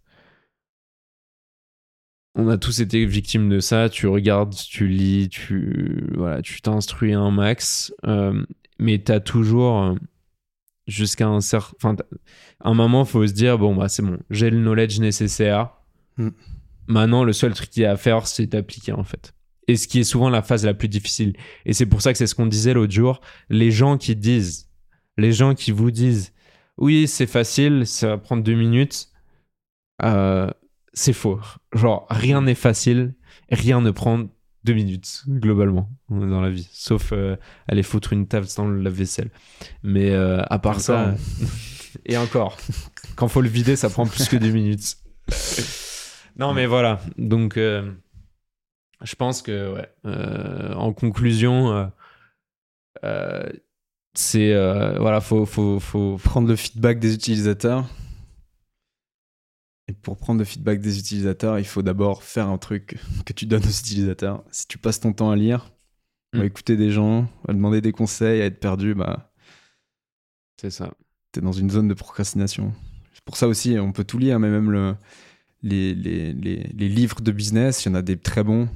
[2.35, 3.89] On a tous été victimes de ça.
[3.89, 7.93] Tu regardes, tu lis, tu voilà, tu t'instruis un max,
[8.79, 9.95] mais t'as toujours euh,
[10.87, 11.75] jusqu'à un certain.
[11.77, 11.97] Enfin,
[12.61, 15.71] un moment, faut se dire bon bah c'est bon, j'ai le knowledge nécessaire.
[16.17, 16.31] Mm.
[16.89, 19.35] Maintenant, le seul truc qu'il y a à faire, c'est d'appliquer en fait.
[19.67, 21.35] Et ce qui est souvent la phase la plus difficile.
[21.67, 23.21] Et c'est pour ça que c'est ce qu'on disait l'autre jour.
[23.51, 24.71] Les gens qui disent,
[25.19, 26.33] les gens qui vous disent,
[26.79, 29.09] oui, c'est facile, ça va prendre deux minutes,
[30.03, 30.51] euh,
[30.95, 31.39] c'est faux.
[31.75, 33.15] Genre, rien n'est facile,
[33.51, 34.27] rien ne prend
[34.65, 36.69] deux minutes, globalement, dans la vie.
[36.73, 37.37] Sauf euh,
[37.69, 39.31] aller foutre une table dans le lave-vaisselle.
[39.83, 41.15] Mais euh, à part ça.
[42.07, 42.57] Et encore.
[43.17, 44.97] Quand faut le vider, ça prend plus que deux minutes.
[46.37, 47.01] Non, mais voilà.
[47.17, 47.91] Donc, euh,
[49.03, 51.87] je pense que, ouais, euh, en conclusion, euh,
[53.05, 53.49] euh,
[54.15, 54.53] c'est.
[54.53, 57.87] euh, voilà, faut, faut, faut- Prendre le feedback des utilisateurs.
[59.89, 63.47] Et pour prendre le feedback des utilisateurs, il faut d'abord faire un truc que tu
[63.47, 64.45] donnes aux utilisateurs.
[64.51, 65.73] Si tu passes ton temps à lire,
[66.35, 66.43] à Mm.
[66.45, 69.33] écouter des gens, à demander des conseils, à être perdu, bah,
[70.61, 70.93] C'est ça.
[71.33, 72.75] t'es dans une zone de procrastination.
[73.15, 74.95] C'est pour ça aussi, on peut tout lire, mais même le,
[75.63, 78.69] les, les, les, les livres de business, il y en a des très bons.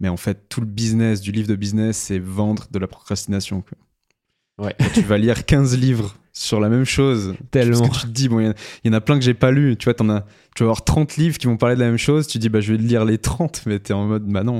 [0.00, 3.62] Mais en fait, tout le business du livre de business, c'est vendre de la procrastination.
[3.62, 4.66] quoi.
[4.66, 4.74] Ouais.
[4.78, 7.80] Quand tu vas lire 15 livres sur la même chose, Tellement.
[7.82, 9.16] parce que tu te dis, bon, il y en a- il y, en a plein
[9.18, 9.76] que j'ai pas lu.
[9.76, 11.96] Tu vois, t'en as, tu vas avoir 30 livres qui vont parler de la même
[11.96, 12.26] chose.
[12.26, 14.58] Tu dis, bah, je vais lire les 30, mais t'es en mode, bah non.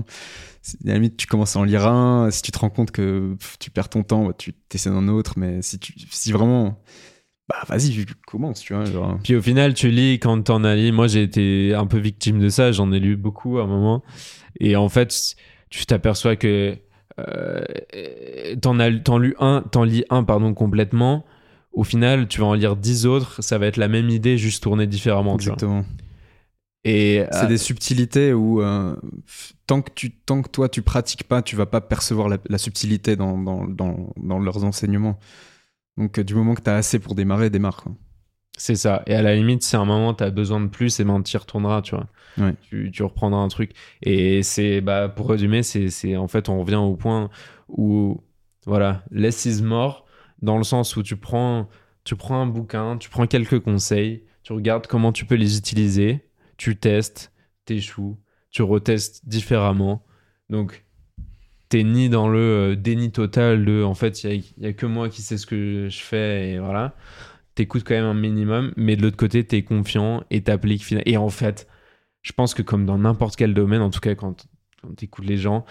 [0.84, 2.30] À la limite, tu commences à en lire un.
[2.30, 5.08] Si tu te rends compte que pff, tu perds ton temps, bah, tu t'essaies d'un
[5.08, 5.34] autre.
[5.36, 6.80] Mais si, tu, si vraiment,
[7.48, 8.84] bah, vas-y, commence, tu vois.
[8.84, 9.18] Genre.
[9.24, 10.92] Puis au final, tu lis quand t'en as lu.
[10.92, 12.70] Moi, j'ai été un peu victime de ça.
[12.72, 14.02] J'en ai lu beaucoup à un moment.
[14.60, 15.34] Et en fait,
[15.70, 16.76] tu t'aperçois que
[17.18, 17.64] euh,
[18.62, 21.24] t'en as t'en lu un, t'en lis un pardon complètement.
[21.74, 23.42] Au final, tu vas en lire dix autres.
[23.42, 25.36] Ça va être la même idée, juste tournée différemment.
[25.36, 25.48] tu.
[25.48, 25.84] Exactement.
[26.84, 28.94] Et C'est euh, des subtilités où euh,
[29.66, 32.58] tant, que tu, tant que toi tu pratiques pas, tu vas pas percevoir la, la
[32.58, 35.18] subtilité dans, dans, dans, dans leurs enseignements.
[35.96, 37.84] Donc euh, du moment que tu as assez pour démarrer, démarre.
[38.56, 39.02] C'est ça.
[39.06, 41.36] Et à la limite, si à un moment t'as besoin de plus, et ben t'y
[41.36, 42.06] retourneras, tu vois.
[42.38, 42.54] Ouais.
[42.68, 43.72] Tu, tu reprendras un truc.
[44.02, 47.30] Et c'est, bah, pour résumer, c'est en fait, on revient au point
[47.68, 48.20] où,
[48.66, 50.03] voilà, less is more,
[50.44, 51.68] dans le sens où tu prends,
[52.04, 56.28] tu prends un bouquin, tu prends quelques conseils, tu regardes comment tu peux les utiliser,
[56.56, 57.32] tu testes,
[57.64, 58.18] t'échoues,
[58.50, 60.04] tu retestes différemment.
[60.50, 60.84] Donc,
[61.68, 65.08] t'es ni dans le euh, déni total de, en fait, il y a, que moi
[65.08, 66.94] qui sais ce que je fais, et voilà
[67.54, 70.94] t'écoutes quand même un minimum, mais de l'autre côté, t'es confiant et t'appliques.
[71.06, 71.68] Et en fait,
[72.22, 74.46] je pense que comme dans n'importe quel domaine, en tout cas quand,
[74.82, 75.64] quand t'écoutes les gens,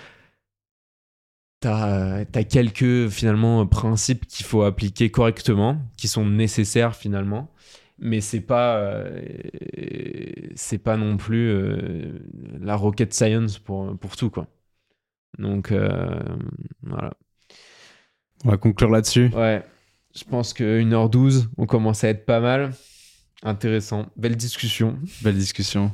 [1.64, 7.52] t'as as quelques finalement principes qu'il faut appliquer correctement, qui sont nécessaires finalement,
[8.00, 9.22] mais c'est pas euh,
[10.56, 12.20] c'est pas non plus euh,
[12.60, 14.48] la rocket science pour pour tout quoi.
[15.40, 16.20] Donc euh,
[16.84, 17.14] voilà.
[18.46, 19.32] On va conclure là-dessus.
[19.34, 19.64] Ouais,
[20.14, 22.74] je pense que 1h12, on commence à être pas mal.
[23.42, 24.08] Intéressant.
[24.18, 25.00] Belle discussion.
[25.22, 25.92] Belle discussion.